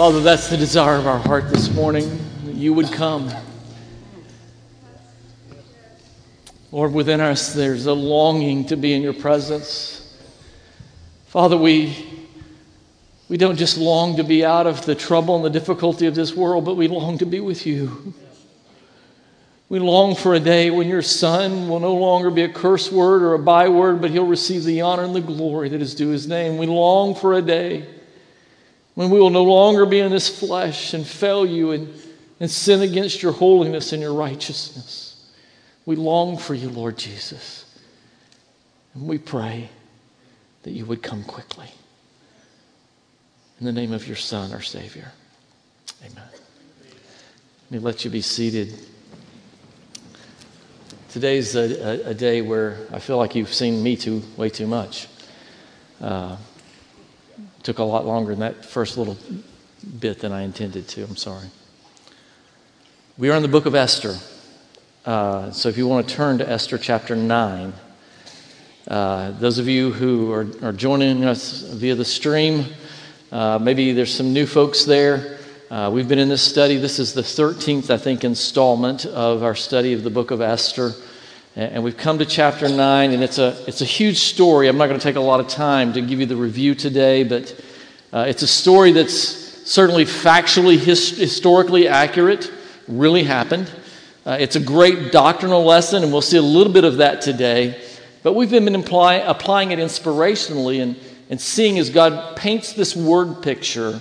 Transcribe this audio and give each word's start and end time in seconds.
Father, 0.00 0.22
that's 0.22 0.48
the 0.48 0.56
desire 0.56 0.94
of 0.94 1.06
our 1.06 1.18
heart 1.18 1.50
this 1.50 1.70
morning, 1.74 2.08
that 2.46 2.54
you 2.54 2.72
would 2.72 2.90
come. 2.90 3.30
Lord, 6.72 6.94
within 6.94 7.20
us 7.20 7.52
there's 7.52 7.84
a 7.84 7.92
longing 7.92 8.64
to 8.68 8.78
be 8.78 8.94
in 8.94 9.02
your 9.02 9.12
presence. 9.12 10.18
Father, 11.26 11.58
we, 11.58 11.94
we 13.28 13.36
don't 13.36 13.58
just 13.58 13.76
long 13.76 14.16
to 14.16 14.24
be 14.24 14.42
out 14.42 14.66
of 14.66 14.86
the 14.86 14.94
trouble 14.94 15.36
and 15.36 15.44
the 15.44 15.50
difficulty 15.50 16.06
of 16.06 16.14
this 16.14 16.34
world, 16.34 16.64
but 16.64 16.76
we 16.76 16.88
long 16.88 17.18
to 17.18 17.26
be 17.26 17.40
with 17.40 17.66
you. 17.66 18.14
We 19.68 19.80
long 19.80 20.14
for 20.14 20.32
a 20.32 20.40
day 20.40 20.70
when 20.70 20.88
your 20.88 21.02
son 21.02 21.68
will 21.68 21.80
no 21.80 21.94
longer 21.94 22.30
be 22.30 22.44
a 22.44 22.48
curse 22.50 22.90
word 22.90 23.20
or 23.20 23.34
a 23.34 23.38
byword, 23.38 24.00
but 24.00 24.12
he'll 24.12 24.24
receive 24.24 24.64
the 24.64 24.80
honor 24.80 25.04
and 25.04 25.14
the 25.14 25.20
glory 25.20 25.68
that 25.68 25.82
is 25.82 25.94
due 25.94 26.08
his 26.08 26.26
name. 26.26 26.56
We 26.56 26.64
long 26.64 27.14
for 27.14 27.34
a 27.34 27.42
day 27.42 27.86
when 29.00 29.08
we 29.08 29.18
will 29.18 29.30
no 29.30 29.44
longer 29.44 29.86
be 29.86 29.98
in 29.98 30.10
this 30.10 30.28
flesh 30.28 30.92
and 30.92 31.06
fail 31.06 31.46
you 31.46 31.70
and, 31.70 31.88
and 32.38 32.50
sin 32.50 32.82
against 32.82 33.22
your 33.22 33.32
holiness 33.32 33.94
and 33.94 34.02
your 34.02 34.12
righteousness. 34.12 35.32
We 35.86 35.96
long 35.96 36.36
for 36.36 36.52
you, 36.52 36.68
Lord 36.68 36.98
Jesus. 36.98 37.64
And 38.92 39.08
we 39.08 39.16
pray 39.16 39.70
that 40.64 40.72
you 40.72 40.84
would 40.84 41.02
come 41.02 41.24
quickly. 41.24 41.68
In 43.58 43.64
the 43.64 43.72
name 43.72 43.94
of 43.94 44.06
your 44.06 44.18
Son, 44.18 44.52
our 44.52 44.60
Savior. 44.60 45.10
Amen. 46.04 46.28
Let 47.70 47.70
me 47.70 47.78
let 47.78 48.04
you 48.04 48.10
be 48.10 48.20
seated. 48.20 48.78
Today's 51.08 51.56
a, 51.56 52.04
a, 52.04 52.10
a, 52.10 52.14
day 52.14 52.42
where 52.42 52.76
I 52.92 52.98
feel 52.98 53.16
like 53.16 53.34
you've 53.34 53.54
seen 53.54 53.82
me 53.82 53.96
too 53.96 54.22
way 54.36 54.50
too 54.50 54.66
much. 54.66 55.08
Uh, 56.02 56.36
took 57.62 57.78
a 57.78 57.84
lot 57.84 58.06
longer 58.06 58.30
than 58.30 58.40
that 58.40 58.64
first 58.64 58.96
little 58.96 59.16
bit 59.98 60.20
than 60.20 60.32
I 60.32 60.42
intended 60.42 60.88
to. 60.88 61.04
I'm 61.04 61.16
sorry. 61.16 61.48
We 63.18 63.30
are 63.30 63.36
in 63.36 63.42
the 63.42 63.48
book 63.48 63.66
of 63.66 63.74
Esther. 63.74 64.16
Uh, 65.04 65.50
so 65.50 65.68
if 65.68 65.76
you 65.76 65.86
want 65.86 66.08
to 66.08 66.14
turn 66.14 66.38
to 66.38 66.48
Esther 66.48 66.78
chapter 66.78 67.16
9, 67.16 67.72
uh, 68.88 69.30
those 69.32 69.58
of 69.58 69.68
you 69.68 69.92
who 69.92 70.32
are, 70.32 70.46
are, 70.62 70.72
joining 70.72 71.24
us 71.24 71.62
via 71.62 71.94
the 71.94 72.04
stream, 72.04 72.64
uh, 73.30 73.58
maybe 73.60 73.92
there's 73.92 74.14
some 74.14 74.32
new 74.32 74.46
folks 74.46 74.84
there. 74.84 75.38
Uh, 75.70 75.90
we've 75.92 76.08
been 76.08 76.18
in 76.18 76.28
this 76.28 76.42
study. 76.42 76.76
This 76.76 76.98
is 76.98 77.14
the 77.14 77.22
13th, 77.22 77.90
I 77.90 77.96
think, 77.96 78.24
installment 78.24 79.06
of 79.06 79.42
our 79.42 79.54
study 79.54 79.92
of 79.92 80.02
the 80.02 80.10
book 80.10 80.30
of 80.30 80.40
Esther. 80.40 80.92
And 81.56 81.82
we've 81.82 81.96
come 81.96 82.18
to 82.18 82.24
chapter 82.24 82.68
9, 82.68 83.10
and 83.10 83.22
it's 83.22 83.38
a, 83.38 83.56
it's 83.66 83.80
a 83.80 83.84
huge 83.84 84.18
story. 84.18 84.68
I'm 84.68 84.78
not 84.78 84.86
going 84.86 84.98
to 84.98 85.02
take 85.02 85.16
a 85.16 85.20
lot 85.20 85.40
of 85.40 85.48
time 85.48 85.92
to 85.94 86.00
give 86.00 86.20
you 86.20 86.26
the 86.26 86.36
review 86.36 86.74
today, 86.74 87.24
but 87.24 87.60
uh, 88.12 88.24
it's 88.28 88.42
a 88.42 88.46
story 88.46 88.92
that's 88.92 89.12
certainly 89.12 90.04
factually, 90.04 90.78
his, 90.78 91.10
historically 91.18 91.88
accurate, 91.88 92.52
really 92.86 93.24
happened. 93.24 93.70
Uh, 94.24 94.36
it's 94.38 94.56
a 94.56 94.60
great 94.60 95.10
doctrinal 95.10 95.64
lesson, 95.64 96.02
and 96.04 96.12
we'll 96.12 96.22
see 96.22 96.36
a 96.36 96.42
little 96.42 96.72
bit 96.72 96.84
of 96.84 96.98
that 96.98 97.20
today. 97.20 97.82
But 98.22 98.34
we've 98.34 98.50
been 98.50 98.72
imply, 98.74 99.14
applying 99.14 99.72
it 99.72 99.78
inspirationally 99.78 100.80
and, 100.80 100.96
and 101.30 101.40
seeing 101.40 101.78
as 101.78 101.90
God 101.90 102.36
paints 102.36 102.74
this 102.74 102.94
word 102.94 103.42
picture 103.42 104.00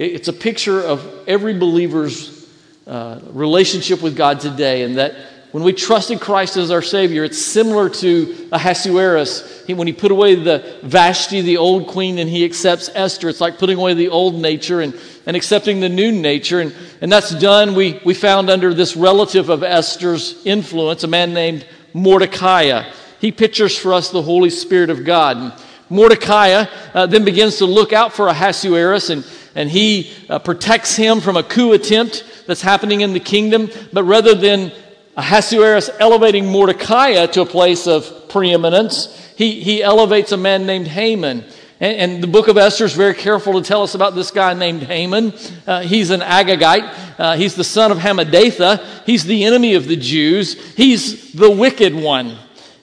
it's 0.00 0.28
a 0.28 0.32
picture 0.32 0.80
of 0.80 1.28
every 1.28 1.52
believer's 1.58 2.48
uh, 2.86 3.20
relationship 3.32 4.00
with 4.00 4.16
God 4.16 4.40
today, 4.40 4.82
and 4.82 4.96
that 4.96 5.14
when 5.52 5.64
we 5.64 5.72
trusted 5.72 6.20
Christ 6.20 6.56
as 6.56 6.70
our 6.70 6.82
Savior, 6.82 7.24
it's 7.24 7.40
similar 7.40 7.88
to 7.88 8.48
Ahasuerus. 8.52 9.64
He, 9.66 9.74
when 9.74 9.86
he 9.86 9.92
put 9.92 10.12
away 10.12 10.36
the 10.36 10.78
Vashti, 10.82 11.40
the 11.40 11.56
old 11.56 11.88
queen, 11.88 12.18
and 12.18 12.30
he 12.30 12.44
accepts 12.44 12.88
Esther, 12.94 13.28
it's 13.28 13.40
like 13.40 13.58
putting 13.58 13.76
away 13.76 13.94
the 13.94 14.08
old 14.08 14.36
nature 14.36 14.80
and, 14.80 14.94
and 15.26 15.36
accepting 15.36 15.80
the 15.80 15.88
new 15.88 16.12
nature. 16.12 16.60
And, 16.60 16.74
and 17.00 17.10
that's 17.10 17.30
done, 17.30 17.74
we, 17.74 18.00
we 18.04 18.14
found 18.14 18.48
under 18.48 18.72
this 18.72 18.96
relative 18.96 19.48
of 19.48 19.64
Esther's 19.64 20.40
influence, 20.46 21.02
a 21.02 21.08
man 21.08 21.34
named 21.34 21.66
Mordecai. 21.94 22.88
He 23.20 23.32
pictures 23.32 23.76
for 23.76 23.92
us 23.92 24.10
the 24.10 24.22
Holy 24.22 24.50
Spirit 24.50 24.88
of 24.88 25.04
God. 25.04 25.36
And 25.36 25.52
Mordecai 25.88 26.64
uh, 26.94 27.06
then 27.06 27.24
begins 27.24 27.56
to 27.58 27.66
look 27.66 27.92
out 27.92 28.12
for 28.12 28.28
Ahasuerus 28.28 29.10
and 29.10 29.24
and 29.54 29.70
he 29.70 30.12
uh, 30.28 30.38
protects 30.38 30.94
him 30.94 31.20
from 31.20 31.36
a 31.36 31.42
coup 31.42 31.72
attempt 31.72 32.24
that's 32.46 32.62
happening 32.62 33.00
in 33.00 33.12
the 33.12 33.20
kingdom. 33.20 33.68
But 33.92 34.04
rather 34.04 34.34
than 34.34 34.72
Ahasuerus 35.16 35.90
elevating 35.98 36.46
Mordecai 36.46 37.26
to 37.26 37.42
a 37.42 37.46
place 37.46 37.86
of 37.86 38.28
preeminence, 38.28 39.16
he, 39.36 39.60
he 39.60 39.82
elevates 39.82 40.32
a 40.32 40.36
man 40.36 40.66
named 40.66 40.86
Haman. 40.86 41.44
And, 41.80 41.96
and, 41.96 42.22
the 42.22 42.26
book 42.26 42.48
of 42.48 42.58
Esther 42.58 42.84
is 42.84 42.92
very 42.94 43.14
careful 43.14 43.54
to 43.54 43.66
tell 43.66 43.82
us 43.82 43.94
about 43.94 44.14
this 44.14 44.30
guy 44.30 44.52
named 44.52 44.82
Haman. 44.82 45.32
Uh, 45.66 45.80
he's 45.80 46.10
an 46.10 46.20
Agagite. 46.20 47.18
Uh, 47.18 47.36
he's 47.36 47.54
the 47.54 47.64
son 47.64 47.90
of 47.90 47.98
Hammedatha. 47.98 49.04
He's 49.06 49.24
the 49.24 49.44
enemy 49.44 49.74
of 49.74 49.88
the 49.88 49.96
Jews. 49.96 50.74
He's 50.74 51.32
the 51.32 51.50
wicked 51.50 51.94
one. 51.94 52.36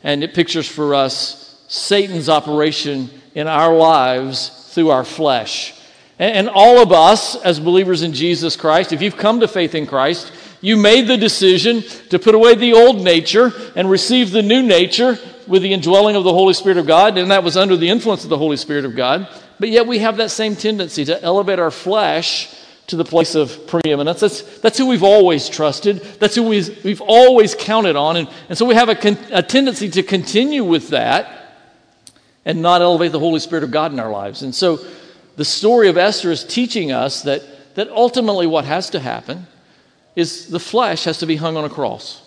And 0.04 0.24
it 0.24 0.34
pictures 0.34 0.68
for 0.68 0.96
us 0.96 1.64
Satan's 1.68 2.28
operation 2.28 3.10
in 3.36 3.48
our 3.48 3.76
lives 3.76 4.50
through 4.74 4.90
our 4.90 5.06
flesh. 5.06 5.76
And 6.20 6.50
all 6.50 6.80
of 6.80 6.92
us, 6.92 7.36
as 7.36 7.60
believers 7.60 8.02
in 8.02 8.14
Jesus 8.14 8.56
Christ, 8.56 8.92
if 8.92 9.04
you've 9.04 9.18
come 9.18 9.42
to 9.42 9.48
faith 9.48 9.76
in 9.76 9.86
Christ, 9.86 10.32
you 10.62 10.78
made 10.78 11.08
the 11.08 11.18
decision 11.18 11.84
to 12.10 12.20
put 12.20 12.36
away 12.36 12.56
the 12.56 12.74
old 12.74 13.02
nature 13.04 13.52
and 13.76 13.90
receive 13.90 14.32
the 14.32 14.42
new 14.42 14.62
nature 14.62 15.20
with 15.48 15.62
the 15.62 15.74
indwelling 15.74 16.16
of 16.16 16.24
the 16.24 16.34
Holy 16.34 16.54
Spirit 16.54 16.78
of 16.78 16.86
God, 16.86 17.18
and 17.18 17.32
that 17.32 17.44
was 17.44 17.56
under 17.56 17.78
the 17.78 17.90
influence 17.90 18.24
of 18.24 18.30
the 18.30 18.38
Holy 18.38 18.58
Spirit 18.58 18.86
of 18.86 18.96
God. 18.96 19.28
But 19.60 19.70
yet 19.70 19.88
we 19.88 20.00
have 20.00 20.18
that 20.18 20.32
same 20.32 20.56
tendency 20.56 21.06
to 21.06 21.22
elevate 21.24 21.60
our 21.60 21.72
flesh 21.72 22.54
to 22.88 22.96
the 22.96 23.06
place 23.06 23.36
of 23.36 23.68
preeminence. 23.68 24.20
That's, 24.20 24.60
that's 24.60 24.78
who 24.78 24.88
we've 24.88 25.04
always 25.04 25.50
trusted. 25.50 25.98
That's 26.20 26.36
who 26.36 26.44
we've, 26.44 26.84
we've 26.84 27.02
always 27.02 27.54
counted 27.54 27.96
on. 27.96 28.18
And, 28.18 28.30
and 28.50 28.58
so 28.58 28.66
we 28.66 28.76
have 28.76 28.90
a, 28.90 28.96
con, 28.96 29.18
a 29.32 29.44
tendency 29.44 29.90
to 29.90 30.04
continue 30.04 30.64
with 30.64 30.90
that 30.90 31.56
and 32.46 32.62
not 32.62 32.82
elevate 32.82 33.12
the 33.12 33.20
Holy 33.20 33.42
Spirit 33.42 33.66
of 33.66 33.72
God 33.72 33.92
in 33.92 34.00
our 34.00 34.12
lives. 34.12 34.42
And 34.42 34.56
so 34.56 34.80
the 35.36 35.44
story 35.44 35.90
of 35.90 35.98
Esther 35.98 36.32
is 36.32 36.46
teaching 36.46 36.94
us 36.94 37.24
that, 37.24 37.44
that 37.76 37.90
ultimately 37.90 38.48
what 38.48 38.64
has 38.64 38.90
to 38.92 39.00
happen 39.02 39.48
is 40.18 40.48
the 40.48 40.60
flesh 40.60 41.04
has 41.04 41.20
to 41.20 41.28
be 41.28 41.36
hung 41.36 41.56
on 41.56 41.64
a 41.64 41.70
cross. 41.70 42.24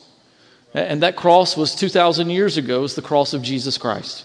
And 0.72 1.02
that 1.02 1.16
cross 1.16 1.56
was 1.56 1.74
2,000 1.74 2.30
years 2.30 2.56
ago, 2.56 2.84
is 2.84 2.94
the 2.94 3.02
cross 3.02 3.34
of 3.34 3.42
Jesus 3.42 3.76
Christ. 3.76 4.24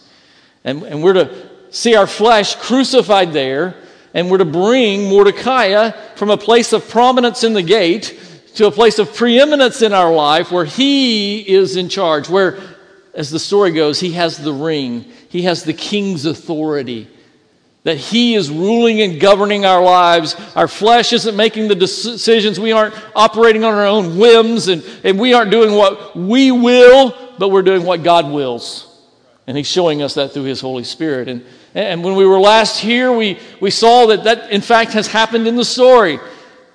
And, 0.63 0.83
and 0.83 1.01
we're 1.03 1.13
to 1.13 1.49
see 1.71 1.95
our 1.95 2.05
flesh 2.05 2.55
crucified 2.57 3.33
there, 3.33 3.75
and 4.13 4.29
we're 4.29 4.37
to 4.37 4.45
bring 4.45 5.09
Mordecai 5.09 5.89
from 6.15 6.29
a 6.29 6.37
place 6.37 6.73
of 6.73 6.87
prominence 6.87 7.43
in 7.43 7.53
the 7.53 7.63
gate 7.63 8.19
to 8.53 8.67
a 8.67 8.71
place 8.71 8.99
of 8.99 9.15
preeminence 9.15 9.81
in 9.81 9.93
our 9.93 10.13
life 10.13 10.51
where 10.51 10.65
he 10.65 11.39
is 11.39 11.75
in 11.75 11.89
charge, 11.89 12.29
where, 12.29 12.59
as 13.15 13.31
the 13.31 13.39
story 13.39 13.71
goes, 13.71 13.99
he 13.99 14.11
has 14.11 14.37
the 14.37 14.53
ring, 14.53 15.11
he 15.27 15.41
has 15.41 15.63
the 15.63 15.73
king's 15.73 16.25
authority 16.25 17.09
that 17.85 17.97
He 17.97 18.33
is 18.33 18.49
ruling 18.49 19.01
and 19.01 19.19
governing 19.19 19.63
our 19.63 19.81
lives. 19.81 20.35
Our 20.55 20.67
flesh 20.67 21.13
isn't 21.13 21.35
making 21.35 21.67
the 21.67 21.75
decisions. 21.75 22.59
We 22.59 22.71
aren't 22.71 22.95
operating 23.15 23.63
on 23.63 23.75
our 23.75 23.85
own 23.85 24.17
whims, 24.17 24.67
and, 24.67 24.83
and 25.03 25.19
we 25.19 25.33
aren't 25.33 25.51
doing 25.51 25.73
what 25.75 26.15
we 26.15 26.51
will, 26.51 27.15
but 27.37 27.49
we're 27.49 27.61
doing 27.61 27.83
what 27.83 28.03
God 28.03 28.29
wills. 28.29 28.91
And 29.45 29.55
He's 29.55 29.67
showing 29.67 30.01
us 30.01 30.15
that 30.15 30.33
through 30.33 30.45
His 30.45 30.59
Holy 30.59 30.83
Spirit. 30.83 31.29
And, 31.29 31.45
and 31.75 32.03
when 32.03 32.15
we 32.15 32.25
were 32.25 32.39
last 32.39 32.79
here, 32.79 33.11
we, 33.11 33.39
we 33.61 33.69
saw 33.69 34.07
that 34.07 34.23
that, 34.23 34.51
in 34.51 34.61
fact, 34.61 34.93
has 34.93 35.05
happened 35.05 35.47
in 35.47 35.55
the 35.55 35.65
story. 35.65 36.19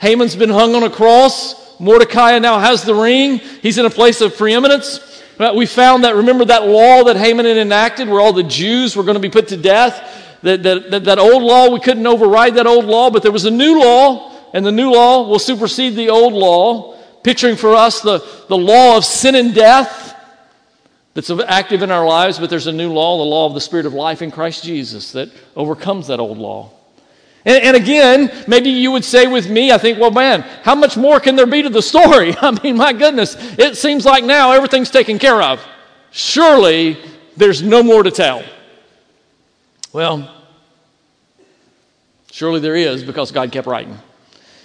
Haman's 0.01 0.37
been 0.37 0.51
hung 0.51 0.77
on 0.77 0.85
a 0.85 0.91
cross. 0.91 1.79
Mordecai 1.81 2.39
now 2.39 2.61
has 2.61 2.85
the 2.85 2.95
ring. 2.95 3.39
He's 3.39 3.79
in 3.79 3.85
a 3.85 3.91
place 3.91 4.21
of 4.21 4.37
preeminence. 4.37 5.25
We 5.57 5.67
found 5.67 6.05
that, 6.05 6.15
remember 6.15 6.45
that 6.45 6.69
law 6.69 7.03
that 7.05 7.17
Haman 7.17 7.47
had 7.47 7.57
enacted 7.57 8.09
where 8.09 8.21
all 8.21 8.33
the 8.33 8.45
Jews 8.45 8.95
were 8.95 9.03
going 9.03 9.15
to 9.15 9.21
be 9.21 9.31
put 9.31 9.49
to 9.49 9.57
death? 9.57 10.30
That, 10.43 10.63
that, 10.63 11.05
that 11.05 11.19
old 11.19 11.43
law, 11.43 11.69
we 11.71 11.81
couldn't 11.81 12.07
override 12.07 12.55
that 12.55 12.67
old 12.67 12.85
law, 12.85 13.11
but 13.11 13.23
there 13.23 13.33
was 13.33 13.45
a 13.45 13.51
new 13.51 13.79
law, 13.79 14.33
and 14.55 14.65
the 14.65 14.73
new 14.73 14.91
law 14.91 15.29
will 15.29 15.39
supersede 15.39 15.97
the 15.97 16.11
old 16.11 16.33
law, 16.33 16.97
picturing 17.23 17.57
for 17.57 17.75
us 17.75 18.01
the, 18.01 18.25
the 18.49 18.57
law 18.57 18.97
of 18.97 19.05
sin 19.05 19.35
and 19.35 19.55
death 19.55 20.17
that's 21.15 21.31
active 21.31 21.83
in 21.83 21.91
our 21.91 22.07
lives, 22.07 22.39
but 22.39 22.49
there's 22.49 22.67
a 22.67 22.73
new 22.73 22.93
law, 22.93 23.19
the 23.19 23.25
law 23.25 23.47
of 23.47 23.55
the 23.55 23.61
Spirit 23.61 23.85
of 23.85 23.95
life 23.95 24.23
in 24.23 24.31
Christ 24.31 24.65
Jesus, 24.65 25.13
that 25.13 25.31
overcomes 25.57 26.07
that 26.07 26.21
old 26.21 26.39
law. 26.39 26.71
And, 27.45 27.63
and, 27.65 27.77
again, 27.77 28.31
maybe 28.47 28.69
you 28.69 28.93
would 28.93 29.05
say 29.05 29.27
with 29.27 29.49
me, 29.49 29.73
I 29.73 29.79
think, 29.79 29.99
well, 29.99 30.11
man, 30.11 30.43
how 30.63 30.75
much 30.75 30.97
more 30.99 31.19
can 31.21 31.37
there 31.37 31.47
be 31.47 31.63
to 31.63 31.71
the 31.71 31.83
story? 31.83 32.35
I 32.41 32.51
mean, 32.63 32.77
my 32.77 32.93
goodness, 32.93 33.37
it 33.59 33.77
seems 33.77 34.05
like 34.05 34.25
now 34.25 34.53
everything's 34.53 34.91
taken 34.91 35.19
care 35.19 35.41
of. 35.41 35.65
Surely 36.11 36.99
there's 37.37 37.63
no 37.63 37.83
more 37.83 38.03
to 38.03 38.11
tell. 38.11 38.45
Well, 39.93 40.33
surely 42.31 42.61
there 42.61 42.77
is 42.77 43.03
because 43.03 43.33
God 43.33 43.51
kept 43.51 43.67
writing. 43.67 43.99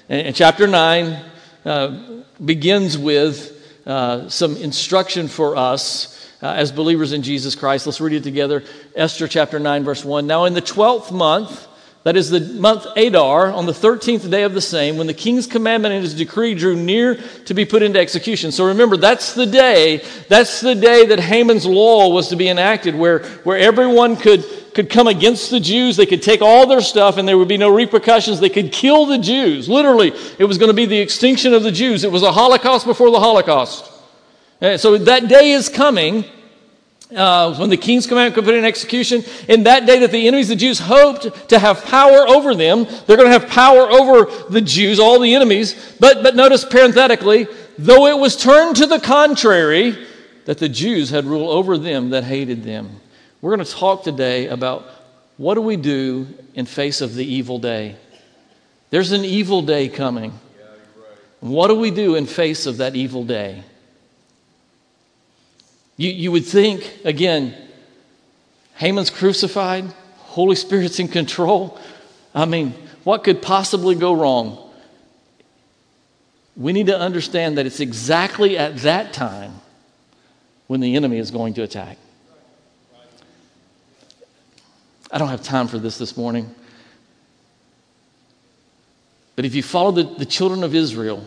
And, 0.08 0.28
and 0.28 0.36
chapter 0.36 0.68
9 0.68 1.26
uh, 1.66 2.22
begins 2.44 2.96
with 2.96 3.82
uh, 3.88 4.30
some 4.30 4.56
instruction 4.58 5.28
for 5.28 5.56
us 5.56 6.32
uh, 6.44 6.50
as 6.50 6.72
believers 6.72 7.12
in 7.12 7.24
Jesus 7.24 7.56
Christ. 7.56 7.88
Let's 7.88 8.00
read 8.00 8.14
it 8.14 8.24
together. 8.24 8.64
Esther 8.96 9.28
chapter 9.28 9.58
9, 9.58 9.84
verse 9.84 10.06
1. 10.06 10.28
Now, 10.28 10.46
in 10.46 10.54
the 10.54 10.62
12th 10.62 11.12
month, 11.12 11.68
that 12.04 12.16
is 12.16 12.30
the 12.30 12.40
month 12.40 12.86
Adar, 12.96 13.52
on 13.52 13.66
the 13.66 13.72
13th 13.72 14.30
day 14.30 14.44
of 14.44 14.54
the 14.54 14.62
same, 14.62 14.96
when 14.98 15.08
the 15.08 15.14
king's 15.16 15.48
commandment 15.48 15.96
and 15.96 16.04
his 16.04 16.14
decree 16.14 16.54
drew 16.54 16.76
near 16.76 17.16
to 17.46 17.54
be 17.56 17.66
put 17.66 17.82
into 17.82 18.00
execution. 18.00 18.52
So 18.52 18.68
remember, 18.68 18.96
that's 18.96 19.34
the 19.34 19.48
day, 19.48 20.06
that's 20.30 20.62
the 20.62 20.76
day 20.76 21.08
that 21.08 21.20
Haman's 21.20 21.66
law 21.66 22.10
was 22.10 22.28
to 22.28 22.36
be 22.36 22.48
enacted, 22.48 22.94
where, 22.94 23.24
where 23.40 23.58
everyone 23.58 24.18
could, 24.18 24.46
could 24.76 24.90
come 24.90 25.08
against 25.08 25.50
the 25.50 25.60
Jews. 25.60 25.96
They 25.96 26.06
could 26.06 26.22
take 26.22 26.42
all 26.42 26.68
their 26.68 26.82
stuff 26.82 27.18
and 27.18 27.26
there 27.26 27.38
would 27.38 27.48
be 27.48 27.58
no 27.58 27.74
repercussions. 27.74 28.42
They 28.42 28.50
could 28.50 28.74
kill 28.74 29.06
the 29.06 29.18
Jews. 29.18 29.70
Literally, 29.70 30.12
it 30.38 30.44
was 30.44 30.58
going 30.58 30.70
to 30.70 30.76
be 30.76 30.86
the 30.86 31.00
extinction 31.00 31.54
of 31.54 31.64
the 31.64 31.72
Jews. 31.72 32.04
It 32.04 32.12
was 32.12 32.24
a 32.24 32.32
Holocaust 32.32 32.86
before 32.86 33.10
the 33.10 33.20
Holocaust. 33.20 33.90
And 34.60 34.80
so 34.80 34.98
that 34.98 35.30
day 35.30 35.52
is 35.52 35.70
coming 35.70 36.26
uh, 37.16 37.56
when 37.56 37.70
the 37.70 37.78
king's 37.78 38.06
commandment 38.06 38.36
could 38.36 38.44
put 38.44 38.54
in 38.54 38.66
execution, 38.66 39.24
in 39.48 39.64
that 39.64 39.86
day 39.86 40.00
that 40.00 40.12
the 40.12 40.28
enemies 40.28 40.50
of 40.50 40.58
the 40.58 40.62
Jews 40.62 40.80
hoped 40.80 41.50
to 41.50 41.58
have 41.58 41.86
power 41.86 42.28
over 42.28 42.54
them, 42.54 42.86
they're 43.06 43.16
going 43.16 43.32
to 43.32 43.40
have 43.40 43.48
power 43.48 43.90
over 43.90 44.26
the 44.50 44.62
Jews, 44.62 45.00
all 45.00 45.20
the 45.20 45.36
enemies. 45.36 45.96
But, 46.02 46.22
but 46.22 46.36
notice 46.36 46.66
parenthetically, 46.66 47.48
though 47.78 48.08
it 48.08 48.18
was 48.18 48.36
turned 48.36 48.76
to 48.78 48.88
the 48.88 49.00
contrary, 49.00 49.98
that 50.46 50.58
the 50.58 50.68
Jews 50.68 51.12
had 51.12 51.26
rule 51.26 51.50
over 51.50 51.78
them 51.78 52.10
that 52.10 52.26
hated 52.26 52.64
them. 52.64 53.00
We're 53.42 53.56
going 53.56 53.66
to 53.66 53.72
talk 53.72 54.04
today 54.04 54.48
about 54.48 54.86
what 55.38 55.56
do 55.56 55.62
we 55.62 55.76
do 55.76 56.28
in 56.54 56.66
face 56.66 57.02
of 57.02 57.16
the 57.16 57.26
evil 57.26 57.60
day. 57.60 57.96
There's 58.90 59.12
an 59.12 59.26
evil 59.26 59.62
day 59.62 59.90
coming. 59.90 60.40
What 61.42 61.68
do 61.68 61.76
we 61.76 61.92
do 61.92 62.16
in 62.16 62.26
face 62.26 62.66
of 62.66 62.78
that 62.78 62.96
evil 62.96 63.24
day? 63.24 63.64
You, 65.98 66.10
you 66.10 66.32
would 66.32 66.46
think, 66.46 67.00
again, 67.04 67.56
Haman's 68.76 69.10
crucified, 69.10 69.86
Holy 70.18 70.56
Spirit's 70.56 71.00
in 71.00 71.08
control. 71.08 71.80
I 72.34 72.46
mean, 72.46 72.74
what 73.04 73.24
could 73.24 73.42
possibly 73.42 73.96
go 73.96 74.14
wrong? 74.14 74.58
We 76.58 76.74
need 76.74 76.88
to 76.88 76.98
understand 76.98 77.58
that 77.58 77.66
it's 77.66 77.80
exactly 77.80 78.58
at 78.58 78.78
that 78.78 79.14
time 79.14 79.54
when 80.68 80.80
the 80.80 80.96
enemy 80.96 81.20
is 81.20 81.32
going 81.32 81.54
to 81.56 81.64
attack. 81.64 81.98
I 85.16 85.18
don't 85.18 85.30
have 85.30 85.44
time 85.44 85.70
for 85.70 85.80
this 85.80 85.98
this 85.98 86.18
morning. 86.18 86.54
But 89.38 89.46
if 89.46 89.56
you 89.56 89.64
follow 89.64 89.92
the, 89.92 90.04
the 90.04 90.26
children 90.26 90.62
of 90.62 90.76
Israel, 90.76 91.26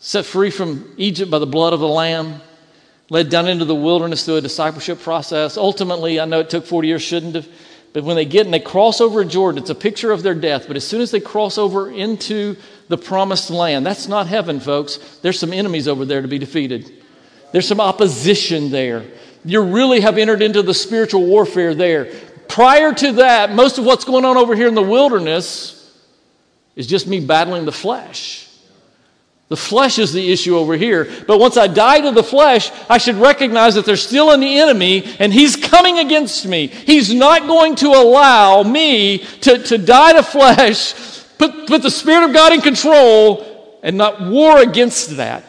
set 0.00 0.26
free 0.26 0.50
from 0.50 0.92
Egypt 0.98 1.30
by 1.30 1.38
the 1.38 1.46
blood 1.46 1.72
of 1.72 1.80
the 1.80 1.88
Lamb, 1.88 2.42
led 3.08 3.30
down 3.30 3.48
into 3.48 3.64
the 3.64 3.74
wilderness 3.74 4.26
through 4.26 4.36
a 4.36 4.42
discipleship 4.42 5.00
process. 5.00 5.56
Ultimately, 5.56 6.20
I 6.20 6.26
know 6.26 6.40
it 6.40 6.50
took 6.50 6.66
40 6.66 6.88
years, 6.88 7.00
shouldn't 7.00 7.36
have. 7.36 7.48
But 7.94 8.04
when 8.04 8.16
they 8.16 8.26
get 8.26 8.44
and 8.44 8.52
they 8.52 8.60
cross 8.60 9.00
over 9.00 9.24
Jordan, 9.24 9.62
it's 9.62 9.70
a 9.70 9.74
picture 9.74 10.12
of 10.12 10.22
their 10.22 10.34
death. 10.34 10.66
But 10.68 10.76
as 10.76 10.86
soon 10.86 11.00
as 11.00 11.10
they 11.10 11.20
cross 11.20 11.56
over 11.56 11.90
into 11.90 12.56
the 12.88 12.98
promised 12.98 13.48
land, 13.48 13.86
that's 13.86 14.08
not 14.08 14.26
heaven, 14.26 14.60
folks. 14.60 14.98
There's 15.22 15.40
some 15.40 15.54
enemies 15.54 15.88
over 15.88 16.04
there 16.04 16.20
to 16.20 16.28
be 16.28 16.38
defeated. 16.38 16.92
There's 17.52 17.66
some 17.66 17.80
opposition 17.80 18.70
there. 18.70 19.04
You 19.42 19.62
really 19.62 20.00
have 20.00 20.18
entered 20.18 20.42
into 20.42 20.60
the 20.60 20.74
spiritual 20.74 21.24
warfare 21.24 21.74
there. 21.74 22.12
Prior 22.52 22.92
to 22.92 23.12
that, 23.12 23.54
most 23.54 23.78
of 23.78 23.86
what's 23.86 24.04
going 24.04 24.26
on 24.26 24.36
over 24.36 24.54
here 24.54 24.68
in 24.68 24.74
the 24.74 24.82
wilderness 24.82 25.90
is 26.76 26.86
just 26.86 27.06
me 27.06 27.18
battling 27.18 27.64
the 27.64 27.72
flesh. 27.72 28.46
The 29.48 29.56
flesh 29.56 29.98
is 29.98 30.12
the 30.12 30.30
issue 30.30 30.58
over 30.58 30.76
here. 30.76 31.10
But 31.26 31.40
once 31.40 31.56
I 31.56 31.66
die 31.66 32.02
to 32.02 32.10
the 32.10 32.22
flesh, 32.22 32.70
I 32.90 32.98
should 32.98 33.14
recognize 33.14 33.76
that 33.76 33.86
there's 33.86 34.06
still 34.06 34.32
an 34.32 34.42
enemy 34.42 35.02
and 35.18 35.32
he's 35.32 35.56
coming 35.56 35.98
against 35.98 36.44
me. 36.44 36.66
He's 36.66 37.14
not 37.14 37.46
going 37.46 37.74
to 37.76 37.88
allow 37.88 38.62
me 38.62 39.24
to, 39.40 39.56
to 39.56 39.78
die 39.78 40.12
to 40.12 40.22
flesh, 40.22 40.92
put, 41.38 41.66
put 41.66 41.80
the 41.80 41.90
Spirit 41.90 42.28
of 42.28 42.34
God 42.34 42.52
in 42.52 42.60
control, 42.60 43.80
and 43.82 43.96
not 43.96 44.20
war 44.20 44.60
against 44.60 45.16
that. 45.16 45.42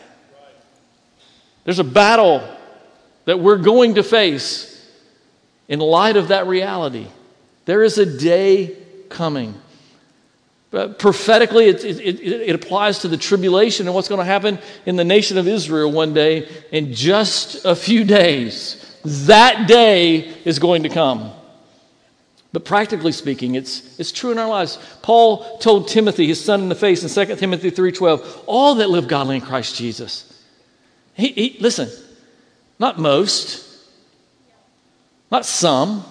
There's 1.66 1.80
a 1.80 1.84
battle 1.84 2.48
that 3.26 3.42
we're 3.42 3.58
going 3.58 3.96
to 3.96 4.04
face 4.04 4.73
in 5.74 5.80
light 5.80 6.16
of 6.16 6.30
that 6.30 6.48
reality. 6.48 7.08
There 7.66 7.84
is 7.84 7.98
a 7.98 8.06
day 8.06 8.78
coming 9.10 9.56
but 10.74 10.98
prophetically, 10.98 11.66
it, 11.66 11.86
it, 11.86 12.20
it, 12.20 12.56
applies 12.56 12.98
to 13.00 13.08
the 13.08 13.16
tribulation 13.16 13.86
and 13.86 13.94
what's 13.94 14.08
going 14.08 14.18
to 14.18 14.26
happen 14.26 14.58
in 14.88 14.96
the 14.96 15.04
nation 15.04 15.38
of 15.38 15.48
Israel 15.48 15.92
one 15.92 16.16
day 16.16 16.50
in 16.72 16.96
just 16.96 17.64
a 17.64 17.76
few 17.76 18.04
days. 18.04 18.98
That 19.06 19.68
day 19.68 20.34
is 20.46 20.58
going 20.58 20.82
to 20.82 20.90
come. 20.90 21.32
But 22.54 22.66
practically 22.66 23.12
speaking, 23.12 23.54
it's, 23.54 24.00
it's 24.00 24.12
true 24.12 24.32
in 24.32 24.40
our 24.40 24.50
lives. 24.50 24.80
Paul 25.04 25.60
told 25.60 25.90
Timothy, 25.90 26.26
his 26.26 26.44
son 26.44 26.62
in 26.62 26.70
the 26.70 26.76
face, 26.76 27.04
in 27.04 27.28
2 27.28 27.36
Timothy 27.36 27.70
3.12, 27.70 28.44
all 28.48 28.74
that 28.74 28.90
live 28.90 29.08
godly 29.08 29.36
in 29.36 29.42
Christ 29.44 29.76
Jesus. 29.76 30.44
He, 31.14 31.28
he, 31.28 31.58
listen, 31.60 31.88
not 32.80 32.98
most, 32.98 33.63
not 35.34 35.48
some, 35.48 36.06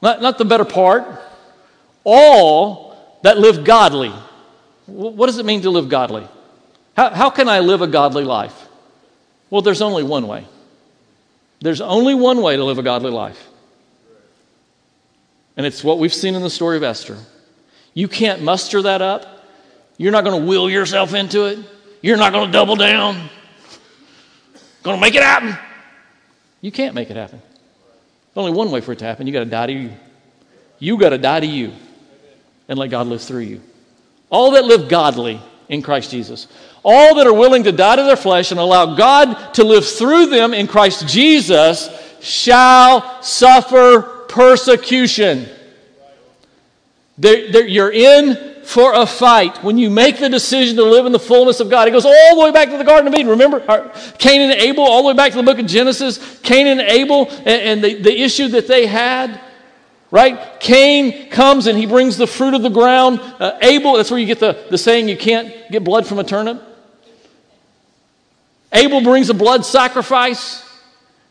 not, 0.00 0.22
not 0.22 0.38
the 0.38 0.44
better 0.44 0.64
part, 0.64 1.20
all 2.04 3.18
that 3.22 3.38
live 3.38 3.64
godly. 3.64 4.12
What 4.86 5.26
does 5.26 5.38
it 5.38 5.44
mean 5.44 5.62
to 5.62 5.70
live 5.70 5.88
godly? 5.88 6.28
How, 6.96 7.10
how 7.10 7.30
can 7.30 7.48
I 7.48 7.58
live 7.58 7.82
a 7.82 7.88
godly 7.88 8.22
life? 8.22 8.68
Well, 9.50 9.62
there's 9.62 9.82
only 9.82 10.04
one 10.04 10.28
way. 10.28 10.46
There's 11.60 11.80
only 11.80 12.14
one 12.14 12.40
way 12.40 12.54
to 12.54 12.62
live 12.62 12.78
a 12.78 12.84
godly 12.84 13.10
life. 13.10 13.48
And 15.56 15.66
it's 15.66 15.82
what 15.82 15.98
we've 15.98 16.14
seen 16.14 16.36
in 16.36 16.42
the 16.42 16.50
story 16.50 16.76
of 16.76 16.84
Esther. 16.84 17.18
You 17.94 18.06
can't 18.06 18.42
muster 18.42 18.80
that 18.82 19.02
up. 19.02 19.44
You're 19.96 20.12
not 20.12 20.22
going 20.22 20.40
to 20.40 20.46
will 20.46 20.70
yourself 20.70 21.14
into 21.14 21.46
it. 21.46 21.58
You're 22.00 22.16
not 22.16 22.32
going 22.32 22.46
to 22.46 22.52
double 22.52 22.76
down. 22.76 23.28
Going 24.84 24.96
to 24.98 25.00
make 25.00 25.16
it 25.16 25.22
happen. 25.24 25.58
You 26.60 26.70
can't 26.70 26.94
make 26.94 27.10
it 27.10 27.16
happen. 27.16 27.42
There's 28.34 28.46
only 28.46 28.56
one 28.56 28.70
way 28.70 28.80
for 28.80 28.92
it 28.92 28.98
to 28.98 29.04
happen. 29.04 29.26
You 29.26 29.32
got 29.32 29.40
to 29.40 29.46
die 29.46 29.66
to 29.66 29.72
you. 29.72 29.92
You 30.80 30.98
got 30.98 31.10
to 31.10 31.18
die 31.18 31.40
to 31.40 31.46
you 31.46 31.72
and 32.68 32.78
let 32.78 32.90
God 32.90 33.06
live 33.06 33.22
through 33.22 33.42
you. 33.42 33.60
All 34.28 34.52
that 34.52 34.64
live 34.64 34.88
godly 34.88 35.40
in 35.68 35.82
Christ 35.82 36.10
Jesus. 36.10 36.48
All 36.82 37.14
that 37.14 37.26
are 37.26 37.32
willing 37.32 37.62
to 37.64 37.72
die 37.72 37.96
to 37.96 38.02
their 38.02 38.16
flesh 38.16 38.50
and 38.50 38.58
allow 38.58 38.96
God 38.96 39.54
to 39.54 39.64
live 39.64 39.86
through 39.86 40.26
them 40.26 40.52
in 40.52 40.66
Christ 40.66 41.06
Jesus 41.06 41.88
shall 42.20 43.22
suffer 43.22 44.02
persecution. 44.28 45.46
They're, 47.16 47.52
they're, 47.52 47.66
you're 47.68 47.92
in 47.92 48.53
for 48.64 48.92
a 48.94 49.06
fight 49.06 49.62
when 49.62 49.78
you 49.78 49.90
make 49.90 50.18
the 50.18 50.28
decision 50.28 50.76
to 50.76 50.84
live 50.84 51.06
in 51.06 51.12
the 51.12 51.18
fullness 51.18 51.60
of 51.60 51.70
God. 51.70 51.88
It 51.88 51.92
goes 51.92 52.06
all 52.06 52.36
the 52.36 52.42
way 52.42 52.50
back 52.50 52.70
to 52.70 52.78
the 52.78 52.84
Garden 52.84 53.12
of 53.12 53.14
Eden. 53.14 53.28
Remember 53.28 53.60
Cain 54.18 54.40
and 54.40 54.52
Abel, 54.52 54.84
all 54.84 55.02
the 55.02 55.08
way 55.08 55.14
back 55.14 55.32
to 55.32 55.38
the 55.38 55.42
book 55.42 55.58
of 55.58 55.66
Genesis. 55.66 56.40
Cain 56.40 56.66
and 56.66 56.80
Abel 56.80 57.28
and, 57.30 57.48
and 57.48 57.84
the, 57.84 57.94
the 58.02 58.22
issue 58.22 58.48
that 58.48 58.66
they 58.66 58.86
had 58.86 59.40
right? 60.14 60.60
Cain 60.60 61.28
comes 61.28 61.66
and 61.66 61.76
he 61.76 61.86
brings 61.86 62.16
the 62.16 62.26
fruit 62.28 62.54
of 62.54 62.62
the 62.62 62.70
ground. 62.70 63.18
Uh, 63.20 63.58
Abel, 63.60 63.94
that's 63.94 64.12
where 64.12 64.20
you 64.20 64.26
get 64.26 64.38
the, 64.38 64.64
the 64.70 64.78
saying 64.78 65.08
you 65.08 65.16
can't 65.16 65.52
get 65.72 65.82
blood 65.82 66.06
from 66.06 66.20
a 66.20 66.24
turnip. 66.24 66.62
Abel 68.72 69.00
brings 69.02 69.28
a 69.28 69.34
blood 69.34 69.66
sacrifice. 69.66 70.62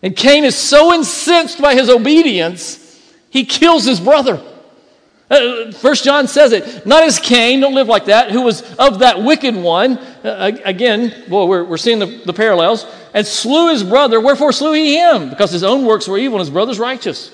And 0.02 0.14
Cain 0.14 0.44
is 0.44 0.58
so 0.58 0.94
incensed 0.94 1.62
by 1.62 1.76
his 1.76 1.90
obedience, 1.90 3.02
he 3.30 3.46
kills 3.46 3.86
his 3.86 4.02
brother. 4.02 4.44
Uh, 5.30 5.72
First 5.72 6.04
John 6.04 6.28
says 6.28 6.52
it. 6.52 6.86
Not 6.86 7.04
as 7.04 7.18
Cain, 7.20 7.60
don't 7.60 7.74
live 7.74 7.88
like 7.88 8.06
that, 8.06 8.32
who 8.32 8.42
was 8.42 8.62
of 8.76 9.00
that 9.00 9.24
wicked 9.24 9.56
one. 9.56 9.98
Uh, 9.98 10.52
again, 10.64 11.26
well, 11.30 11.48
we're, 11.48 11.64
we're 11.64 11.78
seeing 11.78 12.00
the, 12.00 12.22
the 12.26 12.34
parallels. 12.34 12.86
And 13.14 13.26
slew 13.26 13.70
his 13.70 13.84
brother. 13.84 14.20
Wherefore 14.20 14.52
slew 14.52 14.74
he 14.74 14.98
him? 14.98 15.30
Because 15.30 15.52
his 15.52 15.64
own 15.64 15.86
works 15.86 16.08
were 16.08 16.18
evil 16.18 16.38
and 16.38 16.46
his 16.46 16.50
brother's 16.50 16.80
righteous. 16.80 17.32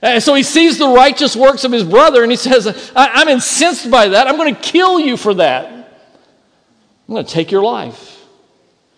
And 0.00 0.20
so 0.20 0.34
he 0.34 0.42
sees 0.42 0.78
the 0.78 0.88
righteous 0.88 1.36
works 1.36 1.62
of 1.62 1.70
his 1.70 1.84
brother 1.84 2.22
and 2.22 2.32
he 2.32 2.36
says, 2.36 2.90
I'm 2.96 3.28
incensed 3.28 3.88
by 3.90 4.08
that. 4.08 4.26
I'm 4.26 4.36
going 4.36 4.54
to 4.54 4.60
kill 4.60 4.98
you 4.98 5.16
for 5.16 5.34
that. 5.34 5.66
I'm 5.66 7.14
going 7.14 7.24
to 7.24 7.30
take 7.30 7.52
your 7.52 7.62
life. 7.62 8.24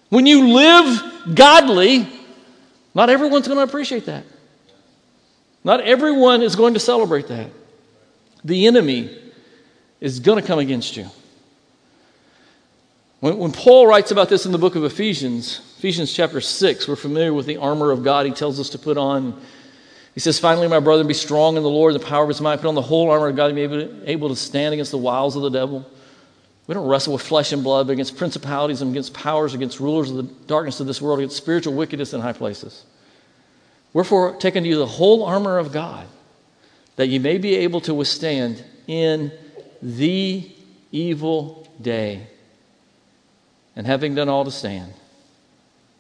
When 0.09 0.25
you 0.25 0.49
live 0.55 1.35
godly, 1.35 2.09
not 2.95 3.11
everyone's 3.11 3.49
going 3.49 3.59
to 3.59 3.65
appreciate 3.65 4.07
that. 4.07 4.25
Not 5.63 5.81
everyone 5.81 6.43
is 6.43 6.57
going 6.57 6.75
to 6.75 6.81
celebrate 6.81 7.29
that. 7.29 7.51
The 8.45 8.67
enemy 8.67 9.17
is 10.01 10.21
going 10.21 10.41
to 10.41 10.47
come 10.47 10.59
against 10.59 10.97
you. 10.97 11.09
When, 13.21 13.39
when, 13.39 13.53
Paul 13.53 13.87
writes 13.87 14.11
about 14.11 14.29
this 14.29 14.45
in 14.45 14.53
the 14.53 14.59
book 14.59 14.77
of 14.77 14.85
Ephesians, 14.85 15.61
Ephesians 15.79 16.13
chapter 16.13 16.41
6, 16.41 16.87
we're 16.87 16.97
familiar 16.97 17.33
with 17.33 17.47
the 17.47 17.57
armor 17.57 17.91
of 17.91 18.05
God 18.05 18.27
he 18.27 18.33
tells 18.33 18.61
us 18.61 18.69
to 18.71 18.79
put 18.79 18.99
on 18.99 19.41
he 20.15 20.21
says, 20.21 20.39
Finally, 20.39 20.69
my 20.69 20.81
brother, 20.81 21.03
be 21.05 21.15
strong 21.15 21.57
in 21.57 21.63
the 21.63 21.69
Lord, 21.69 21.95
the 21.95 22.01
power 22.01 22.23
of 22.23 22.29
his 22.29 22.41
might. 22.41 22.57
Put 22.57 22.69
on 22.69 22.77
the 22.77 22.83
whole 22.83 23.11
armor 23.11 23.29
of 23.29 23.37
God 23.37 23.49
to 23.49 23.55
be 23.55 23.63
able 23.63 23.81
to, 23.81 24.11
able 24.11 24.29
to 24.29 24.37
stand 24.37 24.73
against 24.73 24.93
the 24.93 24.99
wiles 24.99 25.35
of 25.35 25.43
the 25.43 25.51
devil. 25.51 25.85
We 26.67 26.75
don't 26.75 26.87
wrestle 26.87 27.13
with 27.13 27.23
flesh 27.23 27.53
and 27.53 27.63
blood, 27.63 27.89
but 27.89 27.95
against 27.95 28.17
principalities 28.17 28.81
and 28.81 28.91
against 28.93 29.13
powers, 29.13 29.55
against 29.55 29.81
rulers 29.81 30.11
of 30.11 30.17
the 30.17 30.23
darkness 30.47 30.81
of 30.81 30.87
this 30.87 31.03
world, 31.03 31.19
against 31.19 31.37
spiritual 31.37 31.75
wickedness 31.75 32.15
in 32.15 32.21
high 32.21 32.33
places. 32.33 32.85
Wherefore, 33.93 34.37
take 34.37 34.57
unto 34.57 34.69
you 34.69 34.79
the 34.79 34.87
whole 34.87 35.25
armor 35.25 35.59
of 35.59 35.73
God, 35.73 36.07
that 36.97 37.09
you 37.09 37.21
may 37.21 37.39
be 37.39 37.57
able 37.57 37.81
to 37.83 37.95
withstand 37.95 38.65
in 38.87 39.33
the 39.83 40.51
evil 40.93 41.69
day. 41.81 42.27
And 43.77 43.87
having 43.87 44.15
done 44.15 44.29
all 44.29 44.45
to 44.45 44.51
stand, 44.51 44.93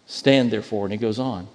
stand 0.07 0.51
therefore. 0.51 0.87
And 0.87 0.93
he 0.93 0.99
goes 0.99 1.19
on. 1.19 1.49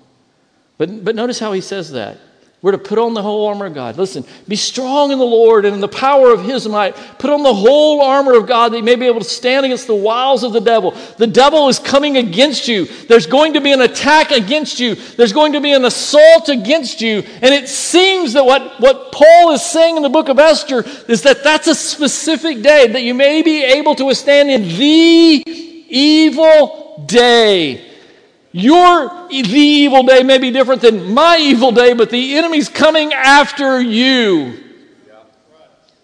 But, 0.77 1.03
but 1.03 1.15
notice 1.15 1.39
how 1.39 1.53
he 1.53 1.62
says 1.62 1.91
that. 1.91 2.17
We're 2.61 2.73
to 2.73 2.77
put 2.77 2.99
on 2.99 3.13
the 3.13 3.21
whole 3.21 3.47
armor 3.47 3.67
of 3.67 3.73
God. 3.73 3.97
Listen, 3.97 4.25
be 4.45 4.57
strong 4.57 5.11
in 5.11 5.17
the 5.17 5.23
Lord 5.23 5.63
and 5.63 5.73
in 5.73 5.79
the 5.79 5.87
power 5.87 6.33
of 6.33 6.43
his 6.43 6.67
might. 6.67 6.93
Put 7.17 7.29
on 7.29 7.41
the 7.41 7.53
whole 7.53 8.01
armor 8.01 8.35
of 8.35 8.47
God 8.47 8.73
that 8.73 8.77
you 8.77 8.83
may 8.83 8.97
be 8.97 9.07
able 9.07 9.21
to 9.21 9.25
stand 9.25 9.65
against 9.65 9.87
the 9.87 9.95
wiles 9.95 10.43
of 10.43 10.51
the 10.51 10.59
devil. 10.59 10.91
The 11.17 11.27
devil 11.27 11.69
is 11.69 11.79
coming 11.79 12.17
against 12.17 12.67
you. 12.67 12.85
There's 13.07 13.27
going 13.27 13.53
to 13.53 13.61
be 13.61 13.71
an 13.71 13.79
attack 13.79 14.31
against 14.31 14.77
you. 14.77 14.95
There's 14.95 15.31
going 15.31 15.53
to 15.53 15.61
be 15.61 15.71
an 15.71 15.85
assault 15.85 16.49
against 16.49 16.99
you. 16.99 17.23
And 17.41 17.53
it 17.53 17.69
seems 17.69 18.33
that 18.33 18.45
what, 18.45 18.81
what 18.81 19.13
Paul 19.13 19.51
is 19.51 19.61
saying 19.61 19.95
in 19.95 20.03
the 20.03 20.09
book 20.09 20.27
of 20.27 20.37
Esther 20.37 20.83
is 21.07 21.21
that 21.21 21.45
that's 21.45 21.67
a 21.67 21.75
specific 21.75 22.61
day 22.61 22.87
that 22.87 23.03
you 23.03 23.13
may 23.13 23.41
be 23.41 23.63
able 23.63 23.95
to 23.95 24.03
withstand 24.03 24.51
in 24.51 24.63
the 24.63 25.43
evil 25.87 27.05
day. 27.07 27.88
Your 28.51 29.27
the 29.29 29.59
evil 29.59 30.03
day 30.03 30.23
may 30.23 30.39
be 30.39 30.51
different 30.51 30.81
than 30.81 31.13
my 31.13 31.37
evil 31.39 31.71
day, 31.71 31.93
but 31.93 32.09
the 32.09 32.37
enemy's 32.37 32.67
coming 32.67 33.13
after 33.13 33.79
you. 33.79 34.63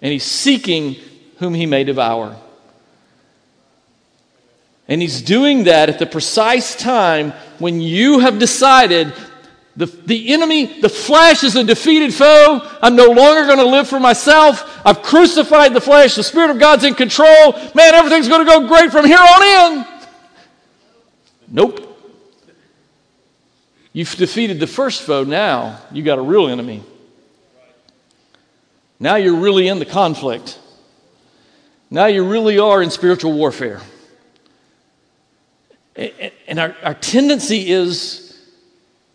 And 0.02 0.12
he's 0.12 0.24
seeking 0.24 0.96
whom 1.38 1.54
he 1.54 1.66
may 1.66 1.84
devour. 1.84 2.36
And 4.88 5.02
he's 5.02 5.22
doing 5.22 5.64
that 5.64 5.90
at 5.90 5.98
the 5.98 6.06
precise 6.06 6.76
time 6.76 7.32
when 7.58 7.82
you 7.82 8.20
have 8.20 8.38
decided 8.38 9.14
the, 9.76 9.88
the 9.88 10.32
enemy, 10.32 10.80
the 10.80 10.88
flesh 10.90 11.44
is 11.44 11.56
a 11.56 11.64
defeated 11.64 12.14
foe. 12.14 12.62
I'm 12.82 12.96
no 12.96 13.08
longer 13.08 13.46
going 13.46 13.58
to 13.58 13.66
live 13.66 13.90
for 13.90 14.00
myself. 14.00 14.82
I've 14.86 15.02
crucified 15.02 15.74
the 15.74 15.82
flesh. 15.82 16.16
The 16.16 16.24
Spirit 16.24 16.52
of 16.52 16.60
God's 16.60 16.86
in 16.86 16.94
control. 16.94 17.54
Man, 17.74 17.94
everything's 17.94 18.30
going 18.30 18.46
to 18.46 18.52
go 18.52 18.68
great 18.68 18.92
from 18.92 19.06
here 19.06 19.18
on 19.20 19.44
in. 19.44 19.86
Nope. 21.50 21.85
You've 23.96 24.14
defeated 24.18 24.60
the 24.60 24.68
first 24.68 25.04
foe, 25.04 25.24
now 25.24 25.80
you 25.90 26.04
got 26.04 26.18
a 26.18 26.22
real 26.22 26.50
enemy. 26.50 26.84
Now 29.00 29.16
you're 29.16 29.38
really 29.38 29.70
in 29.70 29.80
the 29.80 29.86
conflict. 29.86 30.60
Now 31.90 32.08
you 32.08 32.28
really 32.28 32.60
are 32.60 32.84
in 32.84 32.90
spiritual 32.90 33.32
warfare. 33.32 33.80
And 35.96 36.60
our, 36.60 36.76
our 36.84 36.94
tendency 36.94 37.72
is 37.72 38.38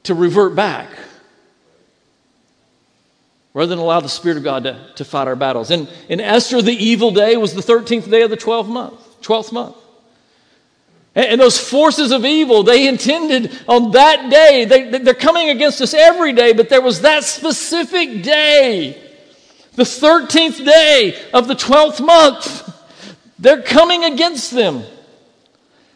to 0.05 0.15
revert 0.15 0.55
back 0.55 0.89
rather 3.53 3.69
than 3.69 3.81
allow 3.81 4.01
the 4.01 4.09
Spirit 4.09 4.39
of 4.39 4.45
God 4.45 4.65
to, 4.65 4.93
to 4.95 5.05
fight 5.05 5.29
our 5.29 5.37
battles. 5.37 5.71
And 5.71 5.91
in 6.09 6.21
Esther, 6.21 6.63
the 6.63 6.73
evil 6.73 7.11
day 7.11 7.37
was 7.37 7.53
the 7.53 7.61
13th 7.61 8.11
day 8.11 8.23
of 8.23 8.31
the 8.31 8.37
12th 8.39 8.69
month, 8.69 9.21
12th 9.21 9.53
month. 9.53 9.77
And 11.15 11.41
those 11.41 11.59
forces 11.59 12.13
of 12.13 12.25
evil, 12.25 12.63
they 12.63 12.87
intended 12.87 13.59
on 13.67 13.91
that 13.93 14.31
day, 14.31 14.65
they, 14.65 14.99
they're 14.99 15.13
coming 15.13 15.51
against 15.51 15.81
us 15.81 15.93
every 15.93 16.33
day, 16.33 16.53
but 16.53 16.69
there 16.69 16.81
was 16.81 17.01
that 17.01 17.25
specific 17.25 18.23
day, 18.23 18.93
the 19.75 19.83
13th 19.83 20.65
day 20.65 21.21
of 21.35 21.49
the 21.49 21.55
12th 21.55 22.05
month. 22.05 22.67
They're 23.41 23.63
coming 23.63 24.05
against 24.05 24.53
them. 24.53 24.85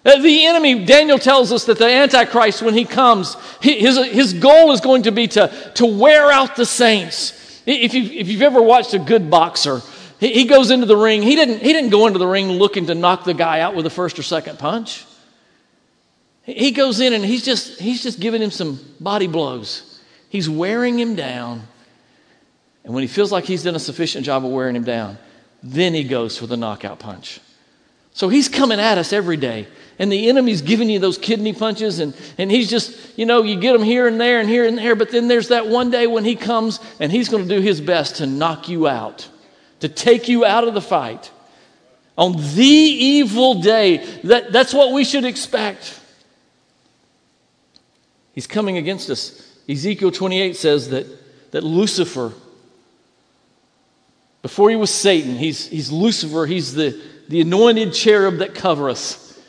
Uh, 0.04 0.20
the 0.20 0.46
enemy, 0.46 0.84
Daniel 0.84 1.18
tells 1.18 1.52
us 1.52 1.64
that 1.64 1.78
the 1.78 1.86
Antichrist, 1.86 2.62
when 2.62 2.74
he 2.74 2.84
comes, 2.84 3.36
his, 3.60 3.96
his 4.06 4.32
goal 4.34 4.72
is 4.72 4.80
going 4.80 5.04
to 5.04 5.12
be 5.12 5.28
to, 5.28 5.72
to 5.76 5.86
wear 5.86 6.30
out 6.30 6.56
the 6.56 6.66
saints. 6.66 7.62
If, 7.66 7.94
you, 7.94 8.02
if 8.02 8.28
you've 8.28 8.42
ever 8.42 8.60
watched 8.60 8.92
a 8.92 8.98
good 8.98 9.30
boxer, 9.30 9.80
he, 10.20 10.32
he 10.32 10.44
goes 10.44 10.70
into 10.70 10.86
the 10.86 10.96
ring. 10.96 11.22
He 11.22 11.34
didn't, 11.36 11.60
he 11.60 11.72
didn't 11.72 11.90
go 11.90 12.06
into 12.06 12.18
the 12.18 12.26
ring 12.26 12.48
looking 12.48 12.86
to 12.86 12.94
knock 12.94 13.24
the 13.24 13.34
guy 13.34 13.60
out 13.60 13.74
with 13.74 13.86
a 13.86 13.90
first 13.90 14.18
or 14.18 14.22
second 14.22 14.58
punch. 14.58 15.04
He 16.42 16.72
goes 16.72 17.00
in 17.00 17.12
and 17.12 17.24
he's 17.24 17.44
just, 17.44 17.80
he's 17.80 18.02
just 18.02 18.20
giving 18.20 18.42
him 18.42 18.50
some 18.50 18.78
body 19.00 19.26
blows. 19.26 20.00
He's 20.28 20.48
wearing 20.48 20.98
him 20.98 21.14
down. 21.14 21.62
And 22.84 22.92
when 22.92 23.02
he 23.02 23.08
feels 23.08 23.32
like 23.32 23.44
he's 23.44 23.62
done 23.62 23.74
a 23.74 23.80
sufficient 23.80 24.26
job 24.26 24.44
of 24.44 24.50
wearing 24.50 24.76
him 24.76 24.84
down, 24.84 25.16
then 25.62 25.94
he 25.94 26.04
goes 26.04 26.36
for 26.36 26.46
the 26.46 26.56
knockout 26.56 26.98
punch. 26.98 27.40
So 28.12 28.28
he's 28.28 28.48
coming 28.48 28.78
at 28.78 28.98
us 28.98 29.12
every 29.12 29.38
day. 29.38 29.66
And 29.98 30.12
the 30.12 30.28
enemy's 30.28 30.60
giving 30.60 30.90
you 30.90 30.98
those 30.98 31.18
kidney 31.18 31.52
punches, 31.52 32.00
and, 32.00 32.14
and 32.36 32.50
he's 32.50 32.68
just, 32.68 33.16
you 33.16 33.26
know, 33.26 33.42
you 33.42 33.60
get 33.60 33.76
him 33.76 33.82
here 33.82 34.08
and 34.08 34.20
there 34.20 34.40
and 34.40 34.48
here 34.48 34.66
and 34.66 34.76
there, 34.76 34.96
but 34.96 35.10
then 35.10 35.28
there's 35.28 35.48
that 35.48 35.68
one 35.68 35.90
day 35.90 36.08
when 36.08 36.24
he 36.24 36.34
comes 36.34 36.80
and 36.98 37.12
he's 37.12 37.28
going 37.28 37.46
to 37.46 37.48
do 37.48 37.60
his 37.60 37.80
best 37.80 38.16
to 38.16 38.26
knock 38.26 38.68
you 38.68 38.88
out 38.88 39.28
to 39.80 39.88
take 39.88 40.28
you 40.28 40.44
out 40.44 40.66
of 40.66 40.74
the 40.74 40.80
fight. 40.80 41.30
On 42.16 42.32
the 42.32 42.62
evil 42.62 43.60
day, 43.60 43.98
that, 44.24 44.52
that's 44.52 44.72
what 44.72 44.92
we 44.92 45.04
should 45.04 45.24
expect. 45.24 46.00
He's 48.34 48.46
coming 48.46 48.76
against 48.76 49.10
us. 49.10 49.40
Ezekiel 49.68 50.10
28 50.10 50.56
says 50.56 50.90
that, 50.90 51.06
that 51.52 51.64
Lucifer, 51.64 52.32
before 54.42 54.70
he 54.70 54.76
was 54.76 54.90
Satan, 54.92 55.36
he's, 55.36 55.66
he's 55.68 55.90
Lucifer, 55.90 56.46
he's 56.46 56.74
the, 56.74 57.00
the 57.28 57.40
anointed 57.40 57.94
cherub 57.94 58.38
that 58.38 58.54
cover 58.54 58.90
us. 58.90 59.40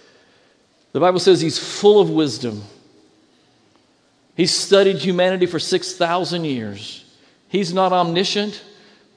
The 0.93 0.99
Bible 0.99 1.19
says 1.19 1.41
he's 1.41 1.59
full 1.59 1.99
of 1.99 2.09
wisdom. 2.09 2.63
He's 4.37 4.53
studied 4.53 4.97
humanity 4.97 5.45
for 5.45 5.59
6,000 5.59 6.45
years. 6.45 7.03
He's 7.49 7.73
not 7.73 7.91
omniscient, 7.91 8.63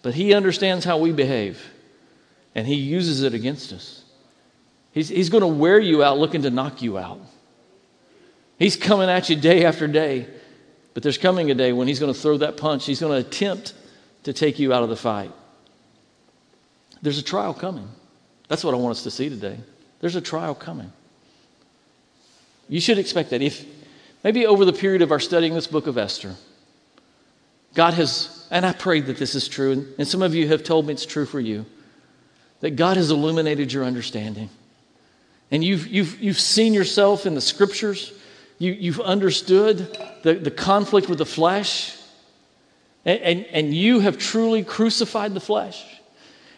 but 0.02 0.14
he 0.14 0.34
understands 0.34 0.84
how 0.84 0.98
we 0.98 1.12
behave, 1.12 1.62
and 2.54 2.66
he 2.66 2.74
uses 2.74 3.22
it 3.22 3.34
against 3.34 3.72
us. 3.72 4.04
He's, 4.92 5.08
he's 5.08 5.28
going 5.28 5.42
to 5.42 5.46
wear 5.46 5.78
you 5.78 6.02
out 6.02 6.18
looking 6.18 6.42
to 6.42 6.50
knock 6.50 6.82
you 6.82 6.98
out. 6.98 7.20
He's 8.58 8.76
coming 8.76 9.08
at 9.08 9.28
you 9.28 9.36
day 9.36 9.64
after 9.64 9.86
day, 9.86 10.26
but 10.94 11.02
there's 11.02 11.18
coming 11.18 11.50
a 11.50 11.54
day 11.54 11.72
when 11.72 11.86
he's 11.86 12.00
going 12.00 12.12
to 12.12 12.18
throw 12.18 12.38
that 12.38 12.56
punch. 12.56 12.86
He's 12.86 13.00
going 13.00 13.22
to 13.22 13.28
attempt 13.28 13.74
to 14.24 14.32
take 14.32 14.58
you 14.58 14.72
out 14.72 14.82
of 14.82 14.88
the 14.88 14.96
fight. 14.96 15.30
There's 17.02 17.18
a 17.18 17.22
trial 17.22 17.54
coming. 17.54 17.88
That's 18.48 18.64
what 18.64 18.74
I 18.74 18.78
want 18.78 18.92
us 18.92 19.04
to 19.04 19.10
see 19.10 19.28
today. 19.28 19.58
There's 20.00 20.16
a 20.16 20.20
trial 20.20 20.54
coming. 20.54 20.92
You 22.68 22.80
should 22.80 22.98
expect 22.98 23.30
that. 23.30 23.42
If 23.42 23.64
maybe 24.24 24.46
over 24.46 24.64
the 24.64 24.72
period 24.72 25.02
of 25.02 25.12
our 25.12 25.20
studying 25.20 25.54
this 25.54 25.66
book 25.66 25.86
of 25.86 25.96
Esther, 25.96 26.34
God 27.78 27.94
has, 27.94 28.44
and 28.50 28.66
I 28.66 28.72
pray 28.72 29.00
that 29.02 29.18
this 29.18 29.36
is 29.36 29.46
true, 29.46 29.86
and, 29.98 30.08
some 30.08 30.20
of 30.20 30.34
you 30.34 30.48
have 30.48 30.64
told 30.64 30.88
me 30.88 30.92
it's 30.92 31.06
true 31.06 31.24
for 31.24 31.38
you, 31.38 31.64
that 32.58 32.72
God 32.72 32.96
has 32.96 33.12
illuminated 33.12 33.72
your 33.72 33.84
understanding. 33.84 34.50
And 35.52 35.62
you've, 35.62 35.86
you've, 35.86 36.20
you've 36.20 36.40
seen 36.40 36.74
yourself 36.74 37.24
in 37.24 37.36
the 37.36 37.40
scriptures, 37.40 38.12
you, 38.58 38.72
you've 38.72 38.98
understood 38.98 39.96
the, 40.24 40.34
the 40.34 40.50
conflict 40.50 41.08
with 41.08 41.18
the 41.18 41.24
flesh, 41.24 41.96
and, 43.04 43.20
and, 43.20 43.46
and 43.52 43.72
you 43.72 44.00
have 44.00 44.18
truly 44.18 44.64
crucified 44.64 45.32
the 45.32 45.40
flesh. 45.40 45.80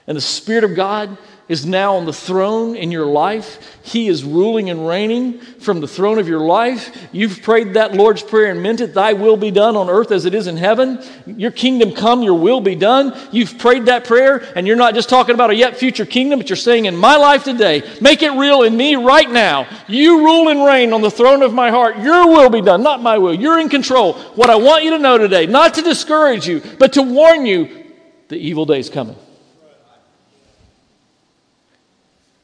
And 0.07 0.17
the 0.17 0.23
Spirit 0.23 0.65
of 0.65 0.75
God 0.75 1.19
is 1.51 1.67
now 1.67 1.97
on 1.97 2.07
the 2.07 2.13
throne 2.13 2.77
in 2.77 2.93
your 2.93 3.07
life. 3.07 3.77
He 3.83 4.07
is 4.07 4.23
ruling 4.23 4.71
and 4.71 4.87
reigning 4.87 5.41
from 5.41 5.81
the 5.81 5.89
throne 5.89 6.21
of 6.21 6.29
your 6.29 6.39
life. 6.39 7.09
You've 7.11 7.43
prayed 7.43 7.75
that 7.75 7.93
Lord's 7.93 8.23
Prayer 8.23 8.53
and 8.53 8.63
meant 8.63 8.81
it. 8.81 8.95
Thy 8.95 9.15
will 9.15 9.37
be 9.37 9.51
done 9.51 9.75
on 9.75 9.91
earth 9.91 10.13
as 10.13 10.27
it 10.27 10.33
is 10.33 10.47
in 10.47 10.57
heaven. 10.57 11.03
Your 11.27 11.51
kingdom 11.51 11.91
come, 11.91 12.23
your 12.23 12.39
will 12.39 12.61
be 12.61 12.77
done. 12.77 13.19
You've 13.33 13.59
prayed 13.59 13.87
that 13.87 14.05
prayer, 14.05 14.49
and 14.55 14.65
you're 14.65 14.77
not 14.77 14.95
just 14.95 15.09
talking 15.09 15.35
about 15.35 15.51
a 15.51 15.55
yet 15.57 15.77
future 15.77 16.07
kingdom, 16.07 16.39
but 16.39 16.49
you're 16.49 16.57
saying, 16.57 16.85
In 16.85 16.97
my 16.97 17.17
life 17.17 17.43
today, 17.43 17.83
make 18.01 18.23
it 18.23 18.31
real 18.31 18.63
in 18.63 18.77
me 18.77 18.95
right 18.95 19.29
now. 19.29 19.67
You 19.89 20.25
rule 20.25 20.51
and 20.51 20.65
reign 20.65 20.93
on 20.93 21.03
the 21.03 21.11
throne 21.11 21.43
of 21.43 21.53
my 21.53 21.71
heart. 21.71 21.99
Your 21.99 22.29
will 22.29 22.49
be 22.49 22.63
done, 22.63 22.85
not 22.85 23.03
my 23.03 23.19
will. 23.19 23.35
You're 23.35 23.59
in 23.59 23.69
control. 23.69 24.13
What 24.37 24.51
I 24.51 24.55
want 24.55 24.85
you 24.85 24.91
to 24.91 25.01
know 25.01 25.19
today, 25.19 25.47
not 25.47 25.75
to 25.75 25.83
discourage 25.83 26.47
you, 26.47 26.63
but 26.79 26.93
to 26.93 27.03
warn 27.03 27.45
you, 27.45 27.87
the 28.29 28.37
evil 28.37 28.67
day 28.67 28.79
is 28.79 28.89
coming. 28.89 29.17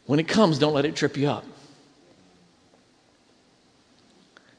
When 0.07 0.19
it 0.21 0.29
comes, 0.29 0.59
don't 0.59 0.75
let 0.75 0.85
it 0.85 0.97
trip 0.97 1.17
you 1.17 1.29
up. 1.29 1.45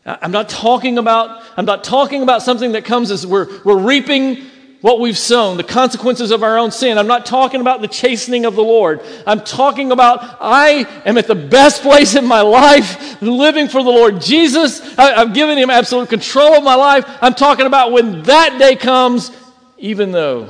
I'm 0.06 0.32
not 0.32 0.48
talking 0.48 0.98
about, 0.98 1.44
I'm 1.58 1.66
not 1.66 1.84
talking 1.84 2.24
about 2.24 2.42
something 2.42 2.74
that 2.74 2.86
comes 2.86 3.12
as 3.12 3.28
we're, 3.28 3.62
we're 3.64 3.78
reaping 3.78 4.46
what 4.80 5.00
we've 5.00 5.18
sown, 5.18 5.58
the 5.58 5.64
consequences 5.64 6.32
of 6.32 6.44
our 6.44 6.58
own 6.58 6.72
sin. 6.72 6.98
I'm 6.98 7.08
not 7.08 7.26
talking 7.26 7.62
about 7.62 7.82
the 7.82 7.88
chastening 7.88 8.46
of 8.46 8.56
the 8.56 8.64
Lord. 8.64 9.02
I'm 9.26 9.42
talking 9.42 9.92
about 9.92 10.38
I 10.40 10.86
am 11.06 11.18
at 11.18 11.28
the 11.28 11.36
best 11.36 11.82
place 11.82 12.16
in 12.16 12.26
my 12.26 12.42
life, 12.42 13.22
living 13.22 13.68
for 13.68 13.84
the 13.84 13.90
Lord 13.90 14.22
Jesus. 14.22 14.98
I, 14.98 15.16
I've 15.16 15.34
given 15.34 15.58
Him 15.58 15.70
absolute 15.70 16.10
control 16.10 16.56
of 16.56 16.64
my 16.64 16.76
life. 16.76 17.06
I'm 17.22 17.34
talking 17.34 17.66
about 17.66 17.92
when 17.92 18.22
that 18.24 18.58
day 18.60 18.76
comes, 18.76 19.32
even 19.78 20.12
though 20.12 20.50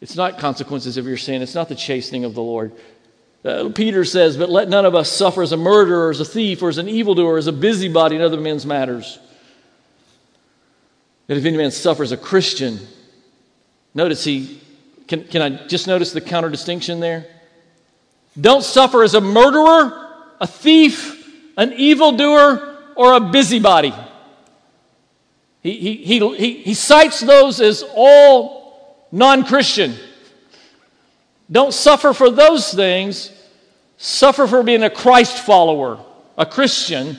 it's 0.00 0.16
not 0.16 0.38
consequences 0.38 0.96
of 0.96 1.06
your 1.06 1.16
sin, 1.16 1.40
it's 1.40 1.54
not 1.54 1.68
the 1.68 1.74
chastening 1.74 2.24
of 2.24 2.34
the 2.34 2.42
Lord. 2.42 2.72
Uh, 3.44 3.68
Peter 3.74 4.04
says, 4.04 4.36
But 4.36 4.48
let 4.48 4.68
none 4.68 4.86
of 4.86 4.94
us 4.94 5.10
suffer 5.10 5.42
as 5.42 5.52
a 5.52 5.56
murderer, 5.56 6.10
as 6.10 6.20
a 6.20 6.24
thief, 6.24 6.62
or 6.62 6.68
as 6.68 6.78
an 6.78 6.88
evildoer, 6.88 7.36
as 7.36 7.46
a 7.46 7.52
busybody 7.52 8.16
in 8.16 8.22
other 8.22 8.40
men's 8.40 8.64
matters. 8.64 9.18
That 11.26 11.36
if 11.36 11.44
any 11.44 11.56
man 11.56 11.70
suffers 11.70 12.12
a 12.12 12.16
Christian, 12.16 12.78
Notice 13.94 14.24
he, 14.24 14.60
can, 15.06 15.24
can 15.24 15.40
I 15.40 15.66
just 15.68 15.86
notice 15.86 16.12
the 16.12 16.20
counter 16.20 16.50
distinction 16.50 16.98
there? 16.98 17.26
Don't 18.38 18.64
suffer 18.64 19.04
as 19.04 19.14
a 19.14 19.20
murderer, 19.20 20.10
a 20.40 20.46
thief, 20.46 21.30
an 21.56 21.72
evildoer, 21.74 22.76
or 22.96 23.14
a 23.14 23.20
busybody. 23.20 23.94
He, 25.62 25.78
he, 25.78 25.96
he, 25.96 26.36
he, 26.36 26.52
he 26.62 26.74
cites 26.74 27.20
those 27.20 27.60
as 27.60 27.84
all 27.94 29.06
non 29.12 29.44
Christian. 29.44 29.94
Don't 31.50 31.72
suffer 31.72 32.12
for 32.12 32.30
those 32.30 32.74
things. 32.74 33.30
Suffer 33.96 34.46
for 34.46 34.62
being 34.62 34.82
a 34.82 34.90
Christ 34.90 35.38
follower, 35.38 35.98
a 36.36 36.46
Christian. 36.46 37.16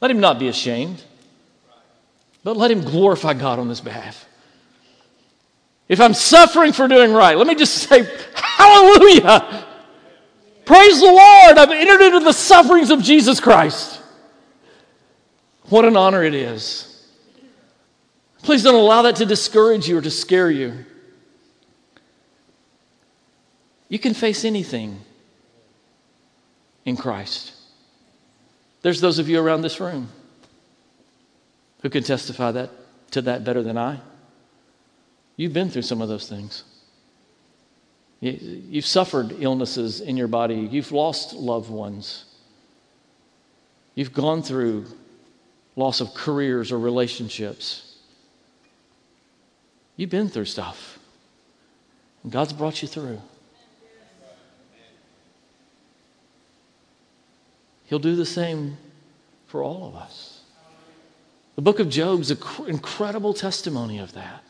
Let 0.00 0.10
him 0.10 0.20
not 0.20 0.38
be 0.38 0.48
ashamed, 0.48 1.02
but 2.44 2.56
let 2.56 2.70
him 2.70 2.82
glorify 2.82 3.34
God 3.34 3.58
on 3.58 3.68
his 3.68 3.80
behalf. 3.80 4.26
If 5.88 6.00
I'm 6.00 6.14
suffering 6.14 6.72
for 6.72 6.86
doing 6.86 7.12
right, 7.12 7.36
let 7.36 7.46
me 7.46 7.54
just 7.54 7.88
say, 7.88 8.08
Hallelujah! 8.34 9.66
Praise 10.64 11.00
the 11.00 11.06
Lord! 11.06 11.58
I've 11.58 11.70
entered 11.70 12.00
into 12.00 12.20
the 12.20 12.32
sufferings 12.32 12.90
of 12.90 13.02
Jesus 13.02 13.40
Christ. 13.40 14.00
What 15.68 15.84
an 15.84 15.96
honor 15.96 16.22
it 16.22 16.34
is. 16.34 16.86
Please 18.42 18.62
don't 18.62 18.74
allow 18.74 19.02
that 19.02 19.16
to 19.16 19.26
discourage 19.26 19.88
you 19.88 19.98
or 19.98 20.00
to 20.00 20.10
scare 20.10 20.50
you. 20.50 20.84
You 23.88 23.98
can 23.98 24.14
face 24.14 24.44
anything 24.44 25.00
in 26.84 26.96
Christ. 26.96 27.52
There's 28.82 29.00
those 29.00 29.18
of 29.18 29.28
you 29.28 29.40
around 29.40 29.62
this 29.62 29.80
room 29.80 30.08
who 31.82 31.90
can 31.90 32.02
testify 32.02 32.52
that, 32.52 32.70
to 33.12 33.22
that 33.22 33.44
better 33.44 33.62
than 33.62 33.76
I. 33.76 34.00
You've 35.36 35.52
been 35.52 35.70
through 35.70 35.82
some 35.82 36.02
of 36.02 36.08
those 36.08 36.28
things. 36.28 36.64
You've 38.20 38.86
suffered 38.86 39.36
illnesses 39.40 40.00
in 40.02 40.16
your 40.16 40.28
body. 40.28 40.68
You've 40.70 40.92
lost 40.92 41.32
loved 41.32 41.70
ones. 41.70 42.26
You've 43.94 44.12
gone 44.12 44.42
through 44.42 44.86
loss 45.74 46.00
of 46.02 46.12
careers 46.12 46.70
or 46.70 46.78
relationships. 46.78 47.96
You've 49.96 50.10
been 50.10 50.28
through 50.28 50.44
stuff. 50.44 50.98
And 52.22 52.30
God's 52.30 52.52
brought 52.52 52.82
you 52.82 52.88
through. 52.88 53.20
He'll 57.90 57.98
do 57.98 58.14
the 58.14 58.24
same 58.24 58.78
for 59.48 59.64
all 59.64 59.88
of 59.88 59.96
us. 59.96 60.42
The 61.56 61.62
book 61.62 61.80
of 61.80 61.88
Job's 61.88 62.30
an 62.30 62.38
incredible 62.68 63.34
testimony 63.34 63.98
of 63.98 64.12
that. 64.12 64.44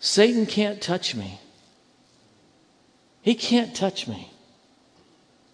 Satan 0.00 0.46
can't 0.46 0.80
touch 0.80 1.14
me. 1.14 1.38
He 3.20 3.34
can't 3.34 3.76
touch 3.76 4.08
me 4.08 4.32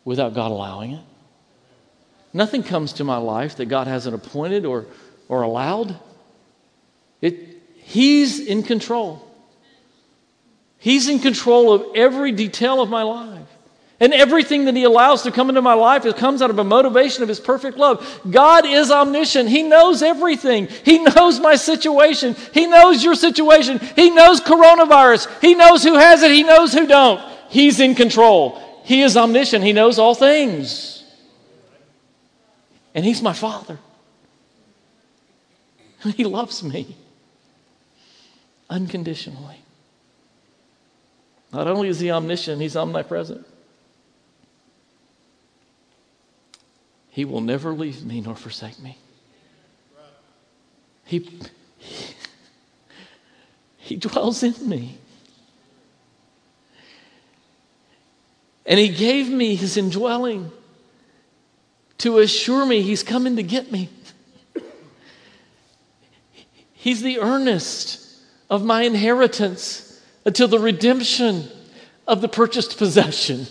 without 0.04 0.34
God 0.34 0.52
allowing 0.52 0.92
it. 0.92 1.04
Nothing 2.32 2.62
comes 2.62 2.92
to 2.92 3.04
my 3.04 3.16
life 3.16 3.56
that 3.56 3.66
God 3.66 3.88
hasn't 3.88 4.14
appointed 4.14 4.64
or, 4.64 4.86
or 5.28 5.42
allowed. 5.42 5.98
It, 7.20 7.60
he's 7.74 8.38
in 8.38 8.62
control. 8.62 9.28
He's 10.78 11.08
in 11.08 11.18
control 11.18 11.72
of 11.72 11.96
every 11.96 12.30
detail 12.30 12.80
of 12.80 12.88
my 12.88 13.02
life. 13.02 13.48
And 14.04 14.12
everything 14.12 14.66
that 14.66 14.76
He 14.76 14.84
allows 14.84 15.22
to 15.22 15.32
come 15.32 15.48
into 15.48 15.62
my 15.62 15.72
life, 15.72 16.04
it 16.04 16.18
comes 16.18 16.42
out 16.42 16.50
of 16.50 16.58
a 16.58 16.64
motivation 16.64 17.22
of 17.22 17.28
His 17.30 17.40
perfect 17.40 17.78
love. 17.78 18.20
God 18.30 18.66
is 18.66 18.90
omniscient. 18.90 19.48
He 19.48 19.62
knows 19.62 20.02
everything. 20.02 20.68
He 20.84 20.98
knows 20.98 21.40
my 21.40 21.54
situation. 21.54 22.36
He 22.52 22.66
knows 22.66 23.02
your 23.02 23.14
situation. 23.14 23.78
He 23.96 24.10
knows 24.10 24.42
coronavirus. 24.42 25.40
He 25.40 25.54
knows 25.54 25.82
who 25.82 25.94
has 25.94 26.22
it. 26.22 26.30
He 26.32 26.42
knows 26.42 26.74
who 26.74 26.86
don't. 26.86 27.18
He's 27.48 27.80
in 27.80 27.94
control. 27.94 28.60
He 28.84 29.00
is 29.00 29.16
omniscient. 29.16 29.64
He 29.64 29.72
knows 29.72 29.98
all 29.98 30.14
things. 30.14 31.02
And 32.94 33.06
He's 33.06 33.22
my 33.22 33.32
Father. 33.32 33.78
He 36.14 36.24
loves 36.24 36.62
me 36.62 36.94
unconditionally. 38.68 39.62
Not 41.54 41.68
only 41.68 41.88
is 41.88 42.00
He 42.00 42.10
omniscient, 42.10 42.60
He's 42.60 42.76
omnipresent. 42.76 43.46
He 47.14 47.24
will 47.24 47.40
never 47.40 47.72
leave 47.72 48.04
me 48.04 48.20
nor 48.20 48.34
forsake 48.34 48.80
me. 48.80 48.98
He, 51.04 51.20
he, 51.78 52.14
he 53.76 53.94
dwells 53.94 54.42
in 54.42 54.68
me. 54.68 54.98
And 58.66 58.80
He 58.80 58.88
gave 58.88 59.28
me 59.28 59.54
His 59.54 59.76
indwelling 59.76 60.50
to 61.98 62.18
assure 62.18 62.66
me 62.66 62.82
He's 62.82 63.04
coming 63.04 63.36
to 63.36 63.44
get 63.44 63.70
me. 63.70 63.90
He's 66.72 67.00
the 67.00 67.20
earnest 67.20 68.18
of 68.50 68.64
my 68.64 68.82
inheritance 68.82 70.02
until 70.24 70.48
the 70.48 70.58
redemption 70.58 71.48
of 72.08 72.22
the 72.22 72.28
purchased 72.28 72.76
possession. 72.76 73.46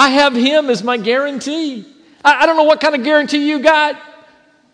I 0.00 0.08
have 0.08 0.34
Him 0.34 0.70
as 0.70 0.82
my 0.82 0.96
guarantee. 0.96 1.84
I, 2.24 2.42
I 2.42 2.46
don't 2.46 2.56
know 2.56 2.64
what 2.64 2.80
kind 2.80 2.94
of 2.94 3.04
guarantee 3.04 3.46
you 3.46 3.60
got, 3.60 4.00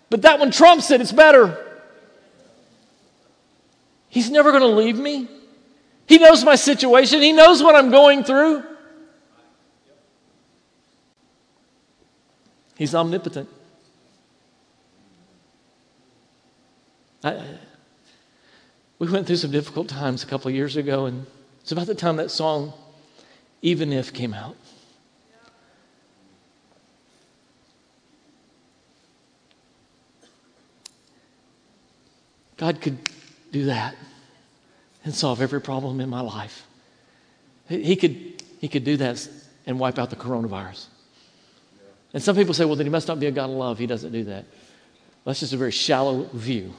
but 0.09 0.23
that 0.23 0.39
one 0.39 0.53
trumps 0.53 0.93
it. 0.93 1.01
It's 1.01 1.11
better. 1.11 1.67
He's 4.09 4.31
never 4.31 4.53
going 4.53 4.63
to 4.63 4.69
leave 4.69 4.97
me. 4.97 5.27
He 6.07 6.19
knows 6.19 6.45
my 6.45 6.55
situation, 6.55 7.23
He 7.23 7.33
knows 7.33 7.61
what 7.61 7.75
I'm 7.75 7.91
going 7.91 8.23
through. 8.23 8.63
He's 12.77 12.95
omnipotent. 12.95 13.49
I, 17.25 17.43
we 19.01 19.11
went 19.11 19.27
through 19.27 19.37
some 19.37 19.51
difficult 19.51 19.89
times 19.89 20.23
a 20.23 20.27
couple 20.27 20.53
years 20.53 20.77
ago, 20.77 21.07
and 21.07 21.27
it's 21.63 21.73
about 21.73 21.89
the 21.89 21.97
time 21.97 22.15
that 22.17 22.31
song, 22.31 22.73
Even 23.61 23.93
If, 23.93 24.13
came 24.13 24.33
out. 24.33 24.55
God 32.57 32.81
could 32.81 32.99
do 33.53 33.67
that 33.67 33.95
and 35.05 35.15
solve 35.15 35.41
every 35.41 35.61
problem 35.61 36.01
in 36.01 36.09
my 36.09 36.21
life. 36.21 36.67
He 37.69 37.97
could, 37.97 38.43
he 38.61 38.69
could 38.69 38.85
do 38.85 38.97
that 38.99 39.29
and 39.67 39.79
wipe 39.79 39.99
out 39.99 40.11
the 40.11 40.17
coronavirus. 40.17 40.87
And 42.13 42.23
some 42.23 42.37
people 42.37 42.55
say, 42.55 42.65
well, 42.65 42.77
then 42.77 42.87
he 42.87 42.91
must 42.91 43.09
not 43.09 43.21
be 43.21 43.27
a 43.27 43.31
God 43.31 43.51
of 43.51 43.57
love. 43.57 43.79
He 43.79 43.87
doesn't 43.87 44.13
do 44.13 44.25
that. 44.25 44.47
That's 45.25 45.41
just 45.41 45.53
a 45.53 45.57
very 45.57 45.73
shallow 45.73 46.25
view. 46.33 46.73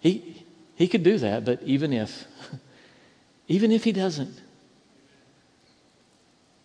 He, 0.00 0.44
he 0.74 0.88
could 0.88 1.04
do 1.04 1.18
that, 1.18 1.44
but 1.44 1.62
even 1.62 1.92
if, 1.92 2.26
even 3.48 3.70
if 3.70 3.84
he 3.84 3.92
doesn't, 3.92 4.34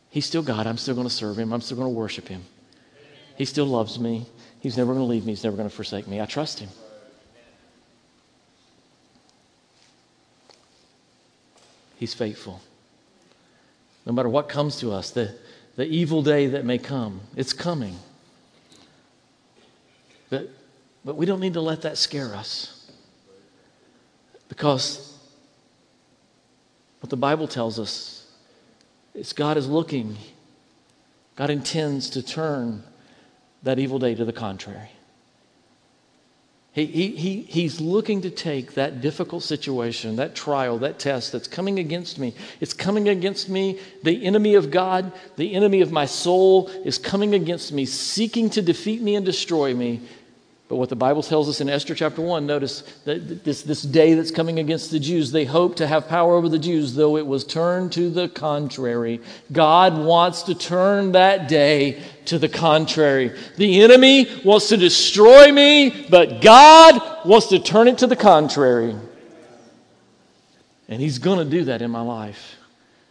he's 0.10 0.26
still 0.26 0.41
God. 0.41 0.65
I'm 0.65 0.78
still 0.78 0.96
going 0.96 1.08
to 1.08 1.13
serve 1.13 1.38
him. 1.38 1.54
I'm 1.54 1.62
still 1.62 1.78
going 1.78 1.93
to 1.93 1.98
worship 1.98 2.28
him. 2.28 2.43
He 3.38 3.46
still 3.46 3.67
loves 3.67 4.00
me. 4.00 4.26
He's 4.60 4.78
never 4.78 4.93
going 4.93 5.06
to 5.06 5.10
leave 5.10 5.26
me. 5.26 5.32
He's 5.32 5.43
never 5.43 5.56
going 5.56 5.70
to 5.70 5.76
forsake 5.76 6.08
me. 6.08 6.20
I 6.20 6.26
trust 6.26 6.60
him. 6.60 6.70
He's 11.98 12.13
faithful. 12.13 12.62
No 14.06 14.13
matter 14.13 14.30
what 14.30 14.50
comes 14.50 14.80
to 14.80 14.91
us, 14.91 15.12
the, 15.12 15.36
the 15.76 15.86
evil 15.86 16.22
day 16.22 16.48
that 16.48 16.63
may 16.63 16.78
come, 16.78 17.22
it's 17.36 17.54
coming. 17.54 17.96
But, 20.30 20.50
but 21.04 21.15
we 21.15 21.26
don't 21.26 21.39
need 21.39 21.54
to 21.54 21.62
let 21.62 21.82
that 21.82 21.98
scare 21.98 22.36
us. 22.36 22.89
Because 24.50 25.17
what 27.00 27.10
the 27.10 27.17
Bible 27.17 27.48
tells 27.48 27.80
us 27.80 28.28
is 29.13 29.34
God 29.34 29.58
is 29.58 29.67
looking, 29.67 30.17
God 31.36 31.50
intends 31.50 32.10
to 32.12 32.22
turn 32.22 32.84
that 33.63 33.80
evil 33.80 34.00
day 34.00 34.15
to 34.15 34.26
the 34.26 34.34
contrary. 34.34 34.91
He, 36.78 36.86
he, 36.86 37.08
he, 37.15 37.41
he's 37.41 37.82
looking 37.82 38.22
to 38.22 38.30
take 38.30 38.76
that 38.76 39.02
difficult 39.02 39.41
situation, 39.41 40.17
that 40.17 40.36
trial, 40.36 40.78
that 40.78 41.00
test 41.00 41.32
that's 41.32 41.48
coming 41.48 41.80
against 41.80 42.20
me. 42.20 42.36
It's 42.60 42.74
coming 42.74 43.10
against 43.10 43.50
me. 43.50 43.80
The 44.04 44.24
enemy 44.24 44.54
of 44.54 44.70
God, 44.70 45.12
the 45.38 45.56
enemy 45.56 45.82
of 45.82 45.91
my 45.91 46.06
soul, 46.06 46.70
is 46.86 47.00
coming 47.00 47.34
against 47.34 47.72
me, 47.72 47.86
seeking 47.86 48.52
to 48.52 48.62
defeat 48.62 49.02
me 49.02 49.15
and 49.15 49.26
destroy 49.26 49.74
me. 49.74 50.02
But 50.70 50.76
what 50.76 50.90
the 50.90 50.98
Bible 50.98 51.24
tells 51.24 51.48
us 51.48 51.62
in 51.62 51.70
Esther 51.70 51.96
chapter 51.96 52.22
1, 52.22 52.46
notice 52.46 52.82
that 53.06 53.46
this, 53.46 53.62
this 53.62 53.84
day 53.84 54.16
that's 54.16 54.32
coming 54.32 54.60
against 54.60 54.92
the 54.92 55.00
Jews, 55.00 55.32
they 55.32 55.46
hope 55.46 55.78
to 55.78 55.88
have 55.88 56.10
power 56.10 56.36
over 56.36 56.50
the 56.50 56.60
Jews, 56.60 56.94
though 56.94 57.16
it 57.16 57.26
was 57.26 57.46
turned 57.46 57.94
to 57.94 58.10
the 58.10 58.28
contrary. 58.28 59.22
God 59.50 59.98
wants 59.98 60.44
to 60.44 60.56
turn 60.56 61.14
that 61.14 61.48
day 61.48 62.04
to 62.26 62.38
the 62.38 62.50
contrary. 62.50 63.32
The 63.56 63.82
enemy 63.82 64.28
wants 64.44 64.68
to 64.68 64.78
destroy 64.78 65.54
me, 65.54 66.06
but 66.10 66.42
God 66.42 67.26
wants 67.26 67.48
to 67.48 67.60
turn 67.60 67.88
it 67.88 68.00
to 68.00 68.08
the 68.08 68.18
contrary. 68.18 68.94
And 70.90 71.02
He's 71.02 71.20
going 71.20 71.40
to 71.40 71.50
do 71.50 71.64
that 71.66 71.82
in 71.82 71.92
my 71.92 72.02
life. 72.02 72.57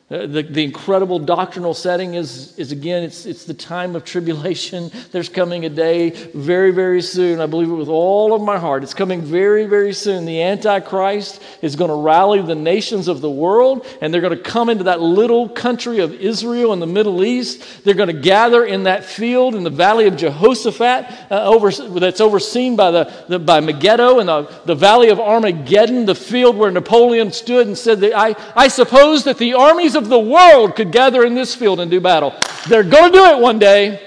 Uh, 0.09 0.25
the, 0.25 0.43
the 0.45 0.63
incredible 0.63 1.19
doctrinal 1.19 1.75
setting 1.75 2.15
is, 2.15 2.57
is 2.61 2.71
again, 2.71 3.03
it's, 3.03 3.27
it's 3.27 3.43
the 3.45 3.53
time 3.53 3.97
of 3.97 4.05
tribulation. 4.05 4.89
There's 5.11 5.29
coming 5.29 5.65
a 5.65 5.69
day 5.69 6.11
very, 6.11 6.71
very 6.71 7.03
soon. 7.03 7.41
I 7.41 7.47
believe 7.47 7.69
it 7.69 7.75
with 7.75 7.89
all 7.89 8.33
of 8.33 8.41
my 8.41 8.57
heart. 8.57 8.85
It's 8.85 8.95
coming 8.95 9.21
very, 9.21 9.67
very 9.67 9.93
soon. 9.93 10.25
The 10.25 10.45
Antichrist 10.45 11.43
is 11.61 11.75
going 11.75 11.91
to 11.91 11.97
rally 11.97 12.41
the 12.41 12.55
nations 12.55 13.09
of 13.09 13.21
the 13.21 13.31
world, 13.31 13.85
and 14.01 14.15
they're 14.15 14.21
going 14.21 14.37
to 14.37 14.43
come 14.45 14.69
into 14.69 14.85
that 14.85 15.01
little 15.01 15.49
country 15.49 15.99
of 15.99 16.13
Israel 16.13 16.73
in 16.73 16.79
the 16.79 16.87
Middle 16.87 17.25
East. 17.25 17.83
They're 17.83 17.95
going 17.95 18.15
to 18.15 18.21
gather 18.21 18.65
in 18.65 18.85
that 18.85 19.05
field 19.05 19.57
in 19.57 19.65
the 19.65 19.71
valley 19.71 20.07
of 20.07 20.17
Jehoshaphat, 20.17 21.33
uh, 21.33 21.51
over, 21.51 21.73
that's 21.99 22.21
overseen 22.21 22.77
by, 22.77 22.93
the, 22.93 23.13
the, 23.27 23.41
by 23.41 23.59
Megiddo 23.59 24.21
and 24.21 24.29
the, 24.29 24.43
the 24.67 24.77
valley 24.77 25.09
of 25.09 25.19
Armageddon, 25.19 26.07
the 26.07 26.15
field 26.15 26.57
where 26.57 26.71
Napoleon 26.71 27.33
stood 27.33 27.67
and 27.67 27.77
said 27.77 27.99
that 28.03 28.17
I, 28.17 28.37
I 28.55 28.69
suppose 28.69 29.25
that 29.25 29.39
the 29.39 29.55
armies 29.55 29.96
of 29.97 30.09
the 30.09 30.19
world 30.19 30.77
could 30.77 30.93
gather 30.93 31.25
in 31.25 31.35
this 31.35 31.55
field 31.55 31.81
and 31.81 31.91
do 31.91 32.01
battle. 32.01 32.33
They're 32.69 32.85
going 32.85 33.13
to 33.13 33.19
do 33.19 33.25
it 33.25 33.41
one 33.41 33.59
day. 33.59 34.01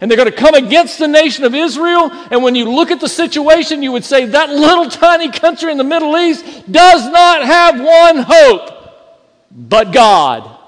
And 0.00 0.10
they're 0.10 0.16
going 0.16 0.30
to 0.30 0.36
come 0.36 0.54
against 0.54 0.98
the 0.98 1.06
nation 1.06 1.44
of 1.44 1.54
Israel. 1.54 2.10
And 2.30 2.42
when 2.42 2.54
you 2.54 2.70
look 2.70 2.90
at 2.90 3.00
the 3.00 3.08
situation, 3.08 3.82
you 3.82 3.92
would 3.92 4.04
say 4.04 4.24
that 4.24 4.48
little 4.48 4.88
tiny 4.88 5.30
country 5.30 5.70
in 5.70 5.78
the 5.78 5.84
Middle 5.84 6.16
East 6.16 6.44
does 6.72 7.06
not 7.06 7.44
have 7.44 7.78
one 7.78 8.24
hope 8.26 8.80
but 9.50 9.92
God. 9.92 10.58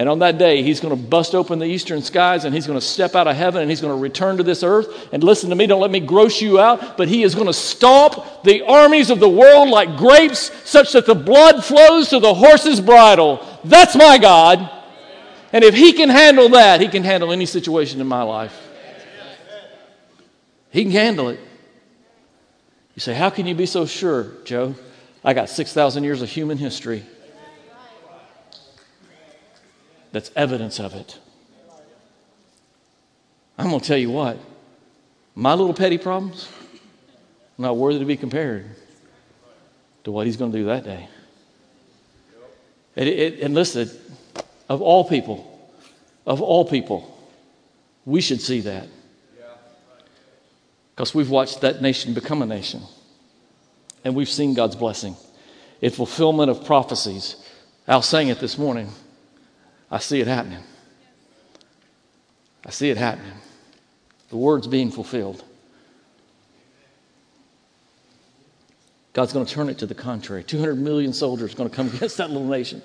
And 0.00 0.08
on 0.08 0.20
that 0.20 0.38
day, 0.38 0.62
he's 0.62 0.80
going 0.80 0.96
to 0.96 1.08
bust 1.08 1.34
open 1.34 1.58
the 1.58 1.66
eastern 1.66 2.00
skies 2.00 2.46
and 2.46 2.54
he's 2.54 2.66
going 2.66 2.78
to 2.78 2.84
step 2.84 3.14
out 3.14 3.26
of 3.26 3.36
heaven 3.36 3.60
and 3.60 3.70
he's 3.70 3.82
going 3.82 3.94
to 3.94 4.00
return 4.00 4.38
to 4.38 4.42
this 4.42 4.62
earth. 4.62 5.10
And 5.12 5.22
listen 5.22 5.50
to 5.50 5.54
me, 5.54 5.66
don't 5.66 5.82
let 5.82 5.90
me 5.90 6.00
gross 6.00 6.40
you 6.40 6.58
out, 6.58 6.96
but 6.96 7.06
he 7.06 7.22
is 7.22 7.34
going 7.34 7.48
to 7.48 7.52
stomp 7.52 8.14
the 8.42 8.62
armies 8.62 9.10
of 9.10 9.20
the 9.20 9.28
world 9.28 9.68
like 9.68 9.98
grapes, 9.98 10.50
such 10.66 10.94
that 10.94 11.04
the 11.04 11.14
blood 11.14 11.62
flows 11.62 12.08
to 12.08 12.18
the 12.18 12.32
horse's 12.32 12.80
bridle. 12.80 13.46
That's 13.62 13.94
my 13.94 14.16
God. 14.16 14.70
And 15.52 15.62
if 15.62 15.74
he 15.74 15.92
can 15.92 16.08
handle 16.08 16.48
that, 16.48 16.80
he 16.80 16.88
can 16.88 17.04
handle 17.04 17.30
any 17.30 17.44
situation 17.44 18.00
in 18.00 18.06
my 18.06 18.22
life. 18.22 18.58
He 20.70 20.84
can 20.84 20.92
handle 20.92 21.28
it. 21.28 21.40
You 22.94 23.00
say, 23.00 23.12
How 23.12 23.28
can 23.28 23.46
you 23.46 23.54
be 23.54 23.66
so 23.66 23.84
sure, 23.84 24.32
Joe? 24.44 24.74
I 25.22 25.34
got 25.34 25.50
6,000 25.50 26.04
years 26.04 26.22
of 26.22 26.30
human 26.30 26.56
history 26.56 27.04
that's 30.12 30.30
evidence 30.36 30.80
of 30.80 30.94
it. 30.94 31.18
I'm 33.58 33.68
going 33.68 33.80
to 33.80 33.86
tell 33.86 33.98
you 33.98 34.10
what, 34.10 34.38
my 35.34 35.54
little 35.54 35.74
petty 35.74 35.98
problems 35.98 36.48
not 37.58 37.76
worthy 37.76 37.98
to 37.98 38.04
be 38.06 38.16
compared 38.16 38.64
to 40.04 40.10
what 40.10 40.26
he's 40.26 40.36
going 40.36 40.50
to 40.50 40.58
do 40.58 40.64
that 40.66 40.84
day. 40.84 41.08
And, 42.96 43.08
it, 43.08 43.40
and 43.40 43.54
listen, 43.54 43.90
of 44.68 44.80
all 44.80 45.04
people, 45.04 45.70
of 46.26 46.40
all 46.40 46.64
people, 46.64 47.16
we 48.04 48.20
should 48.20 48.40
see 48.40 48.60
that. 48.62 48.88
Because 50.94 51.14
we've 51.14 51.30
watched 51.30 51.60
that 51.60 51.80
nation 51.82 52.14
become 52.14 52.42
a 52.42 52.46
nation. 52.46 52.82
And 54.04 54.14
we've 54.14 54.28
seen 54.28 54.54
God's 54.54 54.76
blessing 54.76 55.16
in 55.80 55.90
fulfillment 55.90 56.50
of 56.50 56.64
prophecies. 56.64 57.36
Al 57.86 58.02
sang 58.02 58.28
it 58.28 58.38
this 58.38 58.58
morning. 58.58 58.90
I 59.90 59.98
see 59.98 60.20
it 60.20 60.26
happening. 60.26 60.62
I 62.64 62.70
see 62.70 62.90
it 62.90 62.96
happening. 62.96 63.32
The 64.28 64.36
word's 64.36 64.66
being 64.66 64.90
fulfilled. 64.90 65.44
God's 69.12 69.32
going 69.32 69.44
to 69.44 69.52
turn 69.52 69.68
it 69.68 69.78
to 69.78 69.86
the 69.86 69.94
contrary. 69.94 70.44
200 70.44 70.76
million 70.76 71.12
soldiers 71.12 71.52
are 71.52 71.56
going 71.56 71.68
to 71.68 71.74
come 71.74 71.88
against 71.94 72.18
that 72.18 72.30
little 72.30 72.46
nation. 72.46 72.82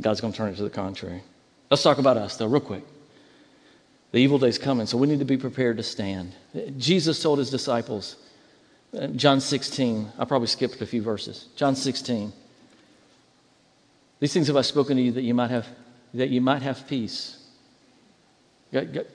God's 0.00 0.20
going 0.20 0.32
to 0.32 0.36
turn 0.36 0.52
it 0.52 0.56
to 0.56 0.62
the 0.62 0.70
contrary. 0.70 1.22
Let's 1.70 1.82
talk 1.82 1.98
about 1.98 2.16
us, 2.16 2.36
though, 2.36 2.46
real 2.46 2.60
quick. 2.60 2.84
The 4.12 4.18
evil 4.18 4.38
day's 4.38 4.58
coming, 4.58 4.86
so 4.86 4.98
we 4.98 5.06
need 5.06 5.20
to 5.20 5.24
be 5.24 5.36
prepared 5.36 5.76
to 5.76 5.84
stand. 5.84 6.32
Jesus 6.78 7.22
told 7.22 7.38
his 7.38 7.50
disciples, 7.50 8.16
uh, 8.98 9.06
John 9.08 9.40
16, 9.40 10.10
I 10.18 10.24
probably 10.24 10.48
skipped 10.48 10.80
a 10.80 10.86
few 10.86 11.00
verses. 11.00 11.46
John 11.54 11.76
16. 11.76 12.32
These 14.18 14.32
things 14.32 14.48
have 14.48 14.56
I 14.56 14.62
spoken 14.62 14.96
to 14.96 15.02
you 15.02 15.12
that 15.12 15.22
you 15.22 15.32
might 15.32 15.50
have 15.50 15.68
that 16.14 16.28
you 16.28 16.40
might 16.40 16.62
have 16.62 16.86
peace. 16.86 17.36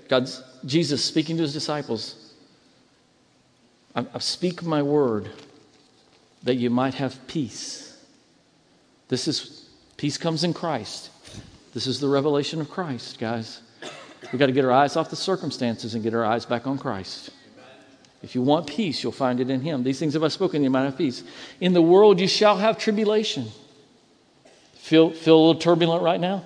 God's, 0.07 0.43
Jesus 0.65 1.03
speaking 1.03 1.37
to 1.37 1.43
his 1.43 1.53
disciples, 1.53 2.33
I, 3.95 4.05
I 4.13 4.19
speak 4.19 4.63
my 4.63 4.81
word 4.81 5.29
that 6.43 6.55
you 6.55 6.69
might 6.69 6.93
have 6.95 7.25
peace. 7.27 7.97
This 9.07 9.27
is 9.27 9.69
peace 9.97 10.17
comes 10.17 10.43
in 10.43 10.53
Christ. 10.53 11.09
This 11.73 11.87
is 11.87 11.99
the 11.99 12.07
revelation 12.07 12.61
of 12.61 12.69
Christ, 12.69 13.19
guys. 13.19 13.61
We've 14.31 14.39
got 14.39 14.47
to 14.47 14.51
get 14.51 14.65
our 14.65 14.71
eyes 14.71 14.95
off 14.95 15.09
the 15.09 15.15
circumstances 15.15 15.93
and 15.93 16.03
get 16.03 16.13
our 16.13 16.25
eyes 16.25 16.45
back 16.45 16.67
on 16.67 16.77
Christ. 16.77 17.29
If 18.23 18.33
you 18.33 18.41
want 18.41 18.65
peace, 18.65 19.03
you'll 19.03 19.11
find 19.11 19.39
it 19.39 19.49
in 19.49 19.61
Him. 19.61 19.83
These 19.83 19.99
things 19.99 20.13
have 20.13 20.23
I 20.23 20.29
spoken, 20.29 20.63
you 20.63 20.69
might 20.69 20.85
have 20.85 20.97
peace. 20.97 21.23
In 21.61 21.73
the 21.73 21.81
world, 21.81 22.19
you 22.19 22.27
shall 22.27 22.57
have 22.57 22.77
tribulation. 22.77 23.47
Feel, 24.73 25.11
feel 25.11 25.35
a 25.35 25.41
little 25.47 25.61
turbulent 25.61 26.01
right 26.01 26.19
now? 26.19 26.43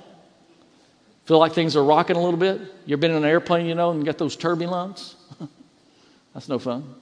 Feel 1.30 1.38
like 1.38 1.54
things 1.54 1.76
are 1.76 1.84
rocking 1.84 2.16
a 2.16 2.20
little 2.20 2.40
bit? 2.40 2.60
You've 2.88 3.00
been 3.00 3.12
in 3.12 3.18
an 3.18 3.24
airplane, 3.24 3.68
you 3.68 3.76
know, 3.76 3.92
and 3.92 4.00
you 4.00 4.06
got 4.08 4.18
those 4.18 4.36
turbulence? 4.36 5.16
That's 6.34 6.50
no 6.50 6.58
fun. 6.58 6.96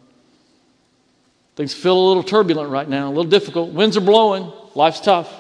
Things 1.55 1.73
feel 1.73 1.97
a 1.97 2.05
little 2.09 2.23
turbulent 2.23 2.69
right 2.69 2.89
now, 2.89 3.07
a 3.07 3.13
little 3.13 3.23
difficult. 3.23 3.71
Winds 3.71 3.95
are 3.95 4.01
blowing. 4.01 4.51
Life's 4.75 4.99
tough. 4.99 5.33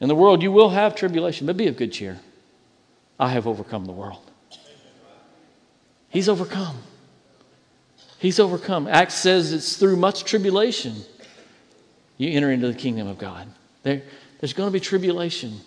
In 0.00 0.08
the 0.08 0.14
world, 0.14 0.42
you 0.42 0.52
will 0.52 0.68
have 0.68 0.94
tribulation, 0.94 1.46
but 1.46 1.56
be 1.56 1.66
of 1.66 1.78
good 1.78 1.94
cheer. 1.94 2.20
I 3.18 3.30
have 3.30 3.46
overcome 3.46 3.86
the 3.86 3.92
world. 3.92 4.30
He's 6.10 6.28
overcome. 6.28 6.76
He's 8.18 8.38
overcome. 8.38 8.86
Acts 8.86 9.14
says 9.14 9.54
it's 9.54 9.78
through 9.78 9.96
much 9.96 10.24
tribulation 10.24 10.94
you 12.18 12.36
enter 12.36 12.52
into 12.52 12.66
the 12.66 12.74
kingdom 12.74 13.08
of 13.08 13.16
God. 13.16 13.48
There, 13.82 14.02
there's 14.40 14.52
going 14.52 14.66
to 14.66 14.72
be 14.74 14.80
tribulation. 14.80 15.58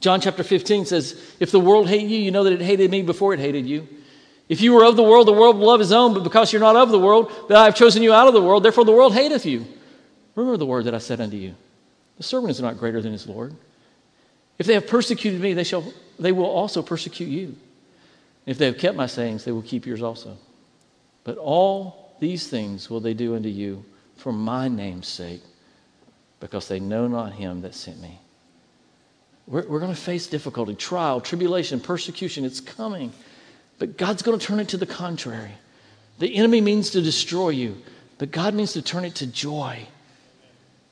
John 0.00 0.20
chapter 0.20 0.42
15 0.42 0.86
says, 0.86 1.34
If 1.38 1.50
the 1.50 1.60
world 1.60 1.88
hate 1.88 2.08
you, 2.08 2.18
you 2.18 2.30
know 2.30 2.44
that 2.44 2.54
it 2.54 2.62
hated 2.62 2.90
me 2.90 3.02
before 3.02 3.34
it 3.34 3.40
hated 3.40 3.66
you. 3.66 3.86
If 4.48 4.60
you 4.60 4.72
were 4.72 4.84
of 4.84 4.96
the 4.96 5.02
world, 5.02 5.28
the 5.28 5.32
world 5.32 5.58
would 5.58 5.64
love 5.64 5.78
his 5.78 5.92
own, 5.92 6.14
but 6.14 6.24
because 6.24 6.52
you're 6.52 6.60
not 6.60 6.74
of 6.74 6.90
the 6.90 6.98
world, 6.98 7.30
that 7.48 7.58
I 7.58 7.66
have 7.66 7.76
chosen 7.76 8.02
you 8.02 8.12
out 8.12 8.26
of 8.26 8.34
the 8.34 8.42
world, 8.42 8.64
therefore 8.64 8.84
the 8.84 8.92
world 8.92 9.14
hateth 9.14 9.46
you. 9.46 9.64
Remember 10.34 10.56
the 10.56 10.66
word 10.66 10.86
that 10.86 10.94
I 10.94 10.98
said 10.98 11.20
unto 11.20 11.36
you. 11.36 11.54
The 12.16 12.22
servant 12.22 12.50
is 12.50 12.60
not 12.60 12.78
greater 12.78 13.00
than 13.00 13.12
his 13.12 13.26
Lord. 13.26 13.54
If 14.58 14.66
they 14.66 14.74
have 14.74 14.86
persecuted 14.86 15.40
me, 15.40 15.52
they, 15.52 15.64
shall, 15.64 15.84
they 16.18 16.32
will 16.32 16.46
also 16.46 16.82
persecute 16.82 17.28
you. 17.28 17.56
If 18.46 18.58
they 18.58 18.66
have 18.66 18.78
kept 18.78 18.96
my 18.96 19.06
sayings, 19.06 19.44
they 19.44 19.52
will 19.52 19.62
keep 19.62 19.86
yours 19.86 20.02
also. 20.02 20.36
But 21.24 21.38
all 21.38 22.16
these 22.20 22.48
things 22.48 22.90
will 22.90 23.00
they 23.00 23.14
do 23.14 23.36
unto 23.36 23.48
you 23.48 23.84
for 24.16 24.32
my 24.32 24.68
name's 24.68 25.08
sake, 25.08 25.42
because 26.40 26.68
they 26.68 26.80
know 26.80 27.06
not 27.06 27.32
him 27.34 27.62
that 27.62 27.74
sent 27.74 28.00
me. 28.00 28.18
We're, 29.46 29.66
we're 29.66 29.80
going 29.80 29.94
to 29.94 30.00
face 30.00 30.26
difficulty, 30.26 30.74
trial, 30.74 31.20
tribulation, 31.20 31.80
persecution. 31.80 32.44
It's 32.44 32.60
coming. 32.60 33.12
But 33.78 33.96
God's 33.96 34.22
going 34.22 34.38
to 34.38 34.44
turn 34.44 34.60
it 34.60 34.68
to 34.68 34.76
the 34.76 34.86
contrary. 34.86 35.52
The 36.18 36.34
enemy 36.36 36.60
means 36.60 36.90
to 36.90 37.00
destroy 37.00 37.48
you, 37.50 37.78
but 38.18 38.30
God 38.30 38.54
means 38.54 38.74
to 38.74 38.82
turn 38.82 39.04
it 39.04 39.14
to 39.16 39.26
joy. 39.26 39.86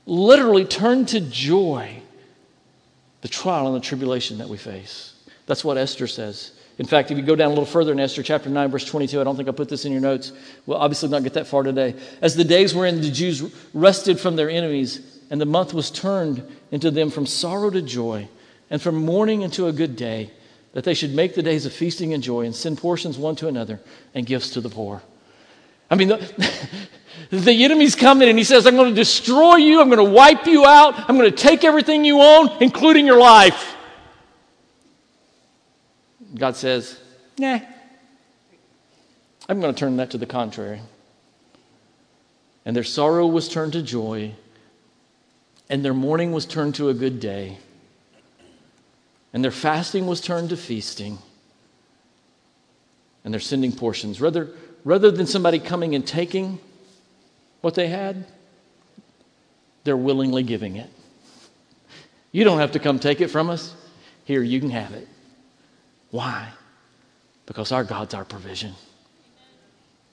Literally, 0.07 0.65
turn 0.65 1.05
to 1.07 1.21
joy 1.21 2.03
the 3.21 3.29
trial 3.29 3.67
and 3.67 3.77
the 3.77 3.87
tribulation 3.87 4.39
that 4.39 4.49
we 4.49 4.57
face. 4.57 5.15
That's 5.47 5.65
what 5.65 5.77
Esther 5.77 6.07
says. 6.07 6.53
In 6.79 6.87
fact, 6.87 7.11
if 7.11 7.19
you 7.19 7.25
go 7.25 7.37
down 7.37 7.49
a 7.49 7.51
little 7.51 7.67
further 7.67 7.93
in 7.93 8.01
Esther 8.01 8.23
chapter 8.23 8.49
9, 8.49 8.71
verse 8.71 8.85
22, 8.85 9.21
I 9.21 9.25
don't 9.25 9.37
think 9.37 9.49
I 9.49 9.53
put 9.53 9.69
this 9.69 9.85
in 9.85 9.93
your 9.93 10.01
notes. 10.01 10.33
We'll 10.65 10.79
obviously 10.79 11.09
not 11.09 11.25
get 11.25 11.35
that 11.35 11.47
far 11.47 11.65
today. 11.65 11.95
As 12.23 12.37
the 12.37 12.45
days 12.45 12.75
wherein 12.75 13.01
the 13.01 13.11
Jews 13.11 13.43
rested 13.75 14.21
from 14.21 14.37
their 14.37 14.49
enemies, 14.49 15.19
and 15.31 15.41
the 15.41 15.47
month 15.47 15.75
was 15.75 15.91
turned 15.91 16.43
into 16.71 16.91
them 16.91 17.11
from 17.11 17.27
sorrow 17.27 17.69
to 17.69 17.83
joy, 17.83 18.29
and 18.71 18.81
from 18.81 18.97
mourning 18.97 19.43
into 19.43 19.67
a 19.67 19.73
good 19.73 19.97
day, 19.97 20.31
that 20.73 20.85
they 20.85 20.95
should 20.95 21.15
make 21.15 21.35
the 21.35 21.43
days 21.43 21.67
of 21.67 21.73
feasting 21.73 22.13
and 22.15 22.23
joy 22.23 22.45
and 22.45 22.55
send 22.55 22.79
portions 22.79 23.19
one 23.19 23.35
to 23.37 23.49
another 23.49 23.81
and 24.15 24.27
gifts 24.27 24.51
to 24.51 24.61
the 24.61 24.69
poor. 24.69 25.03
I 25.91 25.95
mean, 25.95 26.09
the, 26.09 26.51
the 27.31 27.65
enemy's 27.65 27.95
coming 27.95 28.29
and 28.29 28.37
he 28.37 28.45
says, 28.45 28.67
I'm 28.67 28.77
going 28.77 28.91
to 28.91 28.95
destroy 28.95 29.57
you. 29.57 29.81
I'm 29.81 29.89
going 29.89 30.05
to 30.05 30.13
wipe 30.13 30.47
you 30.47 30.67
out. 30.67 31.09
I'm 31.09 31.17
going 31.17 31.31
to 31.31 31.37
take 31.37 31.65
everything 31.65 32.05
you 32.05 32.21
own, 32.21 32.51
including 32.61 33.07
your 33.07 33.19
life. 33.19 33.77
God 36.35 36.57
says, 36.57 37.01
Nah, 37.39 37.61
I'm 39.49 39.61
going 39.61 39.73
to 39.73 39.79
turn 39.79 39.97
that 39.97 40.11
to 40.11 40.19
the 40.19 40.27
contrary. 40.27 40.81
And 42.65 42.77
their 42.77 42.85
sorrow 42.85 43.27
was 43.27 43.49
turned 43.49 43.73
to 43.73 43.83
joy, 43.83 44.35
and 45.71 45.83
their 45.83 45.95
mourning 45.95 46.33
was 46.33 46.45
turned 46.45 46.75
to 46.75 46.91
a 46.91 46.95
good 46.95 47.19
day, 47.19 47.59
and 49.33 49.45
their 49.45 49.51
fasting 49.51 50.07
was 50.07 50.21
turned 50.21 50.51
to 50.51 50.57
feasting, 50.57 51.19
and 53.25 53.33
their 53.33 53.41
sending 53.41 53.73
portions. 53.73 54.21
Rather, 54.21 54.49
rather 54.85 55.11
than 55.11 55.27
somebody 55.27 55.59
coming 55.59 55.95
and 55.95 56.07
taking 56.07 56.59
what 57.61 57.75
they 57.75 57.89
had, 57.89 58.25
they're 59.85 59.97
willingly 59.97 60.43
giving 60.43 60.77
it. 60.77 60.91
You 62.33 62.45
don't 62.45 62.59
have 62.59 62.73
to 62.73 62.79
come 62.79 62.99
take 62.99 63.21
it 63.21 63.29
from 63.29 63.51
us. 63.51 63.75
Here, 64.25 64.43
you 64.43 64.61
can 64.61 64.71
have 64.71 64.93
it. 64.93 65.09
Why? 66.11 66.49
Because 67.47 67.73
our 67.73 67.85
God's 67.85 68.15
our 68.15 68.25
provision. 68.25 68.75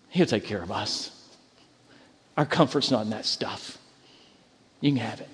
He'll 0.09 0.25
take 0.25 0.45
care 0.45 0.61
of 0.61 0.71
us. 0.71 1.11
Our 2.37 2.45
comfort's 2.45 2.91
not 2.91 3.03
in 3.03 3.09
that 3.09 3.25
stuff. 3.25 3.77
You 4.81 4.91
can 4.91 4.99
have 4.99 5.21
it. 5.21 5.29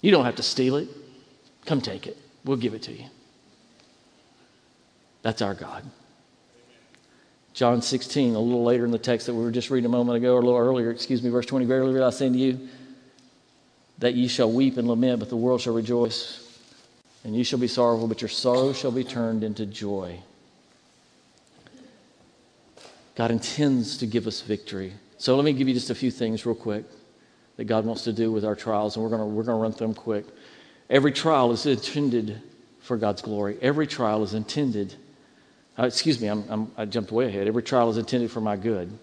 You 0.00 0.10
don't 0.10 0.24
have 0.24 0.36
to 0.36 0.42
steal 0.42 0.76
it. 0.76 0.88
Come 1.64 1.80
take 1.80 2.06
it. 2.06 2.18
We'll 2.44 2.56
give 2.56 2.74
it 2.74 2.82
to 2.82 2.92
you. 2.92 3.06
That's 5.22 5.40
our 5.40 5.54
God. 5.54 5.84
John 7.54 7.80
16, 7.82 8.34
a 8.34 8.38
little 8.38 8.64
later 8.64 8.84
in 8.84 8.90
the 8.90 8.98
text 8.98 9.26
that 9.26 9.34
we 9.34 9.42
were 9.42 9.52
just 9.52 9.70
reading 9.70 9.86
a 9.86 9.88
moment 9.88 10.16
ago, 10.16 10.34
or 10.34 10.40
a 10.40 10.44
little 10.44 10.58
earlier, 10.58 10.90
excuse 10.90 11.22
me, 11.22 11.30
verse 11.30 11.46
20, 11.46 11.64
verily 11.64 12.02
I 12.02 12.10
say 12.10 12.28
to 12.28 12.36
you, 12.36 12.68
that 13.98 14.14
ye 14.14 14.26
shall 14.26 14.50
weep 14.50 14.76
and 14.76 14.88
lament, 14.88 15.20
but 15.20 15.28
the 15.28 15.36
world 15.36 15.60
shall 15.60 15.72
rejoice. 15.72 16.40
And 17.22 17.34
ye 17.34 17.44
shall 17.44 17.60
be 17.60 17.68
sorrowful, 17.68 18.08
but 18.08 18.20
your 18.20 18.28
sorrow 18.28 18.72
shall 18.72 18.90
be 18.90 19.04
turned 19.04 19.44
into 19.44 19.64
joy. 19.64 20.18
God 23.14 23.30
intends 23.30 23.96
to 23.98 24.06
give 24.06 24.26
us 24.26 24.40
victory. 24.40 24.92
So 25.16 25.36
let 25.36 25.44
me 25.44 25.52
give 25.52 25.68
you 25.68 25.74
just 25.74 25.90
a 25.90 25.94
few 25.94 26.10
things 26.10 26.44
real 26.44 26.56
quick 26.56 26.84
that 27.56 27.64
God 27.64 27.86
wants 27.86 28.02
to 28.04 28.12
do 28.12 28.32
with 28.32 28.44
our 28.44 28.56
trials, 28.56 28.96
and 28.96 29.04
we're 29.04 29.10
going 29.10 29.34
we're 29.34 29.44
going 29.44 29.56
to 29.56 29.62
run 29.62 29.72
through 29.72 29.86
them 29.86 29.94
quick. 29.94 30.26
Every 30.90 31.12
trial 31.12 31.52
is 31.52 31.66
intended 31.66 32.40
for 32.80 32.96
God's 32.96 33.22
glory. 33.22 33.56
Every 33.62 33.86
trial 33.86 34.22
is 34.22 34.34
intended, 34.34 34.94
uh, 35.78 35.84
excuse 35.84 36.20
me, 36.20 36.28
I'm, 36.28 36.44
I'm, 36.48 36.70
I 36.76 36.84
jumped 36.84 37.10
way 37.10 37.26
ahead. 37.26 37.46
Every 37.46 37.62
trial 37.62 37.90
is 37.90 37.96
intended 37.96 38.30
for 38.30 38.40
my 38.40 38.56
good. 38.56 38.96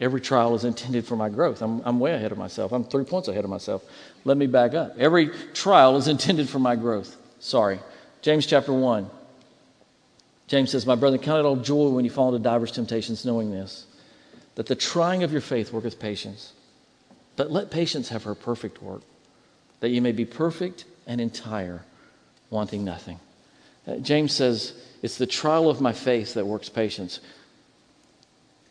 Every 0.00 0.20
trial 0.20 0.54
is 0.54 0.64
intended 0.64 1.06
for 1.06 1.16
my 1.16 1.28
growth. 1.28 1.62
I'm, 1.62 1.80
I'm 1.84 2.00
way 2.00 2.12
ahead 2.12 2.32
of 2.32 2.38
myself. 2.38 2.72
I'm 2.72 2.84
three 2.84 3.04
points 3.04 3.28
ahead 3.28 3.44
of 3.44 3.50
myself. 3.50 3.84
Let 4.24 4.36
me 4.36 4.46
back 4.46 4.74
up. 4.74 4.98
Every 4.98 5.28
trial 5.54 5.96
is 5.96 6.08
intended 6.08 6.48
for 6.48 6.58
my 6.58 6.76
growth. 6.76 7.16
Sorry. 7.40 7.80
James 8.20 8.46
chapter 8.46 8.72
1. 8.72 9.08
James 10.48 10.70
says, 10.70 10.86
My 10.86 10.96
brother, 10.96 11.18
count 11.18 11.38
it 11.38 11.46
all 11.46 11.56
joy 11.56 11.88
when 11.88 12.04
you 12.04 12.10
fall 12.10 12.28
into 12.28 12.40
divers 12.40 12.72
temptations, 12.72 13.24
knowing 13.24 13.50
this, 13.50 13.86
that 14.56 14.66
the 14.66 14.74
trying 14.74 15.22
of 15.22 15.32
your 15.32 15.40
faith 15.40 15.72
worketh 15.72 15.98
patience. 15.98 16.52
But 17.36 17.50
let 17.50 17.70
patience 17.70 18.10
have 18.10 18.24
her 18.24 18.34
perfect 18.34 18.82
work, 18.82 19.02
that 19.80 19.90
you 19.90 20.02
may 20.02 20.12
be 20.12 20.24
perfect 20.24 20.84
and 21.06 21.20
entire, 21.20 21.82
wanting 22.50 22.84
nothing. 22.84 23.18
Uh, 23.86 23.96
James 23.96 24.32
says, 24.32 24.72
It's 25.02 25.18
the 25.18 25.26
trial 25.26 25.68
of 25.68 25.80
my 25.80 25.92
faith 25.92 26.34
that 26.34 26.46
works 26.46 26.68
patience. 26.68 27.20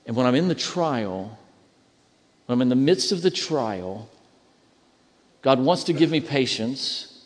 And 0.06 0.16
when 0.16 0.26
I'm 0.26 0.36
in 0.36 0.48
the 0.48 0.56
trial, 0.56 1.38
when 2.46 2.58
I'm 2.58 2.62
in 2.62 2.70
the 2.70 2.76
midst 2.76 3.12
of 3.12 3.22
the 3.22 3.32
trial, 3.32 4.10
God 5.42 5.60
wants 5.60 5.86
to 5.86 5.94
give 5.94 6.12
me 6.12 6.22
patience, 6.22 7.26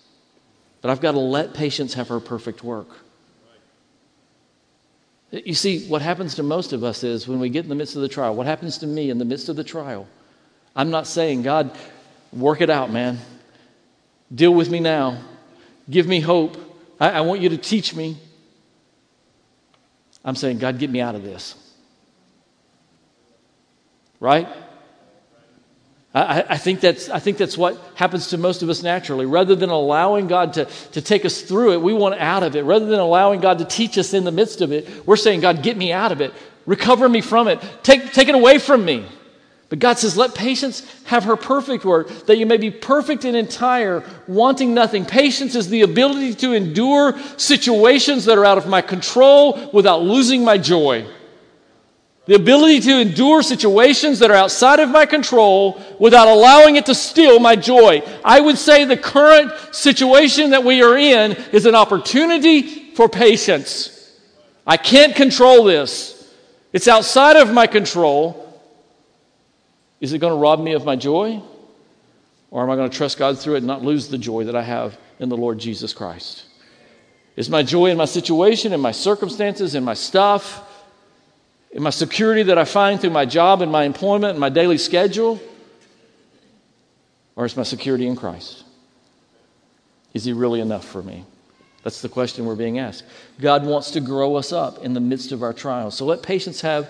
but 0.82 0.91
I've 0.91 1.02
got 1.02 1.13
to 1.13 1.20
let 1.20 1.54
patience 1.54 1.94
have 1.96 2.10
her 2.10 2.20
perfect 2.20 2.63
work. 2.63 2.88
You 5.32 5.54
see, 5.54 5.88
what 5.88 6.02
happens 6.02 6.36
to 6.36 6.44
most 6.44 6.72
of 6.72 6.84
us 6.84 7.04
is 7.04 7.28
when 7.28 7.39
we 7.39 7.50
get 7.50 7.63
in 7.63 7.70
the 7.70 7.76
midst 7.76 7.96
of 7.96 8.02
the 8.02 8.08
trial, 8.08 8.36
what 8.36 8.46
happens 8.46 8.78
to 8.80 8.88
me 8.88 9.10
in 9.10 9.18
the 9.18 9.26
midst 9.26 9.50
of 9.50 9.56
the 9.56 9.63
trial? 9.63 10.08
I'm 10.76 10.91
not 10.91 11.08
saying, 11.08 11.41
God, 11.41 11.76
work 12.32 12.62
it 12.62 12.70
out, 12.70 12.91
man. 12.91 13.20
Deal 14.36 14.54
with 14.54 14.69
me 14.69 14.82
now. 14.82 15.21
Give 15.89 16.06
me 16.08 16.19
hope. 16.19 16.58
I, 17.00 17.12
I 17.12 17.21
want 17.21 17.39
you 17.39 17.50
to 17.50 17.58
teach 17.58 17.95
me. 17.95 18.17
I'm 20.26 20.36
saying, 20.36 20.58
God, 20.58 20.78
get 20.78 20.89
me 20.89 21.00
out 21.00 21.15
of 21.15 21.24
this. 21.24 21.56
Right? 24.19 24.48
I, 26.13 26.45
I, 26.50 26.58
think 26.58 26.80
that's, 26.80 27.10
I 27.10 27.19
think 27.19 27.38
that's 27.38 27.58
what 27.58 27.78
happens 27.95 28.28
to 28.30 28.38
most 28.38 28.63
of 28.63 28.69
us 28.69 28.82
naturally. 28.82 29.26
Rather 29.26 29.54
than 29.54 29.69
allowing 29.69 30.28
God 30.28 30.54
to, 30.54 30.65
to 30.93 31.02
take 31.02 31.26
us 31.26 31.41
through 31.41 31.74
it, 31.74 31.82
we 31.82 31.93
want 31.93 32.15
out 32.15 32.41
of 32.41 32.56
it. 32.56 32.63
Rather 32.63 32.86
than 32.86 33.00
allowing 33.00 33.41
God 33.41 33.60
to 33.60 33.65
teach 33.65 33.98
us 33.98 34.13
in 34.13 34.24
the 34.24 34.32
midst 34.32 34.62
of 34.62 34.71
it, 34.71 35.06
we're 35.06 35.17
saying, 35.17 35.41
God, 35.41 35.62
get 35.62 35.78
me 35.78 35.91
out 35.91 36.12
of 36.12 36.21
it. 36.21 36.34
Recover 36.65 37.08
me 37.08 37.21
from 37.21 37.48
it. 37.48 37.60
Take, 37.84 38.12
take 38.13 38.28
it 38.28 38.36
away 38.36 38.58
from 38.58 38.84
me. 38.84 39.06
But 39.75 39.81
God 39.81 39.99
says, 39.99 40.15
let 40.15 40.33
patience 40.33 40.89
have 41.03 41.25
her 41.25 41.35
perfect 41.35 41.83
work, 41.83 42.07
that 42.27 42.38
you 42.38 42.45
may 42.45 42.55
be 42.55 42.71
perfect 42.71 43.25
and 43.25 43.35
entire, 43.35 44.05
wanting 44.25 44.73
nothing. 44.73 45.03
Patience 45.03 45.53
is 45.53 45.67
the 45.67 45.81
ability 45.81 46.33
to 46.35 46.53
endure 46.53 47.19
situations 47.35 48.23
that 48.23 48.38
are 48.38 48.45
out 48.45 48.57
of 48.57 48.67
my 48.67 48.81
control 48.81 49.69
without 49.73 50.01
losing 50.01 50.45
my 50.45 50.57
joy. 50.57 51.05
The 52.25 52.35
ability 52.35 52.79
to 52.79 53.01
endure 53.01 53.43
situations 53.43 54.19
that 54.19 54.31
are 54.31 54.38
outside 54.38 54.79
of 54.79 54.88
my 54.88 55.05
control 55.05 55.81
without 55.99 56.29
allowing 56.29 56.77
it 56.77 56.85
to 56.85 56.95
steal 56.95 57.41
my 57.41 57.57
joy. 57.57 58.01
I 58.23 58.39
would 58.39 58.57
say 58.57 58.85
the 58.85 58.95
current 58.95 59.51
situation 59.75 60.51
that 60.51 60.63
we 60.63 60.81
are 60.83 60.97
in 60.97 61.33
is 61.51 61.65
an 61.65 61.75
opportunity 61.75 62.93
for 62.93 63.09
patience. 63.09 64.13
I 64.65 64.77
can't 64.77 65.17
control 65.17 65.65
this. 65.65 66.33
It's 66.71 66.88
outside 66.88 67.35
of 67.35 67.51
my 67.51 67.67
control. 67.67 68.44
Is 70.06 70.13
it 70.13 70.20
going 70.20 70.32
to 70.32 70.38
rob 70.38 70.60
me 70.60 70.74
of 70.74 70.86
my 70.86 70.96
joy? 70.96 71.41
Or 72.52 72.63
am 72.63 72.70
I 72.70 72.76
going 72.76 72.89
to 72.89 72.96
trust 72.96 73.18
God 73.18 73.38
through 73.38 73.56
it 73.56 73.58
and 73.58 73.68
not 73.68 73.84
lose 73.84 74.08
the 74.08 74.18
joy 74.18 74.46
that 74.46 74.56
I 74.56 74.62
have 74.62 74.98
in 75.20 75.30
the 75.30 75.36
Lord 75.36 75.58
Jesus 75.58 75.94
Christ? 75.94 76.46
Is 77.36 77.50
my 77.50 77.63
joy 77.63 77.88
in 77.88 77.98
my 77.98 78.06
situation, 78.06 78.72
in 78.72 78.80
my 78.80 78.91
circumstances, 78.91 79.76
in 79.76 79.84
my 79.84 79.94
stuff? 79.94 80.62
in 81.76 81.84
my 81.84 81.89
security 81.89 82.41
that 82.44 82.58
I 82.58 82.63
find 82.63 83.02
through 83.02 83.10
my 83.10 83.26
job 83.26 83.62
and 83.62 83.70
my 83.70 83.84
employment 83.84 84.32
and 84.32 84.39
my 84.39 84.48
daily 84.48 84.78
schedule? 84.78 85.41
Or 87.36 87.46
is 87.46 87.58
my 87.58 87.63
security 87.63 88.08
in 88.08 88.15
Christ? 88.15 88.63
Is 90.13 90.24
He 90.24 90.32
really 90.32 90.62
enough 90.62 90.88
for 90.88 91.04
me? 91.04 91.26
That's 91.84 92.02
the 92.02 92.08
question 92.08 92.46
we're 92.46 92.56
being 92.56 92.80
asked. 92.80 93.04
God 93.41 93.65
wants 93.65 93.91
to 93.91 94.00
grow 94.00 94.38
us 94.38 94.54
up 94.54 94.86
in 94.86 94.94
the 94.94 95.02
midst 95.02 95.34
of 95.34 95.44
our 95.44 95.52
trials. 95.52 95.98
So 95.98 96.06
let 96.06 96.24
patience 96.24 96.62
have 96.62 96.89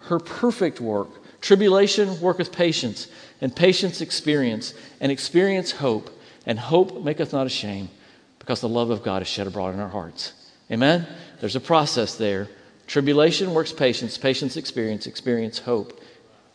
her 0.00 0.18
perfect 0.18 0.80
work. 0.80 1.08
Tribulation 1.44 2.18
worketh 2.22 2.52
patience, 2.52 3.06
and 3.42 3.54
patience 3.54 4.00
experience, 4.00 4.72
and 4.98 5.12
experience 5.12 5.72
hope, 5.72 6.08
and 6.46 6.58
hope 6.58 7.04
maketh 7.04 7.34
not 7.34 7.46
ashamed, 7.46 7.90
because 8.38 8.62
the 8.62 8.68
love 8.68 8.88
of 8.88 9.02
God 9.02 9.20
is 9.20 9.28
shed 9.28 9.46
abroad 9.46 9.74
in 9.74 9.80
our 9.80 9.90
hearts. 9.90 10.32
Amen? 10.70 11.06
There's 11.40 11.54
a 11.54 11.60
process 11.60 12.16
there 12.16 12.48
Tribulation 12.86 13.52
works 13.52 13.72
patience, 13.72 14.16
patience 14.16 14.56
experience, 14.56 15.06
experience 15.06 15.58
hope. 15.58 16.00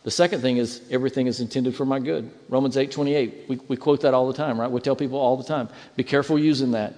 The 0.02 0.10
second 0.10 0.40
thing 0.40 0.56
is 0.56 0.80
everything 0.90 1.28
is 1.28 1.40
intended 1.40 1.76
for 1.76 1.84
my 1.84 2.00
good. 2.00 2.28
Romans 2.48 2.76
8 2.76 2.90
28. 2.90 3.44
We, 3.48 3.60
we 3.68 3.76
quote 3.76 4.00
that 4.00 4.12
all 4.12 4.26
the 4.26 4.34
time, 4.34 4.58
right? 4.58 4.70
We 4.70 4.80
tell 4.80 4.96
people 4.96 5.18
all 5.18 5.36
the 5.36 5.44
time 5.44 5.68
be 5.96 6.04
careful 6.04 6.38
using 6.38 6.72
that. 6.72 6.94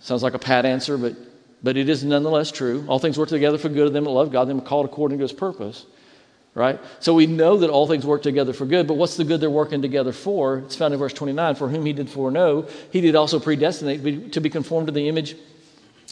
Sounds 0.00 0.22
like 0.22 0.34
a 0.34 0.38
pat 0.38 0.64
answer, 0.64 0.96
but, 0.96 1.16
but 1.62 1.76
it 1.76 1.88
is 1.88 2.04
nonetheless 2.04 2.52
true. 2.52 2.84
All 2.88 2.98
things 2.98 3.18
work 3.18 3.28
together 3.28 3.58
for 3.58 3.68
good 3.68 3.86
of 3.86 3.92
them 3.92 4.04
that 4.04 4.10
love 4.10 4.30
God, 4.30 4.46
them 4.46 4.60
called 4.60 4.86
according 4.86 5.18
to 5.18 5.22
his 5.22 5.32
purpose. 5.32 5.86
Right? 6.56 6.80
So 7.00 7.12
we 7.12 7.26
know 7.26 7.58
that 7.58 7.68
all 7.68 7.86
things 7.86 8.06
work 8.06 8.22
together 8.22 8.54
for 8.54 8.64
good, 8.64 8.86
but 8.86 8.94
what's 8.94 9.18
the 9.18 9.24
good 9.24 9.42
they're 9.42 9.50
working 9.50 9.82
together 9.82 10.10
for? 10.10 10.60
It's 10.60 10.74
found 10.74 10.94
in 10.94 10.98
verse 10.98 11.12
29 11.12 11.54
For 11.54 11.68
whom 11.68 11.84
he 11.84 11.92
did 11.92 12.08
foreknow, 12.08 12.66
he 12.90 13.02
did 13.02 13.14
also 13.14 13.38
predestinate 13.38 14.32
to 14.32 14.40
be 14.40 14.48
conformed 14.48 14.86
to 14.86 14.92
the 14.92 15.06
image 15.06 15.36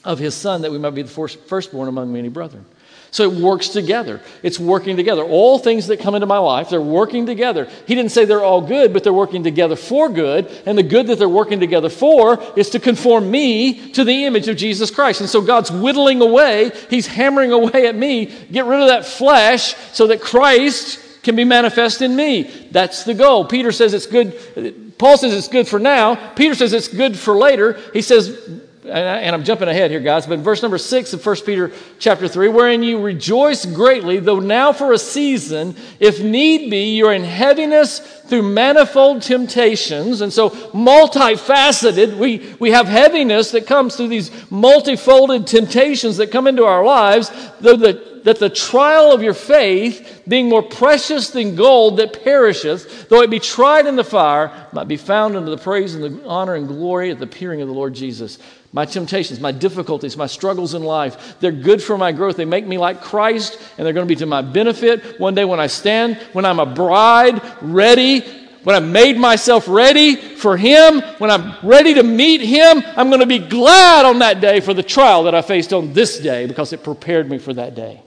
of 0.04 0.18
his 0.18 0.34
son 0.34 0.60
that 0.60 0.70
we 0.70 0.76
might 0.76 0.94
be 0.94 1.00
the 1.00 1.08
firstborn 1.08 1.88
among 1.88 2.12
many 2.12 2.28
brethren. 2.28 2.66
So 3.14 3.30
it 3.30 3.40
works 3.40 3.68
together. 3.68 4.20
It's 4.42 4.58
working 4.58 4.96
together. 4.96 5.22
All 5.22 5.60
things 5.60 5.86
that 5.86 6.00
come 6.00 6.16
into 6.16 6.26
my 6.26 6.38
life, 6.38 6.68
they're 6.68 6.80
working 6.80 7.26
together. 7.26 7.68
He 7.86 7.94
didn't 7.94 8.10
say 8.10 8.24
they're 8.24 8.42
all 8.42 8.60
good, 8.60 8.92
but 8.92 9.04
they're 9.04 9.12
working 9.12 9.44
together 9.44 9.76
for 9.76 10.08
good. 10.08 10.50
And 10.66 10.76
the 10.76 10.82
good 10.82 11.06
that 11.06 11.20
they're 11.20 11.28
working 11.28 11.60
together 11.60 11.88
for 11.88 12.42
is 12.56 12.70
to 12.70 12.80
conform 12.80 13.30
me 13.30 13.92
to 13.92 14.02
the 14.02 14.24
image 14.24 14.48
of 14.48 14.56
Jesus 14.56 14.90
Christ. 14.90 15.20
And 15.20 15.30
so 15.30 15.40
God's 15.40 15.70
whittling 15.70 16.22
away, 16.22 16.72
He's 16.90 17.06
hammering 17.06 17.52
away 17.52 17.86
at 17.86 17.94
me. 17.94 18.26
Get 18.50 18.64
rid 18.64 18.80
of 18.80 18.88
that 18.88 19.06
flesh 19.06 19.76
so 19.92 20.08
that 20.08 20.20
Christ 20.20 20.98
can 21.22 21.36
be 21.36 21.44
manifest 21.44 22.02
in 22.02 22.16
me. 22.16 22.50
That's 22.72 23.04
the 23.04 23.14
goal. 23.14 23.44
Peter 23.44 23.70
says 23.70 23.94
it's 23.94 24.06
good. 24.06 24.98
Paul 24.98 25.18
says 25.18 25.34
it's 25.34 25.46
good 25.46 25.68
for 25.68 25.78
now. 25.78 26.32
Peter 26.34 26.56
says 26.56 26.72
it's 26.72 26.88
good 26.88 27.16
for 27.16 27.36
later. 27.36 27.78
He 27.92 28.02
says, 28.02 28.60
and 28.86 29.34
I'm 29.34 29.44
jumping 29.44 29.68
ahead 29.68 29.90
here, 29.90 30.00
guys, 30.00 30.26
but 30.26 30.40
verse 30.40 30.60
number 30.60 30.76
six 30.76 31.12
of 31.14 31.24
1 31.24 31.36
Peter 31.46 31.72
chapter 31.98 32.28
3, 32.28 32.48
wherein 32.48 32.82
you 32.82 33.00
rejoice 33.00 33.64
greatly, 33.64 34.20
though 34.20 34.40
now 34.40 34.72
for 34.72 34.92
a 34.92 34.98
season, 34.98 35.74
if 36.00 36.22
need 36.22 36.70
be, 36.70 36.94
you're 36.94 37.14
in 37.14 37.24
heaviness 37.24 37.98
through 37.98 38.42
manifold 38.42 39.22
temptations. 39.22 40.20
And 40.20 40.30
so, 40.30 40.50
multifaceted, 40.50 42.18
we, 42.18 42.54
we 42.60 42.72
have 42.72 42.86
heaviness 42.86 43.52
that 43.52 43.66
comes 43.66 43.96
through 43.96 44.08
these 44.08 44.30
multifolded 44.50 45.46
temptations 45.46 46.18
that 46.18 46.30
come 46.30 46.46
into 46.46 46.64
our 46.64 46.84
lives, 46.84 47.30
though 47.60 47.76
the 47.76 48.14
that 48.24 48.38
the 48.38 48.48
trial 48.48 49.12
of 49.12 49.22
your 49.22 49.34
faith, 49.34 50.22
being 50.26 50.48
more 50.48 50.62
precious 50.62 51.28
than 51.30 51.54
gold 51.54 51.98
that 51.98 52.24
perisheth, 52.24 53.08
though 53.10 53.20
it 53.20 53.30
be 53.30 53.38
tried 53.38 53.86
in 53.86 53.96
the 53.96 54.04
fire, 54.04 54.66
might 54.72 54.88
be 54.88 54.96
found 54.96 55.36
unto 55.36 55.50
the 55.50 55.58
praise 55.58 55.94
and 55.94 56.02
the 56.02 56.26
honor 56.26 56.54
and 56.54 56.66
glory 56.66 57.10
at 57.10 57.18
the 57.18 57.24
appearing 57.24 57.60
of 57.60 57.68
the 57.68 57.74
Lord 57.74 57.94
Jesus. 57.94 58.38
My 58.74 58.84
temptations, 58.84 59.38
my 59.38 59.52
difficulties, 59.52 60.16
my 60.16 60.26
struggles 60.26 60.74
in 60.74 60.82
life, 60.82 61.36
they're 61.38 61.52
good 61.52 61.80
for 61.80 61.96
my 61.96 62.10
growth. 62.10 62.36
They 62.36 62.44
make 62.44 62.66
me 62.66 62.76
like 62.76 63.00
Christ, 63.00 63.56
and 63.78 63.86
they're 63.86 63.92
going 63.92 64.04
to 64.04 64.12
be 64.12 64.18
to 64.18 64.26
my 64.26 64.42
benefit. 64.42 65.20
One 65.20 65.32
day 65.32 65.44
when 65.44 65.60
I 65.60 65.68
stand, 65.68 66.16
when 66.32 66.44
I'm 66.44 66.58
a 66.58 66.66
bride, 66.66 67.40
ready, 67.62 68.22
when 68.64 68.74
I've 68.74 68.88
made 68.88 69.16
myself 69.16 69.68
ready 69.68 70.16
for 70.16 70.56
Him, 70.56 71.02
when 71.18 71.30
I'm 71.30 71.54
ready 71.62 71.94
to 71.94 72.02
meet 72.02 72.40
Him, 72.40 72.82
I'm 72.96 73.10
going 73.10 73.20
to 73.20 73.26
be 73.26 73.38
glad 73.38 74.06
on 74.06 74.18
that 74.18 74.40
day 74.40 74.58
for 74.58 74.74
the 74.74 74.82
trial 74.82 75.22
that 75.22 75.36
I 75.36 75.42
faced 75.42 75.72
on 75.72 75.92
this 75.92 76.18
day 76.18 76.46
because 76.46 76.72
it 76.72 76.82
prepared 76.82 77.30
me 77.30 77.38
for 77.38 77.54
that 77.54 77.76
day. 77.76 78.02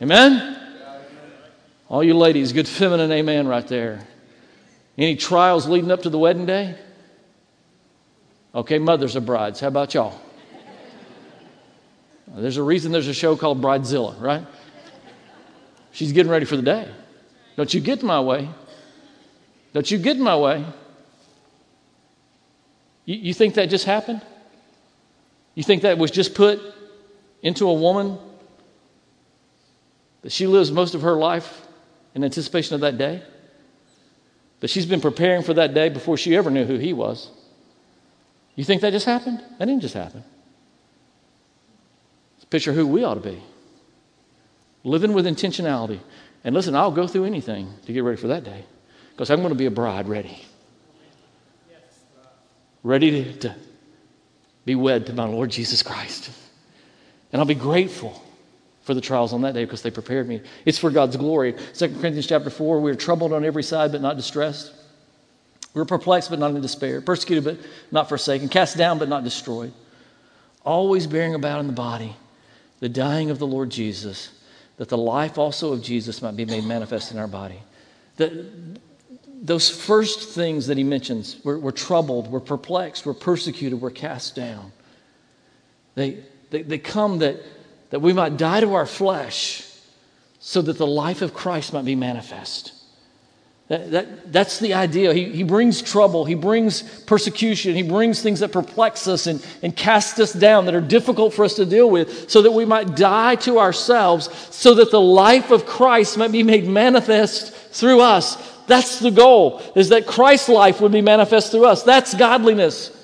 Amen? 0.00 0.56
All 1.90 2.02
you 2.02 2.16
ladies, 2.16 2.54
good 2.54 2.68
feminine 2.68 3.12
amen 3.12 3.46
right 3.46 3.68
there. 3.68 4.08
Any 4.96 5.16
trials 5.16 5.68
leading 5.68 5.90
up 5.90 6.04
to 6.04 6.08
the 6.08 6.18
wedding 6.18 6.46
day? 6.46 6.74
Okay, 8.54 8.78
mothers 8.78 9.14
of 9.16 9.26
brides. 9.26 9.60
How 9.60 9.68
about 9.68 9.94
y'all? 9.94 10.20
There's 12.34 12.56
a 12.56 12.62
reason 12.62 12.92
there's 12.92 13.08
a 13.08 13.14
show 13.14 13.36
called 13.36 13.60
Bridezilla, 13.60 14.20
right? 14.20 14.46
She's 15.92 16.12
getting 16.12 16.30
ready 16.30 16.44
for 16.44 16.56
the 16.56 16.62
day. 16.62 16.88
Don't 17.56 17.72
you 17.72 17.80
get 17.80 18.00
in 18.00 18.06
my 18.06 18.20
way. 18.20 18.48
Don't 19.72 19.90
you 19.90 19.98
get 19.98 20.16
in 20.16 20.22
my 20.22 20.36
way. 20.36 20.64
You, 23.04 23.16
you 23.16 23.34
think 23.34 23.54
that 23.54 23.68
just 23.70 23.84
happened? 23.84 24.22
You 25.54 25.62
think 25.62 25.82
that 25.82 25.98
was 25.98 26.10
just 26.10 26.34
put 26.34 26.60
into 27.42 27.68
a 27.68 27.74
woman 27.74 28.18
that 30.22 30.30
she 30.30 30.46
lives 30.46 30.70
most 30.70 30.94
of 30.94 31.02
her 31.02 31.14
life 31.14 31.66
in 32.14 32.22
anticipation 32.22 32.74
of 32.74 32.82
that 32.82 32.98
day? 32.98 33.22
That 34.60 34.68
she's 34.68 34.86
been 34.86 35.00
preparing 35.00 35.42
for 35.42 35.54
that 35.54 35.74
day 35.74 35.88
before 35.88 36.16
she 36.16 36.36
ever 36.36 36.50
knew 36.50 36.64
who 36.64 36.78
he 36.78 36.92
was. 36.92 37.30
You 38.58 38.64
think 38.64 38.80
that 38.80 38.90
just 38.90 39.06
happened? 39.06 39.40
That 39.58 39.66
didn't 39.66 39.82
just 39.82 39.94
happen. 39.94 40.24
It's 42.34 42.44
a 42.44 42.48
picture 42.48 42.70
of 42.70 42.76
who 42.76 42.88
we 42.88 43.04
ought 43.04 43.14
to 43.14 43.20
be. 43.20 43.40
Living 44.82 45.12
with 45.12 45.26
intentionality. 45.26 46.00
And 46.42 46.56
listen, 46.56 46.74
I'll 46.74 46.90
go 46.90 47.06
through 47.06 47.26
anything 47.26 47.72
to 47.86 47.92
get 47.92 48.02
ready 48.02 48.20
for 48.20 48.26
that 48.26 48.42
day 48.42 48.64
because 49.12 49.30
I'm 49.30 49.38
going 49.38 49.50
to 49.50 49.54
be 49.54 49.66
a 49.66 49.70
bride 49.70 50.08
ready. 50.08 50.44
Ready 52.82 53.22
to, 53.22 53.38
to 53.38 53.54
be 54.64 54.74
wed 54.74 55.06
to 55.06 55.12
my 55.12 55.26
Lord 55.26 55.50
Jesus 55.50 55.80
Christ. 55.84 56.28
And 57.32 57.40
I'll 57.40 57.46
be 57.46 57.54
grateful 57.54 58.20
for 58.82 58.92
the 58.92 59.00
trials 59.00 59.32
on 59.32 59.42
that 59.42 59.54
day 59.54 59.66
because 59.66 59.82
they 59.82 59.92
prepared 59.92 60.26
me. 60.26 60.42
It's 60.64 60.78
for 60.78 60.90
God's 60.90 61.16
glory. 61.16 61.52
2 61.74 61.88
Corinthians 61.90 62.26
chapter 62.26 62.50
4, 62.50 62.80
we 62.80 62.90
are 62.90 62.96
troubled 62.96 63.32
on 63.32 63.44
every 63.44 63.62
side 63.62 63.92
but 63.92 64.00
not 64.00 64.16
distressed. 64.16 64.72
We're 65.74 65.84
perplexed 65.84 66.30
but 66.30 66.38
not 66.38 66.50
in 66.50 66.60
despair, 66.60 67.00
persecuted 67.00 67.44
but 67.44 67.58
not 67.90 68.08
forsaken, 68.08 68.48
cast 68.48 68.76
down 68.76 68.98
but 68.98 69.08
not 69.08 69.24
destroyed. 69.24 69.72
Always 70.64 71.06
bearing 71.06 71.34
about 71.34 71.60
in 71.60 71.66
the 71.66 71.72
body 71.72 72.16
the 72.80 72.88
dying 72.88 73.30
of 73.30 73.38
the 73.38 73.46
Lord 73.46 73.70
Jesus, 73.70 74.30
that 74.76 74.88
the 74.88 74.98
life 74.98 75.38
also 75.38 75.72
of 75.72 75.82
Jesus 75.82 76.22
might 76.22 76.36
be 76.36 76.44
made 76.44 76.64
manifest 76.64 77.10
in 77.10 77.18
our 77.18 77.26
body. 77.26 77.60
The, 78.16 78.46
those 79.40 79.70
first 79.70 80.30
things 80.30 80.66
that 80.66 80.78
he 80.78 80.84
mentions 80.84 81.36
we're, 81.44 81.58
we're 81.58 81.70
troubled, 81.70 82.30
we're 82.30 82.40
perplexed, 82.40 83.06
we're 83.06 83.14
persecuted, 83.14 83.80
we're 83.80 83.90
cast 83.90 84.34
down. 84.34 84.72
They, 85.94 86.18
they, 86.50 86.62
they 86.62 86.78
come 86.78 87.18
that, 87.18 87.36
that 87.90 88.00
we 88.00 88.12
might 88.12 88.36
die 88.36 88.60
to 88.60 88.74
our 88.74 88.86
flesh 88.86 89.64
so 90.38 90.62
that 90.62 90.78
the 90.78 90.86
life 90.86 91.22
of 91.22 91.34
Christ 91.34 91.72
might 91.72 91.84
be 91.84 91.96
manifest. 91.96 92.72
That, 93.68 93.90
that, 93.90 94.32
that's 94.32 94.58
the 94.60 94.72
idea. 94.72 95.12
He, 95.12 95.24
he 95.24 95.42
brings 95.42 95.82
trouble, 95.82 96.24
he 96.24 96.34
brings 96.34 96.82
persecution, 97.02 97.74
he 97.74 97.82
brings 97.82 98.22
things 98.22 98.40
that 98.40 98.50
perplex 98.50 99.06
us 99.06 99.26
and, 99.26 99.44
and 99.62 99.76
cast 99.76 100.18
us 100.20 100.32
down 100.32 100.64
that 100.64 100.74
are 100.74 100.80
difficult 100.80 101.34
for 101.34 101.44
us 101.44 101.54
to 101.54 101.66
deal 101.66 101.90
with 101.90 102.30
so 102.30 102.40
that 102.42 102.50
we 102.50 102.64
might 102.64 102.96
die 102.96 103.34
to 103.36 103.58
ourselves, 103.58 104.30
so 104.50 104.74
that 104.74 104.90
the 104.90 105.00
life 105.00 105.50
of 105.50 105.66
Christ 105.66 106.16
might 106.16 106.32
be 106.32 106.42
made 106.42 106.66
manifest 106.66 107.54
through 107.72 108.00
us. 108.00 108.36
That's 108.66 109.00
the 109.00 109.10
goal, 109.10 109.62
is 109.76 109.90
that 109.90 110.06
Christ's 110.06 110.48
life 110.48 110.80
would 110.80 110.92
be 110.92 111.02
manifest 111.02 111.50
through 111.50 111.66
us. 111.66 111.82
That's 111.82 112.14
godliness. 112.14 112.94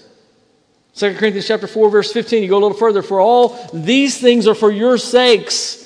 2 0.95 1.15
Corinthians 1.17 1.47
chapter 1.47 1.67
4, 1.67 1.91
verse 1.91 2.13
15, 2.13 2.43
you 2.43 2.49
go 2.49 2.57
a 2.57 2.61
little 2.63 2.79
further. 2.79 3.03
For 3.03 3.21
all 3.21 3.69
these 3.75 4.19
things 4.19 4.47
are 4.47 4.55
for 4.55 4.71
your 4.71 4.97
sakes 4.97 5.84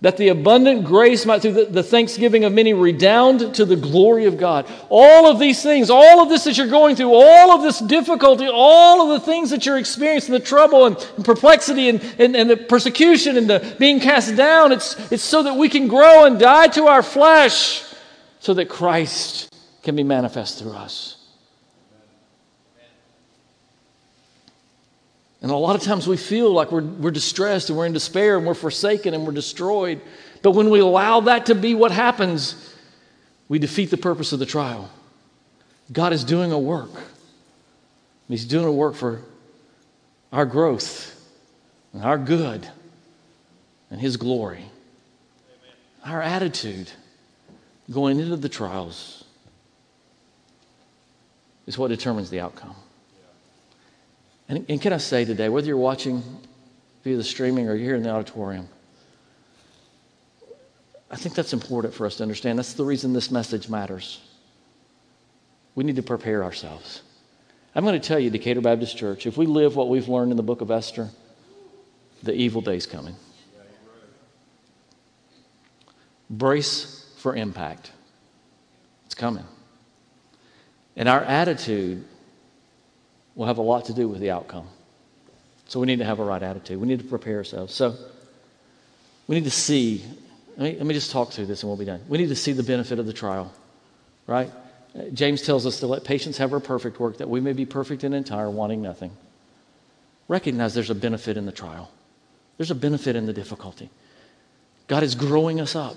that 0.00 0.16
the 0.16 0.28
abundant 0.28 0.84
grace 0.84 1.26
might, 1.26 1.42
through 1.42 1.52
the, 1.52 1.64
the, 1.64 1.82
thanksgiving 1.82 2.44
of 2.44 2.52
many, 2.52 2.72
redound 2.72 3.54
to 3.56 3.64
the 3.64 3.74
glory 3.74 4.26
of 4.26 4.38
God. 4.38 4.66
All 4.88 5.28
of 5.28 5.40
these 5.40 5.60
things, 5.62 5.90
all 5.90 6.22
of 6.22 6.28
this 6.28 6.44
that 6.44 6.56
you're 6.56 6.68
going 6.68 6.94
through, 6.94 7.12
all 7.12 7.50
of 7.50 7.62
this 7.62 7.80
difficulty, 7.80 8.46
all 8.46 9.02
of 9.02 9.20
the 9.20 9.26
things 9.26 9.50
that 9.50 9.66
you're 9.66 9.78
experiencing, 9.78 10.32
the 10.32 10.40
trouble 10.40 10.86
and, 10.86 10.96
and 11.16 11.24
perplexity 11.24 11.88
and, 11.88 12.00
and, 12.18 12.36
and, 12.36 12.48
the 12.48 12.56
persecution 12.56 13.36
and 13.36 13.50
the 13.50 13.76
being 13.80 13.98
cast 13.98 14.36
down, 14.36 14.70
it's, 14.70 15.10
it's 15.10 15.24
so 15.24 15.42
that 15.42 15.56
we 15.56 15.68
can 15.68 15.88
grow 15.88 16.24
and 16.26 16.38
die 16.38 16.68
to 16.68 16.86
our 16.86 17.02
flesh 17.02 17.82
so 18.38 18.54
that 18.54 18.68
Christ 18.68 19.52
can 19.82 19.96
be 19.96 20.04
manifest 20.04 20.60
through 20.60 20.72
us. 20.72 21.17
And 25.40 25.50
a 25.50 25.56
lot 25.56 25.76
of 25.76 25.82
times 25.82 26.08
we 26.08 26.16
feel 26.16 26.52
like 26.52 26.72
we're, 26.72 26.82
we're 26.82 27.12
distressed 27.12 27.68
and 27.68 27.78
we're 27.78 27.86
in 27.86 27.92
despair 27.92 28.36
and 28.36 28.46
we're 28.46 28.54
forsaken 28.54 29.14
and 29.14 29.24
we're 29.24 29.32
destroyed. 29.32 30.00
But 30.42 30.52
when 30.52 30.70
we 30.70 30.80
allow 30.80 31.20
that 31.20 31.46
to 31.46 31.54
be 31.54 31.74
what 31.74 31.92
happens, 31.92 32.74
we 33.48 33.58
defeat 33.58 33.90
the 33.90 33.96
purpose 33.96 34.32
of 34.32 34.40
the 34.40 34.46
trial. 34.46 34.90
God 35.92 36.12
is 36.12 36.24
doing 36.24 36.52
a 36.52 36.58
work. 36.58 36.90
He's 38.28 38.44
doing 38.44 38.66
a 38.66 38.72
work 38.72 38.94
for 38.94 39.22
our 40.32 40.44
growth 40.44 41.14
and 41.92 42.02
our 42.02 42.18
good 42.18 42.68
and 43.90 44.00
His 44.00 44.16
glory. 44.16 44.58
Amen. 44.58 46.12
Our 46.12 46.20
attitude 46.20 46.90
going 47.90 48.20
into 48.20 48.36
the 48.36 48.50
trials 48.50 49.24
is 51.66 51.78
what 51.78 51.88
determines 51.88 52.28
the 52.28 52.40
outcome. 52.40 52.74
And, 54.48 54.64
and 54.68 54.80
can 54.80 54.92
I 54.92 54.98
say 54.98 55.24
today, 55.24 55.48
whether 55.48 55.66
you're 55.66 55.76
watching 55.76 56.22
via 57.04 57.16
the 57.16 57.24
streaming 57.24 57.68
or 57.68 57.74
you're 57.74 57.84
here 57.84 57.96
in 57.96 58.02
the 58.02 58.10
auditorium, 58.10 58.68
I 61.10 61.16
think 61.16 61.34
that's 61.34 61.52
important 61.52 61.94
for 61.94 62.06
us 62.06 62.16
to 62.16 62.22
understand. 62.22 62.58
That's 62.58 62.74
the 62.74 62.84
reason 62.84 63.12
this 63.12 63.30
message 63.30 63.68
matters. 63.68 64.20
We 65.74 65.84
need 65.84 65.96
to 65.96 66.02
prepare 66.02 66.44
ourselves. 66.44 67.02
I'm 67.74 67.84
going 67.84 67.98
to 67.98 68.06
tell 68.06 68.18
you, 68.18 68.30
Decatur 68.30 68.60
Baptist 68.60 68.96
Church, 68.96 69.26
if 69.26 69.36
we 69.36 69.46
live 69.46 69.76
what 69.76 69.88
we've 69.88 70.08
learned 70.08 70.30
in 70.32 70.36
the 70.36 70.42
book 70.42 70.60
of 70.60 70.70
Esther, 70.70 71.08
the 72.22 72.34
evil 72.34 72.60
day's 72.60 72.86
coming. 72.86 73.14
Brace 76.28 77.10
for 77.18 77.36
impact. 77.36 77.92
It's 79.06 79.14
coming. 79.14 79.44
And 80.96 81.08
our 81.08 81.22
attitude 81.22 82.04
will 83.38 83.46
have 83.46 83.58
a 83.58 83.62
lot 83.62 83.84
to 83.84 83.94
do 83.94 84.08
with 84.08 84.20
the 84.20 84.32
outcome. 84.32 84.66
So 85.68 85.78
we 85.78 85.86
need 85.86 86.00
to 86.00 86.04
have 86.04 86.18
a 86.18 86.24
right 86.24 86.42
attitude. 86.42 86.80
We 86.80 86.88
need 86.88 86.98
to 86.98 87.04
prepare 87.04 87.36
ourselves. 87.36 87.72
So 87.72 87.94
we 89.28 89.36
need 89.36 89.44
to 89.44 89.50
see. 89.50 90.04
Let 90.56 90.72
me, 90.72 90.76
let 90.76 90.86
me 90.86 90.92
just 90.92 91.12
talk 91.12 91.30
through 91.30 91.46
this 91.46 91.62
and 91.62 91.70
we'll 91.70 91.78
be 91.78 91.84
done. 91.84 92.02
We 92.08 92.18
need 92.18 92.30
to 92.30 92.36
see 92.36 92.50
the 92.50 92.64
benefit 92.64 92.98
of 92.98 93.06
the 93.06 93.12
trial, 93.12 93.52
right? 94.26 94.50
James 95.14 95.42
tells 95.42 95.66
us 95.66 95.78
to 95.80 95.86
let 95.86 96.02
patience 96.02 96.36
have 96.38 96.50
her 96.50 96.58
perfect 96.58 96.98
work, 96.98 97.18
that 97.18 97.30
we 97.30 97.38
may 97.38 97.52
be 97.52 97.64
perfect 97.64 98.02
and 98.02 98.12
entire, 98.12 98.50
wanting 98.50 98.82
nothing. 98.82 99.12
Recognize 100.26 100.74
there's 100.74 100.90
a 100.90 100.94
benefit 100.96 101.36
in 101.36 101.46
the 101.46 101.52
trial, 101.52 101.92
there's 102.56 102.72
a 102.72 102.74
benefit 102.74 103.14
in 103.14 103.26
the 103.26 103.32
difficulty. 103.32 103.88
God 104.88 105.04
is 105.04 105.14
growing 105.14 105.60
us 105.60 105.76
up. 105.76 105.94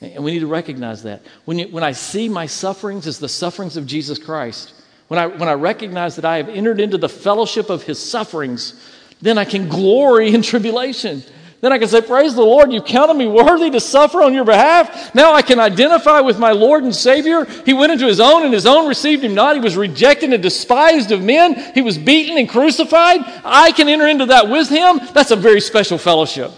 And 0.00 0.22
we 0.22 0.30
need 0.30 0.40
to 0.40 0.46
recognize 0.46 1.02
that. 1.02 1.22
When, 1.46 1.58
you, 1.58 1.66
when 1.68 1.82
I 1.82 1.90
see 1.90 2.28
my 2.28 2.46
sufferings 2.46 3.08
as 3.08 3.18
the 3.18 3.28
sufferings 3.28 3.76
of 3.76 3.86
Jesus 3.86 4.20
Christ, 4.20 4.72
when 5.08 5.18
I, 5.18 5.26
when 5.26 5.48
I 5.48 5.54
recognize 5.54 6.16
that 6.16 6.24
I 6.24 6.36
have 6.36 6.48
entered 6.48 6.80
into 6.80 6.98
the 6.98 7.08
fellowship 7.08 7.70
of 7.70 7.82
his 7.82 7.98
sufferings, 7.98 8.74
then 9.20 9.38
I 9.38 9.44
can 9.44 9.68
glory 9.68 10.34
in 10.34 10.42
tribulation. 10.42 11.22
Then 11.60 11.72
I 11.72 11.78
can 11.78 11.88
say, 11.88 12.00
Praise 12.00 12.34
the 12.34 12.42
Lord, 12.42 12.72
you 12.72 12.80
counted 12.80 13.14
me 13.14 13.26
worthy 13.26 13.70
to 13.70 13.80
suffer 13.80 14.22
on 14.22 14.32
your 14.32 14.44
behalf. 14.44 15.12
Now 15.14 15.32
I 15.32 15.42
can 15.42 15.58
identify 15.58 16.20
with 16.20 16.38
my 16.38 16.52
Lord 16.52 16.84
and 16.84 16.94
Savior. 16.94 17.46
He 17.66 17.72
went 17.72 17.90
into 17.90 18.06
his 18.06 18.20
own, 18.20 18.44
and 18.44 18.54
his 18.54 18.66
own 18.66 18.86
received 18.86 19.24
him 19.24 19.34
not. 19.34 19.56
He 19.56 19.60
was 19.60 19.76
rejected 19.76 20.32
and 20.32 20.42
despised 20.42 21.10
of 21.10 21.22
men. 21.22 21.72
He 21.74 21.82
was 21.82 21.98
beaten 21.98 22.38
and 22.38 22.48
crucified. 22.48 23.20
I 23.44 23.72
can 23.72 23.88
enter 23.88 24.06
into 24.06 24.26
that 24.26 24.48
with 24.48 24.68
him. 24.68 25.00
That's 25.14 25.32
a 25.32 25.36
very 25.36 25.60
special 25.60 25.98
fellowship 25.98 26.52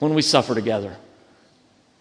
when 0.00 0.12
we 0.12 0.20
suffer 0.20 0.54
together. 0.54 0.96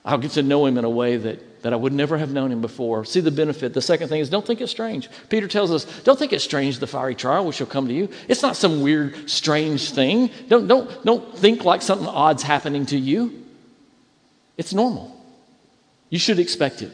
I'll 0.04 0.18
get 0.18 0.32
to 0.32 0.44
know 0.44 0.66
him 0.66 0.78
in 0.78 0.84
a 0.84 0.90
way 0.90 1.16
that 1.16 1.40
that 1.64 1.74
I 1.74 1.78
would 1.78 1.94
never 1.94 2.18
have 2.18 2.32
known 2.32 2.52
him 2.52 2.62
before. 2.62 3.06
See 3.06 3.22
the 3.22 3.32
benefit. 3.32 3.74
The 3.74 3.82
second 3.82 4.10
thing 4.10 4.20
is 4.20 4.30
don't 4.30 4.46
think 4.46 4.62
it's 4.62 4.72
strange. 4.72 5.10
Peter 5.30 5.48
tells 5.48 5.72
us, 5.72 5.86
don't 6.02 6.20
think 6.20 6.34
it's 6.34 6.44
strange 6.44 6.80
the 6.80 6.88
fiery 6.88 7.16
trial 7.16 7.46
which 7.46 7.56
shall 7.56 7.68
come 7.68 7.88
to 7.88 7.94
you. 7.94 8.10
It's 8.28 8.42
not 8.42 8.58
some 8.58 8.82
weird, 8.82 9.30
strange 9.30 9.92
thing. 9.92 10.30
Don't, 10.50 10.68
don't, 10.68 11.04
don't 11.06 11.38
think 11.38 11.64
like 11.64 11.82
something 11.82 12.08
odd's 12.08 12.44
happening 12.44 12.86
to 12.88 12.98
you. 12.98 13.46
It's 14.58 14.74
normal. 14.74 15.20
You 16.10 16.20
should 16.20 16.38
expect 16.38 16.82
it, 16.82 16.92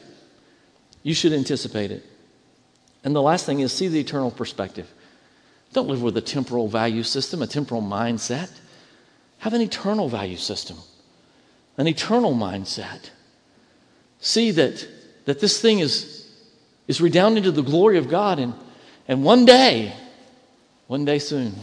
you 1.04 1.14
should 1.14 1.34
anticipate 1.34 1.92
it. 1.92 2.06
And 3.04 3.16
the 3.16 3.22
last 3.22 3.46
thing 3.46 3.62
is 3.62 3.74
see 3.74 3.88
the 3.88 4.00
eternal 4.00 4.32
perspective. 4.32 4.90
Don't 5.74 5.88
live 5.88 6.02
with 6.02 6.16
a 6.18 6.22
temporal 6.22 6.68
value 6.68 7.04
system, 7.04 7.42
a 7.42 7.48
temporal 7.48 7.82
mindset. 7.82 8.52
Have 9.40 9.54
an 9.54 9.62
eternal 9.62 10.10
value 10.10 10.38
system, 10.38 10.78
an 11.78 11.88
eternal 11.88 12.34
mindset. 12.34 13.10
See 14.20 14.52
that, 14.52 14.88
that 15.26 15.40
this 15.40 15.62
thing 15.62 15.80
is, 15.80 16.30
is 16.88 17.00
redounding 17.00 17.44
to 17.44 17.52
the 17.52 17.62
glory 17.62 17.98
of 17.98 18.10
God, 18.10 18.40
and, 18.40 18.54
and 19.08 19.24
one 19.24 19.46
day, 19.46 19.94
one 20.88 21.06
day 21.06 21.20
soon, 21.20 21.56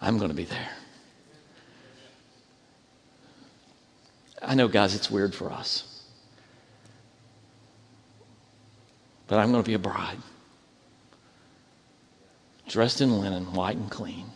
I'm 0.00 0.18
going 0.18 0.30
to 0.30 0.36
be 0.36 0.44
there. 0.44 0.68
I 4.40 4.54
know, 4.54 4.68
guys, 4.68 4.94
it's 4.94 5.10
weird 5.10 5.34
for 5.34 5.50
us. 5.50 6.04
But 9.26 9.40
I'm 9.40 9.50
going 9.50 9.64
to 9.64 9.66
be 9.66 9.74
a 9.74 9.78
bride, 9.80 10.18
dressed 12.68 13.00
in 13.00 13.18
linen, 13.18 13.52
white 13.54 13.76
and 13.76 13.90
clean. 13.90 14.26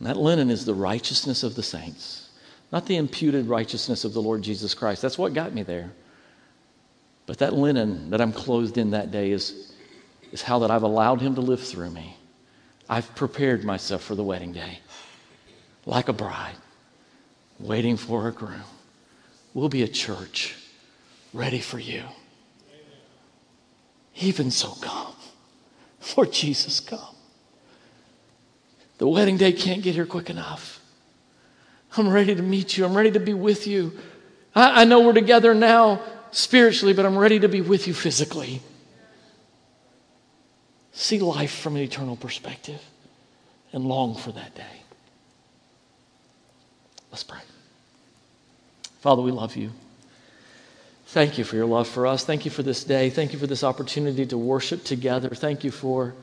And 0.00 0.08
that 0.08 0.16
linen 0.16 0.50
is 0.50 0.64
the 0.64 0.74
righteousness 0.74 1.44
of 1.44 1.54
the 1.54 1.62
saints, 1.62 2.30
not 2.72 2.86
the 2.86 2.96
imputed 2.96 3.46
righteousness 3.46 4.04
of 4.04 4.14
the 4.14 4.22
Lord 4.22 4.42
Jesus 4.42 4.74
Christ. 4.74 5.02
That's 5.02 5.18
what 5.18 5.34
got 5.34 5.52
me 5.52 5.62
there. 5.62 5.92
But 7.26 7.38
that 7.38 7.52
linen 7.52 8.10
that 8.10 8.20
I'm 8.20 8.32
clothed 8.32 8.78
in 8.78 8.90
that 8.90 9.12
day 9.12 9.30
is, 9.30 9.72
is 10.32 10.42
how 10.42 10.58
that 10.60 10.70
I've 10.70 10.82
allowed 10.82 11.20
Him 11.20 11.36
to 11.36 11.40
live 11.42 11.60
through 11.60 11.90
me. 11.90 12.16
I've 12.88 13.14
prepared 13.14 13.62
myself 13.62 14.02
for 14.02 14.16
the 14.16 14.24
wedding 14.24 14.52
day 14.52 14.80
like 15.86 16.08
a 16.08 16.12
bride 16.12 16.56
waiting 17.60 17.96
for 17.96 18.26
a 18.26 18.32
groom. 18.32 18.64
We'll 19.54 19.68
be 19.68 19.82
a 19.82 19.88
church 19.88 20.56
ready 21.32 21.60
for 21.60 21.78
you. 21.78 22.02
Even 24.16 24.50
so, 24.50 24.70
come. 24.80 25.14
Lord 26.16 26.32
Jesus, 26.32 26.80
come. 26.80 27.14
The 29.00 29.08
wedding 29.08 29.38
day 29.38 29.52
can't 29.52 29.80
get 29.82 29.94
here 29.94 30.04
quick 30.04 30.28
enough. 30.28 30.78
I'm 31.96 32.10
ready 32.10 32.34
to 32.34 32.42
meet 32.42 32.76
you. 32.76 32.84
I'm 32.84 32.94
ready 32.94 33.10
to 33.12 33.18
be 33.18 33.32
with 33.32 33.66
you. 33.66 33.98
I, 34.54 34.82
I 34.82 34.84
know 34.84 35.00
we're 35.00 35.14
together 35.14 35.54
now 35.54 36.02
spiritually, 36.32 36.92
but 36.92 37.06
I'm 37.06 37.16
ready 37.16 37.40
to 37.40 37.48
be 37.48 37.62
with 37.62 37.88
you 37.88 37.94
physically. 37.94 38.60
See 40.92 41.18
life 41.18 41.50
from 41.50 41.76
an 41.76 41.82
eternal 41.82 42.14
perspective 42.14 42.78
and 43.72 43.86
long 43.86 44.16
for 44.16 44.32
that 44.32 44.54
day. 44.54 44.82
Let's 47.10 47.24
pray. 47.24 47.40
Father, 49.00 49.22
we 49.22 49.30
love 49.30 49.56
you. 49.56 49.70
Thank 51.06 51.38
you 51.38 51.44
for 51.44 51.56
your 51.56 51.64
love 51.64 51.88
for 51.88 52.06
us. 52.06 52.26
Thank 52.26 52.44
you 52.44 52.50
for 52.50 52.62
this 52.62 52.84
day. 52.84 53.08
Thank 53.08 53.32
you 53.32 53.38
for 53.38 53.46
this 53.46 53.64
opportunity 53.64 54.26
to 54.26 54.36
worship 54.36 54.84
together. 54.84 55.30
Thank 55.30 55.64
you 55.64 55.70
for 55.70 56.14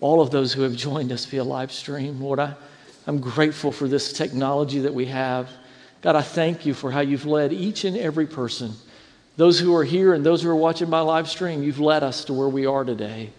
all 0.00 0.20
of 0.20 0.30
those 0.30 0.52
who 0.52 0.62
have 0.62 0.74
joined 0.74 1.12
us 1.12 1.24
via 1.26 1.44
live 1.44 1.72
stream. 1.72 2.20
Lord, 2.20 2.38
I, 2.38 2.54
I'm 3.06 3.20
grateful 3.20 3.72
for 3.72 3.88
this 3.88 4.12
technology 4.12 4.80
that 4.80 4.94
we 4.94 5.06
have. 5.06 5.50
God, 6.02 6.16
I 6.16 6.22
thank 6.22 6.64
you 6.64 6.74
for 6.74 6.90
how 6.90 7.00
you've 7.00 7.26
led 7.26 7.52
each 7.52 7.84
and 7.84 7.96
every 7.96 8.26
person, 8.26 8.72
those 9.36 9.58
who 9.58 9.74
are 9.74 9.84
here 9.84 10.14
and 10.14 10.24
those 10.24 10.42
who 10.42 10.50
are 10.50 10.56
watching 10.56 10.88
by 10.88 11.00
live 11.00 11.28
stream. 11.28 11.62
You've 11.62 11.80
led 11.80 12.02
us 12.02 12.24
to 12.26 12.32
where 12.32 12.48
we 12.48 12.66
are 12.66 12.84
today. 12.84 13.30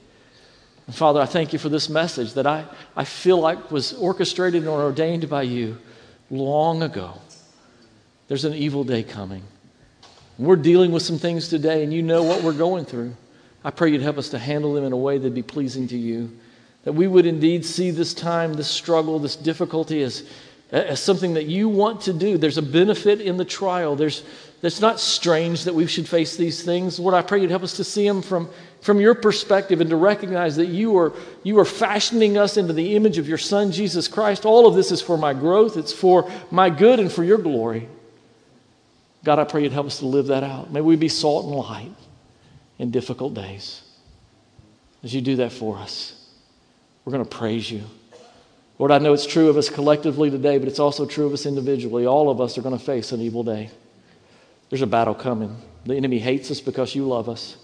And 0.87 0.95
Father, 0.95 1.21
I 1.21 1.25
thank 1.25 1.53
you 1.53 1.59
for 1.59 1.69
this 1.69 1.89
message 1.89 2.33
that 2.33 2.45
I, 2.45 2.65
I 2.95 3.05
feel 3.05 3.37
like 3.37 3.71
was 3.71 3.93
orchestrated 3.93 4.63
and 4.63 4.69
ordained 4.69 5.29
by 5.29 5.43
you 5.43 5.77
long 6.29 6.83
ago. 6.83 7.13
There's 8.27 8.45
an 8.45 8.53
evil 8.53 8.83
day 8.83 9.03
coming. 9.03 9.43
We're 10.37 10.55
dealing 10.55 10.91
with 10.91 11.03
some 11.03 11.19
things 11.19 11.49
today, 11.49 11.83
and 11.83 11.93
you 11.93 12.01
know 12.01 12.23
what 12.23 12.43
we're 12.43 12.53
going 12.53 12.85
through. 12.85 13.15
I 13.63 13.71
pray 13.71 13.91
you'd 13.91 14.01
help 14.01 14.17
us 14.17 14.29
to 14.29 14.39
handle 14.39 14.73
them 14.73 14.83
in 14.83 14.91
a 14.91 14.97
way 14.97 15.17
that'd 15.17 15.35
be 15.35 15.43
pleasing 15.43 15.87
to 15.89 15.97
you. 15.97 16.31
That 16.83 16.93
we 16.93 17.07
would 17.07 17.25
indeed 17.25 17.65
see 17.65 17.91
this 17.91 18.13
time, 18.13 18.53
this 18.53 18.67
struggle, 18.67 19.19
this 19.19 19.35
difficulty 19.35 20.01
as, 20.01 20.23
as 20.71 20.99
something 20.99 21.35
that 21.35 21.45
you 21.45 21.69
want 21.69 22.01
to 22.01 22.13
do. 22.13 22.37
There's 22.37 22.57
a 22.57 22.63
benefit 22.63 23.21
in 23.21 23.37
the 23.37 23.45
trial. 23.45 23.95
There's, 23.95 24.23
it's 24.63 24.81
not 24.81 24.99
strange 24.99 25.65
that 25.65 25.75
we 25.75 25.85
should 25.87 26.07
face 26.07 26.35
these 26.35 26.63
things. 26.63 26.99
Lord, 26.99 27.13
I 27.13 27.21
pray 27.21 27.41
you'd 27.41 27.51
help 27.51 27.63
us 27.63 27.77
to 27.77 27.83
see 27.83 28.07
them 28.07 28.21
from, 28.21 28.49
from 28.81 28.99
your 28.99 29.13
perspective 29.13 29.81
and 29.81 29.89
to 29.89 29.95
recognize 29.95 30.55
that 30.55 30.67
you 30.67 30.97
are, 30.97 31.13
you 31.43 31.59
are 31.59 31.65
fashioning 31.65 32.37
us 32.37 32.57
into 32.57 32.73
the 32.73 32.95
image 32.95 33.17
of 33.17 33.27
your 33.27 33.37
Son, 33.37 33.71
Jesus 33.71 34.07
Christ. 34.07 34.45
All 34.45 34.65
of 34.65 34.75
this 34.75 34.91
is 34.91 35.01
for 35.01 35.17
my 35.17 35.33
growth, 35.33 35.77
it's 35.77 35.93
for 35.93 36.31
my 36.49 36.69
good 36.69 36.99
and 36.99 37.11
for 37.11 37.23
your 37.23 37.37
glory. 37.37 37.87
God, 39.23 39.37
I 39.37 39.43
pray 39.43 39.63
you'd 39.63 39.71
help 39.71 39.87
us 39.87 39.99
to 39.99 40.07
live 40.07 40.27
that 40.27 40.43
out. 40.43 40.71
May 40.71 40.81
we 40.81 40.95
be 40.95 41.09
salt 41.09 41.45
and 41.45 41.55
light 41.55 41.93
in 42.79 42.89
difficult 42.89 43.35
days. 43.35 43.83
As 45.03 45.13
you 45.13 45.21
do 45.21 45.35
that 45.37 45.51
for 45.51 45.77
us, 45.77 46.20
we're 47.03 47.11
going 47.11 47.25
to 47.25 47.37
praise 47.37 47.69
you. 47.69 47.83
Lord, 48.79 48.91
I 48.91 48.97
know 48.97 49.13
it's 49.13 49.25
true 49.25 49.49
of 49.49 49.57
us 49.57 49.69
collectively 49.69 50.29
today, 50.29 50.57
but 50.57 50.67
it's 50.67 50.79
also 50.79 51.05
true 51.05 51.27
of 51.27 51.33
us 51.33 51.45
individually. 51.45 52.05
All 52.05 52.29
of 52.29 52.41
us 52.41 52.57
are 52.57 52.61
going 52.61 52.77
to 52.77 52.83
face 52.83 53.11
an 53.11 53.21
evil 53.21 53.43
day. 53.43 53.69
There's 54.69 54.81
a 54.81 54.87
battle 54.87 55.13
coming. 55.13 55.55
The 55.85 55.95
enemy 55.95 56.19
hates 56.19 56.49
us 56.51 56.61
because 56.61 56.95
you 56.95 57.07
love 57.07 57.29
us, 57.29 57.57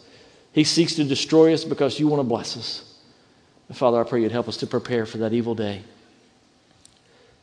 he 0.53 0.63
seeks 0.63 0.95
to 0.95 1.03
destroy 1.03 1.53
us 1.53 1.63
because 1.63 1.99
you 1.99 2.07
want 2.07 2.19
to 2.19 2.23
bless 2.23 2.57
us. 2.57 2.95
And 3.67 3.77
Father, 3.77 3.99
I 3.99 4.03
pray 4.03 4.21
you'd 4.21 4.31
help 4.31 4.47
us 4.47 4.57
to 4.57 4.67
prepare 4.67 5.05
for 5.05 5.19
that 5.19 5.33
evil 5.33 5.53
day 5.55 5.83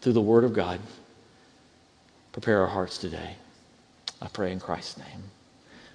through 0.01 0.15
the 0.15 0.21
Word 0.21 0.45
of 0.45 0.53
God. 0.53 0.81
Prepare 2.33 2.63
our 2.63 2.67
hearts 2.67 2.99
today. 2.99 3.37
I 4.21 4.29
pray 4.29 4.53
in 4.53 4.59
Christ's 4.59 4.99
name. 4.99 5.23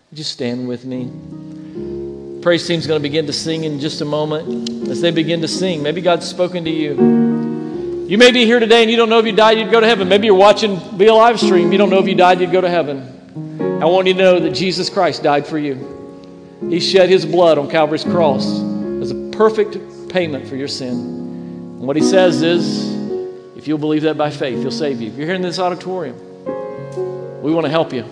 Would 0.09 0.17
you 0.17 0.23
stand 0.23 0.67
with 0.67 0.85
me? 0.85 2.28
Praise 2.41 2.65
team's 2.65 2.87
going 2.87 2.99
to 2.99 3.03
begin 3.03 3.25
to 3.25 3.33
sing 3.33 3.65
in 3.65 3.81
just 3.81 3.99
a 3.99 4.05
moment. 4.05 4.87
As 4.87 5.01
they 5.01 5.11
begin 5.11 5.41
to 5.41 5.47
sing, 5.47 5.83
maybe 5.83 5.99
God's 5.99 6.25
spoken 6.25 6.63
to 6.63 6.69
you. 6.69 8.07
You 8.07 8.17
may 8.17 8.31
be 8.31 8.45
here 8.45 8.59
today 8.59 8.81
and 8.81 8.89
you 8.89 8.95
don't 8.95 9.09
know 9.09 9.19
if 9.19 9.25
you 9.25 9.33
died, 9.33 9.57
you'd 9.57 9.71
go 9.71 9.81
to 9.81 9.85
heaven. 9.85 10.07
Maybe 10.07 10.27
you're 10.27 10.35
watching 10.35 10.77
via 10.97 11.13
live 11.13 11.39
stream, 11.39 11.71
you 11.71 11.77
don't 11.77 11.89
know 11.89 11.99
if 11.99 12.07
you 12.07 12.15
died, 12.15 12.39
you'd 12.39 12.51
go 12.51 12.61
to 12.61 12.69
heaven. 12.69 13.81
I 13.81 13.85
want 13.85 14.07
you 14.07 14.13
to 14.13 14.19
know 14.19 14.39
that 14.39 14.51
Jesus 14.51 14.89
Christ 14.89 15.21
died 15.21 15.45
for 15.45 15.59
you. 15.59 16.57
He 16.69 16.79
shed 16.79 17.09
his 17.09 17.25
blood 17.25 17.57
on 17.57 17.69
Calvary's 17.69 18.03
cross 18.03 18.45
as 19.01 19.11
a 19.11 19.31
perfect 19.31 20.09
payment 20.09 20.47
for 20.47 20.55
your 20.55 20.67
sin. 20.67 20.91
And 20.91 21.81
what 21.81 21.97
he 21.97 22.01
says 22.01 22.41
is, 22.41 22.89
if 23.57 23.67
you'll 23.67 23.77
believe 23.77 24.03
that 24.03 24.17
by 24.17 24.29
faith, 24.29 24.59
he'll 24.59 24.71
save 24.71 25.01
you. 25.01 25.09
If 25.09 25.17
you're 25.17 25.27
here 25.27 25.35
in 25.35 25.41
this 25.41 25.59
auditorium, 25.59 26.17
we 27.41 27.51
want 27.51 27.65
to 27.65 27.69
help 27.69 27.93
you. 27.93 28.05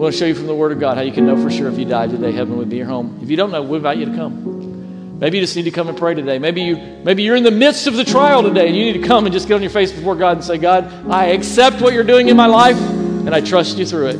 We 0.00 0.04
want 0.04 0.14
to 0.14 0.18
show 0.18 0.24
you 0.24 0.34
from 0.34 0.46
the 0.46 0.54
Word 0.54 0.72
of 0.72 0.80
God 0.80 0.96
how 0.96 1.02
you 1.02 1.12
can 1.12 1.26
know 1.26 1.36
for 1.36 1.50
sure 1.50 1.68
if 1.68 1.78
you 1.78 1.84
died 1.84 2.08
today, 2.08 2.32
heaven 2.32 2.56
would 2.56 2.70
be 2.70 2.78
your 2.78 2.86
home. 2.86 3.18
If 3.22 3.28
you 3.28 3.36
don't 3.36 3.52
know, 3.52 3.62
we 3.62 3.76
invite 3.76 3.98
you 3.98 4.06
to 4.06 4.16
come. 4.16 5.18
Maybe 5.18 5.36
you 5.36 5.42
just 5.42 5.54
need 5.54 5.64
to 5.64 5.70
come 5.70 5.90
and 5.90 5.98
pray 5.98 6.14
today. 6.14 6.38
Maybe 6.38 6.62
you 6.62 6.76
maybe 7.04 7.22
you're 7.22 7.36
in 7.36 7.42
the 7.42 7.50
midst 7.50 7.86
of 7.86 7.96
the 7.96 8.04
trial 8.04 8.42
today 8.42 8.68
and 8.68 8.74
you 8.74 8.82
need 8.82 8.94
to 8.94 9.06
come 9.06 9.26
and 9.26 9.32
just 9.34 9.46
get 9.46 9.56
on 9.56 9.60
your 9.60 9.70
face 9.70 9.92
before 9.92 10.16
God 10.16 10.38
and 10.38 10.42
say, 10.42 10.56
God, 10.56 10.90
I 11.10 11.26
accept 11.26 11.82
what 11.82 11.92
you're 11.92 12.02
doing 12.02 12.28
in 12.28 12.36
my 12.38 12.46
life 12.46 12.78
and 12.78 13.34
I 13.34 13.42
trust 13.42 13.76
you 13.76 13.84
through 13.84 14.06
it. 14.06 14.16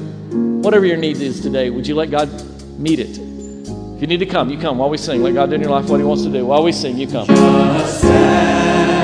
Whatever 0.63 0.85
your 0.85 0.99
need 0.99 1.17
is 1.17 1.41
today, 1.41 1.71
would 1.71 1.87
you 1.87 1.95
let 1.95 2.11
God 2.11 2.29
meet 2.79 3.01
it? 3.01 3.17
If 3.17 4.03
you 4.03 4.07
need 4.07 4.21
to 4.21 4.27
come, 4.27 4.51
you 4.51 4.59
come 4.59 4.77
while 4.77 4.91
we 4.91 4.99
sing. 4.99 5.23
Let 5.23 5.33
God 5.33 5.49
do 5.49 5.55
in 5.55 5.63
your 5.63 5.71
life 5.71 5.89
what 5.89 5.99
He 5.99 6.05
wants 6.05 6.25
to 6.25 6.31
do. 6.31 6.45
While 6.45 6.63
we 6.63 6.73
sing, 6.73 6.99
you 6.99 7.07
come. 7.07 7.27
Will 7.27 7.37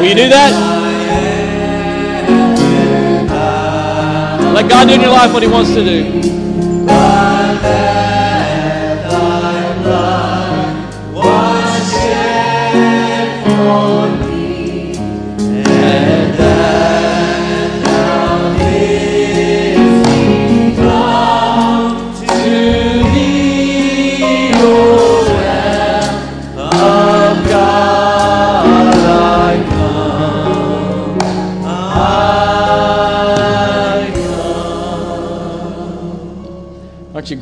you 0.04 0.14
do 0.14 0.28
that? 0.28 0.52
Let 4.54 4.68
God 4.68 4.88
do 4.88 4.94
in 4.94 5.00
your 5.00 5.12
life 5.12 5.32
what 5.32 5.42
He 5.42 5.48
wants 5.48 5.72
to 5.72 5.82
do. 5.82 6.45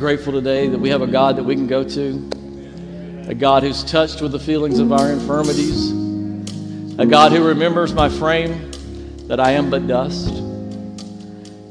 Grateful 0.05 0.33
today 0.33 0.67
that 0.67 0.79
we 0.79 0.89
have 0.89 1.01
a 1.01 1.07
God 1.07 1.35
that 1.35 1.43
we 1.43 1.55
can 1.55 1.65
go 1.65 1.83
to? 1.83 3.27
A 3.27 3.33
God 3.33 3.63
who's 3.63 3.83
touched 3.83 4.21
with 4.21 4.33
the 4.33 4.39
feelings 4.39 4.77
of 4.77 4.91
our 4.91 5.11
infirmities. 5.11 6.04
A 6.97 7.05
God 7.05 7.33
who 7.33 7.45
remembers 7.45 7.93
my 7.93 8.07
frame. 8.07 8.71
that 9.27 9.39
I 9.39 9.51
am 9.51 9.69
but 9.69 9.87
dust. 9.87 10.29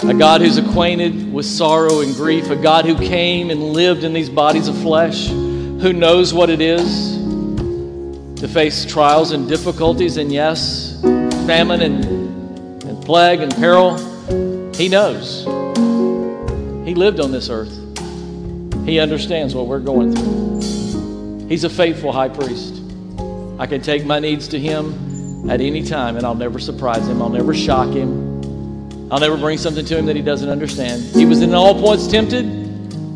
A 0.03 0.13
God 0.13 0.41
who's 0.41 0.59
acquainted 0.59 1.33
with 1.33 1.47
sorrow 1.47 2.01
and 2.01 2.15
grief, 2.15 2.51
a 2.51 2.57
God 2.57 2.85
who 2.85 2.97
came 2.97 3.51
and 3.51 3.73
lived 3.73 4.03
in 4.05 4.13
these 4.13 4.29
bodies 4.29 4.69
of 4.69 4.77
flesh, 4.79 5.29
who 5.29 5.93
knows 5.93 6.35
what 6.35 6.51
it 6.51 6.61
is 6.61 7.17
to 8.41 8.49
face 8.49 8.85
trials 8.85 9.31
and 9.31 9.49
difficulties, 9.49 10.17
and 10.17 10.33
yes, 10.33 11.01
famine 11.47 11.81
and, 11.81 12.05
and 12.85 13.05
plague 13.05 13.41
and 13.41 13.55
peril. 13.55 13.97
He 14.75 14.89
knows. 14.89 15.45
He 16.87 16.95
lived 16.95 17.21
on 17.21 17.31
this 17.31 17.49
earth. 17.49 17.73
He 18.85 18.99
understands 18.99 19.55
what 19.55 19.69
we're 19.69 19.79
going 19.79 20.15
through. 20.15 21.49
He's 21.49 21.65
a 21.65 21.71
faithful 21.71 22.13
high 22.13 22.29
priest. 22.31 22.83
I 23.59 23.67
can 23.67 23.81
take 23.81 24.05
my 24.05 24.19
needs 24.19 24.49
to 24.49 24.59
him 24.59 25.14
at 25.49 25.61
any 25.61 25.83
time, 25.83 26.17
and 26.17 26.25
I'll 26.25 26.35
never 26.35 26.59
surprise 26.59 27.07
him. 27.07 27.21
I'll 27.21 27.29
never 27.29 27.55
shock 27.55 27.89
him. 27.89 28.33
I'll 29.13 29.21
never 29.21 29.37
bring 29.37 29.59
something 29.59 29.85
to 29.85 29.99
him 29.99 30.07
that 30.07 30.17
he 30.17 30.23
doesn't 30.23 30.49
understand. 30.49 31.03
He 31.03 31.27
was 31.27 31.43
in 31.43 31.55
all 31.55 31.79
points 31.79 32.07
tempted, 32.07 32.47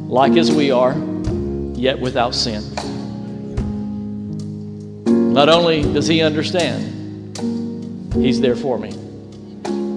like 0.08 0.36
as 0.36 0.52
we 0.52 0.70
are, 0.70 0.94
yet 1.74 1.98
without 1.98 2.34
sin. 2.34 2.62
Not 5.32 5.48
only 5.48 5.82
does 5.82 6.06
he 6.06 6.20
understand, 6.20 7.38
he's 8.14 8.40
there 8.40 8.56
for 8.56 8.78
me. 8.78 8.92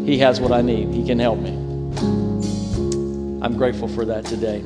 He 0.06 0.18
has 0.20 0.40
what 0.40 0.52
I 0.52 0.62
need, 0.62 0.94
he 0.94 1.06
can 1.06 1.20
help 1.20 1.40
me. 1.40 1.52
I'm 3.44 3.58
grateful 3.58 3.88
for 3.88 4.06
that 4.06 4.26
today. 4.26 4.64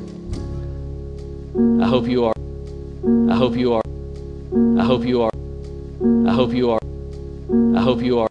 I 1.82 1.88
hope 1.88 2.06
you 2.06 2.26
are. 2.26 2.34
I 3.30 3.34
hope 3.34 3.56
you 3.56 3.74
are. 3.74 3.82
I 4.78 4.84
hope 4.84 5.04
you 5.04 5.22
are. 5.22 5.30
I 6.26 6.32
hope 6.32 6.52
you 6.52 6.70
are. 6.70 6.85
I 7.48 7.80
hope 7.80 8.02
you 8.02 8.18
are. 8.18 8.28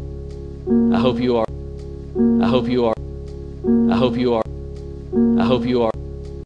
I 0.93 0.99
hope 0.99 1.20
you 1.22 1.38
are. 1.38 1.45
I 2.41 2.47
hope 2.49 2.68
you 2.68 2.86
are. 2.86 2.95
I 3.89 3.95
hope 3.95 4.18
you 4.18 4.34
are. 4.34 4.43
I 5.39 5.45
hope 5.45 5.66
you 5.66 5.84
are. 5.84 6.04